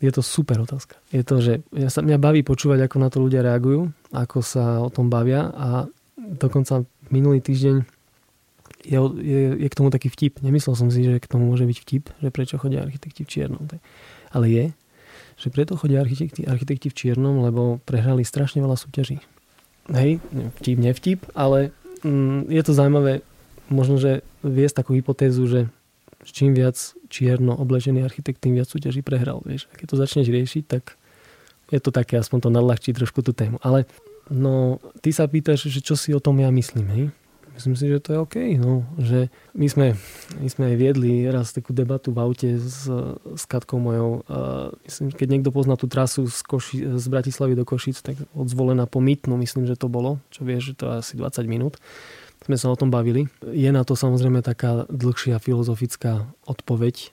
je 0.00 0.10
to 0.12 0.24
super 0.24 0.56
otázka. 0.64 0.96
Je 1.12 1.20
to, 1.20 1.44
že 1.44 1.52
ja 1.76 1.92
sa, 1.92 2.00
mňa 2.00 2.16
baví 2.16 2.40
počúvať, 2.40 2.88
ako 2.88 2.96
na 2.96 3.08
to 3.12 3.20
ľudia 3.20 3.44
reagujú, 3.44 3.92
ako 4.16 4.38
sa 4.40 4.80
o 4.80 4.88
tom 4.88 5.12
bavia 5.12 5.52
a 5.52 5.84
dokonca 6.16 6.88
minulý 7.12 7.44
týždeň 7.44 7.84
je, 8.80 8.96
je, 8.96 9.40
je 9.60 9.68
k 9.68 9.76
tomu 9.76 9.92
taký 9.92 10.08
vtip. 10.08 10.40
Nemyslel 10.40 10.72
som 10.72 10.88
si, 10.88 11.04
že 11.04 11.20
k 11.20 11.28
tomu 11.28 11.52
môže 11.52 11.68
byť 11.68 11.78
vtip, 11.84 12.04
že 12.16 12.28
prečo 12.32 12.56
chodia 12.56 12.80
architekti 12.80 13.28
v 13.28 13.30
čiernom. 13.30 13.64
Ale 14.32 14.46
je, 14.48 14.64
že 15.36 15.48
preto 15.52 15.76
chodia 15.76 16.00
architekti, 16.00 16.48
architekti 16.48 16.88
v 16.88 16.96
čiernom, 16.96 17.44
lebo 17.44 17.80
prehrali 17.84 18.24
strašne 18.24 18.64
veľa 18.64 18.80
súťaží. 18.80 19.20
Hej, 19.92 20.24
vtip, 20.60 20.76
nevtip, 20.80 21.20
ale 21.36 21.76
mm, 22.00 22.48
je 22.48 22.62
to 22.64 22.72
zaujímavé 22.72 23.20
možno, 23.68 24.00
že 24.00 24.24
viesť 24.40 24.80
takú 24.80 24.96
hypotézu, 24.96 25.44
že 25.44 25.60
čím 26.24 26.56
viac 26.56 26.76
čierno 27.10 27.58
oblečený 27.58 28.06
architekt, 28.06 28.40
tým 28.40 28.54
viac 28.54 28.70
súťaží 28.70 29.02
prehral. 29.02 29.42
Vieš. 29.42 29.66
A 29.68 29.74
keď 29.74 29.86
to 29.90 29.96
začneš 29.98 30.30
riešiť, 30.30 30.64
tak 30.64 30.94
je 31.74 31.80
to 31.82 31.90
také, 31.90 32.16
aspoň 32.18 32.46
to 32.46 32.50
nadľahčí 32.54 32.94
trošku 32.94 33.20
tú 33.26 33.34
tému. 33.34 33.58
Ale 33.60 33.84
no, 34.30 34.78
ty 35.02 35.10
sa 35.10 35.26
pýtaš, 35.26 35.66
že 35.66 35.82
čo 35.82 35.98
si 35.98 36.14
o 36.14 36.22
tom 36.22 36.38
ja 36.38 36.48
myslím, 36.54 36.86
hej? 36.90 37.06
Myslím 37.50 37.76
si, 37.76 37.92
že 37.92 38.00
to 38.00 38.10
je 38.14 38.18
OK, 38.24 38.36
no, 38.56 38.88
že 38.96 39.28
my 39.52 39.68
sme, 39.68 39.86
my 40.40 40.48
sme 40.48 40.64
aj 40.72 40.76
viedli 40.80 41.28
raz 41.28 41.52
takú 41.52 41.76
debatu 41.76 42.08
v 42.08 42.24
aute 42.24 42.48
s, 42.56 42.88
s 43.36 43.44
Katkou 43.44 43.76
mojou. 43.76 44.24
A 44.32 44.72
myslím, 44.88 45.12
keď 45.12 45.28
niekto 45.28 45.50
pozná 45.52 45.76
tú 45.76 45.84
trasu 45.84 46.24
z, 46.24 46.40
Koši, 46.40 46.96
z 46.96 47.06
Bratislavy 47.12 47.52
do 47.52 47.68
Košic, 47.68 48.00
tak 48.00 48.16
odzvolená 48.32 48.88
po 48.88 49.04
Mytnu, 49.04 49.36
myslím, 49.36 49.68
že 49.68 49.76
to 49.76 49.92
bolo, 49.92 50.22
čo 50.32 50.48
vieš, 50.48 50.72
že 50.72 50.74
to 50.80 50.84
je 50.88 50.94
asi 51.04 51.12
20 51.20 51.44
minút 51.50 51.76
sme 52.44 52.56
sa 52.56 52.72
o 52.72 52.76
tom 52.78 52.88
bavili. 52.88 53.28
Je 53.44 53.68
na 53.68 53.84
to 53.84 53.94
samozrejme 53.94 54.40
taká 54.40 54.88
dlhšia 54.88 55.40
filozofická 55.40 56.28
odpoveď. 56.48 56.96
E, 56.96 57.08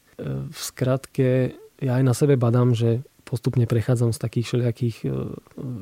v 0.48 0.60
skratke, 0.60 1.58
ja 1.84 1.99
aj 1.99 2.04
na 2.04 2.14
sebe 2.16 2.40
badám, 2.40 2.74
že 2.74 3.04
postupne 3.28 3.68
prechádzam 3.68 4.16
z 4.16 4.20
takých 4.24 4.45
všelijakých, 4.48 4.98
e, 5.04 5.08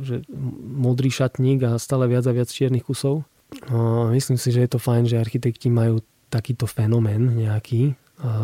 že 0.01 0.15
modrý 0.61 1.13
šatník 1.13 1.61
a 1.65 1.71
stále 1.77 2.09
viac 2.09 2.25
a 2.25 2.33
viac 2.33 2.49
čiernych 2.49 2.85
kusov. 2.85 3.23
Myslím 4.11 4.41
si, 4.41 4.49
že 4.49 4.65
je 4.65 4.69
to 4.75 4.79
fajn, 4.81 5.05
že 5.05 5.21
architekti 5.21 5.69
majú 5.69 6.01
takýto 6.33 6.65
fenomén 6.65 7.37
nejaký 7.37 7.93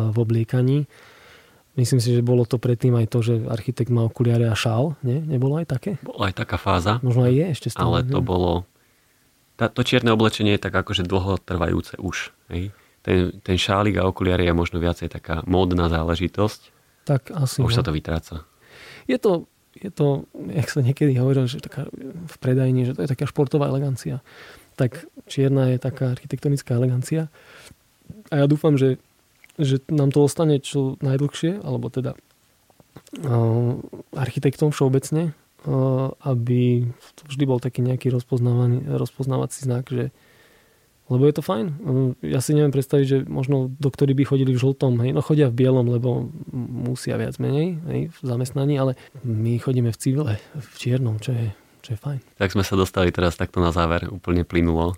v 0.08 0.16
obliekaní. 0.16 0.86
Myslím 1.72 2.04
si, 2.04 2.12
že 2.12 2.20
bolo 2.20 2.44
to 2.44 2.60
predtým 2.60 2.92
aj 3.00 3.06
to, 3.08 3.24
že 3.24 3.34
architekt 3.48 3.88
má 3.88 4.04
okuliare 4.04 4.44
a 4.44 4.56
šál. 4.56 4.92
Nie? 5.00 5.24
Nebolo 5.24 5.56
aj 5.56 5.66
také? 5.72 5.90
Bola 6.04 6.28
aj 6.28 6.44
taká 6.44 6.60
fáza. 6.60 7.00
Možno 7.00 7.24
aj 7.24 7.32
je 7.32 7.46
ešte 7.56 7.68
stále. 7.72 8.04
Ale 8.04 8.12
to 8.12 8.20
bolo 8.20 8.68
tá, 9.62 9.70
to 9.70 9.86
čierne 9.86 10.10
oblečenie 10.10 10.58
je 10.58 10.64
tak 10.66 10.74
akože 10.74 11.06
dlhotrvajúce 11.06 12.02
už. 12.02 12.34
Hej? 12.50 12.74
Ten, 13.06 13.30
ten 13.46 13.54
šálik 13.54 13.94
a 14.02 14.10
okuliare 14.10 14.42
je 14.42 14.50
možno 14.50 14.82
viacej 14.82 15.06
taká 15.06 15.46
módna 15.46 15.86
záležitosť. 15.86 16.74
Tak 17.06 17.30
asi. 17.30 17.62
Už 17.62 17.70
no. 17.70 17.76
sa 17.78 17.86
to 17.86 17.94
vytráca. 17.94 18.42
Je 19.06 19.22
to, 19.22 19.46
je 19.78 19.90
to, 19.94 20.26
jak 20.50 20.66
sa 20.66 20.82
niekedy 20.82 21.14
hovoril, 21.14 21.46
že 21.46 21.62
taká 21.62 21.86
v 22.26 22.36
predajni, 22.42 22.90
že 22.90 22.98
to 22.98 23.06
je 23.06 23.12
taká 23.14 23.30
športová 23.30 23.70
elegancia. 23.70 24.18
Tak 24.74 25.06
čierna 25.30 25.70
je 25.70 25.78
taká 25.78 26.10
architektonická 26.10 26.74
elegancia. 26.74 27.30
A 28.34 28.42
ja 28.42 28.46
dúfam, 28.50 28.74
že, 28.74 28.98
že 29.62 29.78
nám 29.86 30.10
to 30.10 30.26
ostane 30.26 30.58
čo 30.58 30.98
najdlhšie, 30.98 31.62
alebo 31.62 31.86
teda 31.86 32.18
architektom 34.14 34.74
všeobecne, 34.74 35.36
aby 36.22 36.90
vždy 37.28 37.44
bol 37.46 37.62
taký 37.62 37.86
nejaký 37.86 38.10
rozpoznávací 38.10 39.58
znak, 39.62 39.86
že 39.90 40.10
lebo 41.12 41.28
je 41.28 41.34
to 41.36 41.44
fajn. 41.44 41.66
Ja 42.24 42.40
si 42.40 42.56
neviem 42.56 42.72
predstaviť, 42.72 43.04
že 43.04 43.18
možno 43.28 43.68
doktori 43.76 44.16
by 44.16 44.24
chodili 44.24 44.56
v 44.56 44.62
žltom, 44.64 44.96
hej, 45.04 45.12
no 45.12 45.20
chodia 45.20 45.52
v 45.52 45.60
bielom, 45.60 45.84
lebo 45.84 46.32
musia 46.88 47.20
viac 47.20 47.36
menej 47.36 47.76
hej, 47.90 48.00
v 48.08 48.18
zamestnaní, 48.24 48.80
ale 48.80 48.96
my 49.20 49.60
chodíme 49.60 49.92
v 49.92 49.98
civile, 50.00 50.32
v 50.56 50.74
čiernom, 50.80 51.20
čo 51.20 51.36
je, 51.36 51.52
čo 51.84 51.88
je 51.92 51.98
fajn. 52.00 52.20
Tak 52.40 52.56
sme 52.56 52.64
sa 52.64 52.80
dostali 52.80 53.12
teraz 53.12 53.36
takto 53.36 53.60
na 53.60 53.76
záver, 53.76 54.08
úplne 54.08 54.48
plynulo. 54.48 54.96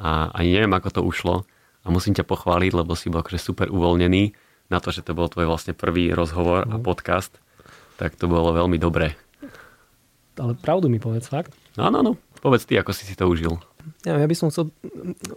A 0.00 0.32
ani 0.32 0.56
neviem, 0.56 0.72
ako 0.72 0.88
to 0.96 1.00
ušlo. 1.04 1.36
A 1.84 1.92
musím 1.92 2.16
ťa 2.16 2.24
pochváliť, 2.24 2.72
lebo 2.72 2.96
si 2.96 3.12
bol 3.12 3.20
akože 3.20 3.42
super 3.42 3.68
uvoľnený 3.68 4.32
na 4.72 4.78
to, 4.80 4.94
že 4.94 5.04
to 5.04 5.12
bol 5.12 5.28
tvoj 5.28 5.44
vlastne 5.44 5.76
prvý 5.76 6.08
rozhovor 6.14 6.64
no. 6.64 6.72
a 6.72 6.76
mhm. 6.80 6.84
podcast. 6.88 7.36
Tak 8.00 8.16
to 8.16 8.30
bolo 8.30 8.56
veľmi 8.56 8.80
dobré 8.80 9.18
ale 10.38 10.58
pravdu 10.58 10.86
mi 10.88 11.02
povedz 11.02 11.28
fakt. 11.28 11.52
Áno, 11.78 12.02
áno, 12.02 12.12
povedz 12.40 12.64
ty, 12.66 12.78
ako 12.78 12.94
si 12.94 13.04
si 13.06 13.14
to 13.14 13.26
užil. 13.26 13.58
Ja, 14.04 14.20
ja 14.20 14.26
by 14.28 14.36
som 14.36 14.52
chcel, 14.52 14.68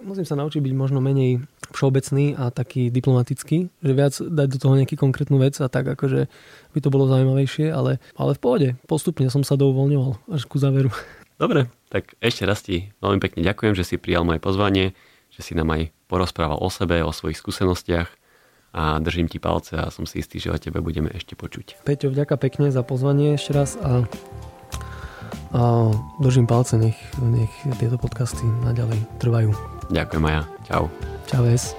musím 0.03 0.28
sa 0.28 0.36
naučiť 0.36 0.60
byť 0.60 0.73
možno 0.76 0.99
menej 0.99 1.40
všeobecný 1.72 2.36
a 2.36 2.52
taký 2.52 2.91
diplomatický, 2.91 3.72
že 3.72 3.94
viac 3.95 4.14
dať 4.19 4.48
do 4.52 4.57
toho 4.60 4.76
nejaký 4.76 4.99
konkrétnu 4.99 5.40
vec 5.40 5.56
a 5.64 5.72
tak 5.72 5.88
akože 5.88 6.28
by 6.76 6.80
to 6.84 6.90
bolo 6.91 7.07
zaujímavejšie, 7.07 7.72
ale, 7.72 8.03
ale 8.19 8.36
v 8.36 8.41
pohode, 8.44 8.69
postupne 8.91 9.32
som 9.32 9.41
sa 9.48 9.56
douvoľňoval 9.56 10.36
až 10.36 10.44
ku 10.52 10.60
záveru. 10.60 10.91
Dobre, 11.40 11.72
tak 11.90 12.14
ešte 12.22 12.44
raz 12.45 12.61
ti 12.61 12.91
veľmi 13.02 13.18
pekne 13.23 13.41
ďakujem, 13.41 13.73
že 13.73 13.88
si 13.88 13.95
prijal 13.98 14.28
moje 14.28 14.44
pozvanie, 14.44 14.94
že 15.32 15.41
si 15.41 15.56
nám 15.56 15.72
aj 15.73 15.90
porozprával 16.11 16.60
o 16.60 16.69
sebe, 16.69 17.02
o 17.02 17.15
svojich 17.15 17.40
skúsenostiach 17.40 18.10
a 18.72 18.99
držím 19.03 19.28
ti 19.28 19.40
palce 19.40 19.76
a 19.76 19.91
som 19.91 20.07
si 20.07 20.23
istý, 20.23 20.40
že 20.40 20.52
o 20.52 20.60
tebe 20.60 20.80
budeme 20.84 21.11
ešte 21.11 21.36
počuť. 21.36 21.84
Peťo, 21.84 22.11
vďaka 22.11 22.36
pekne 22.40 22.68
za 22.72 22.84
pozvanie 22.84 23.36
ešte 23.36 23.52
raz 23.52 23.76
a 23.80 24.07
a 25.52 25.91
držím 26.20 26.48
palce, 26.48 26.78
nech, 26.78 26.98
nech 27.20 27.52
tieto 27.80 27.98
podcasty 27.99 28.44
naďalej 28.64 28.99
trvajú. 29.20 29.52
Ďakujem 29.91 30.22
Maja. 30.24 30.44
Čau. 30.68 30.88
Čau, 31.28 31.44
es. 31.48 31.76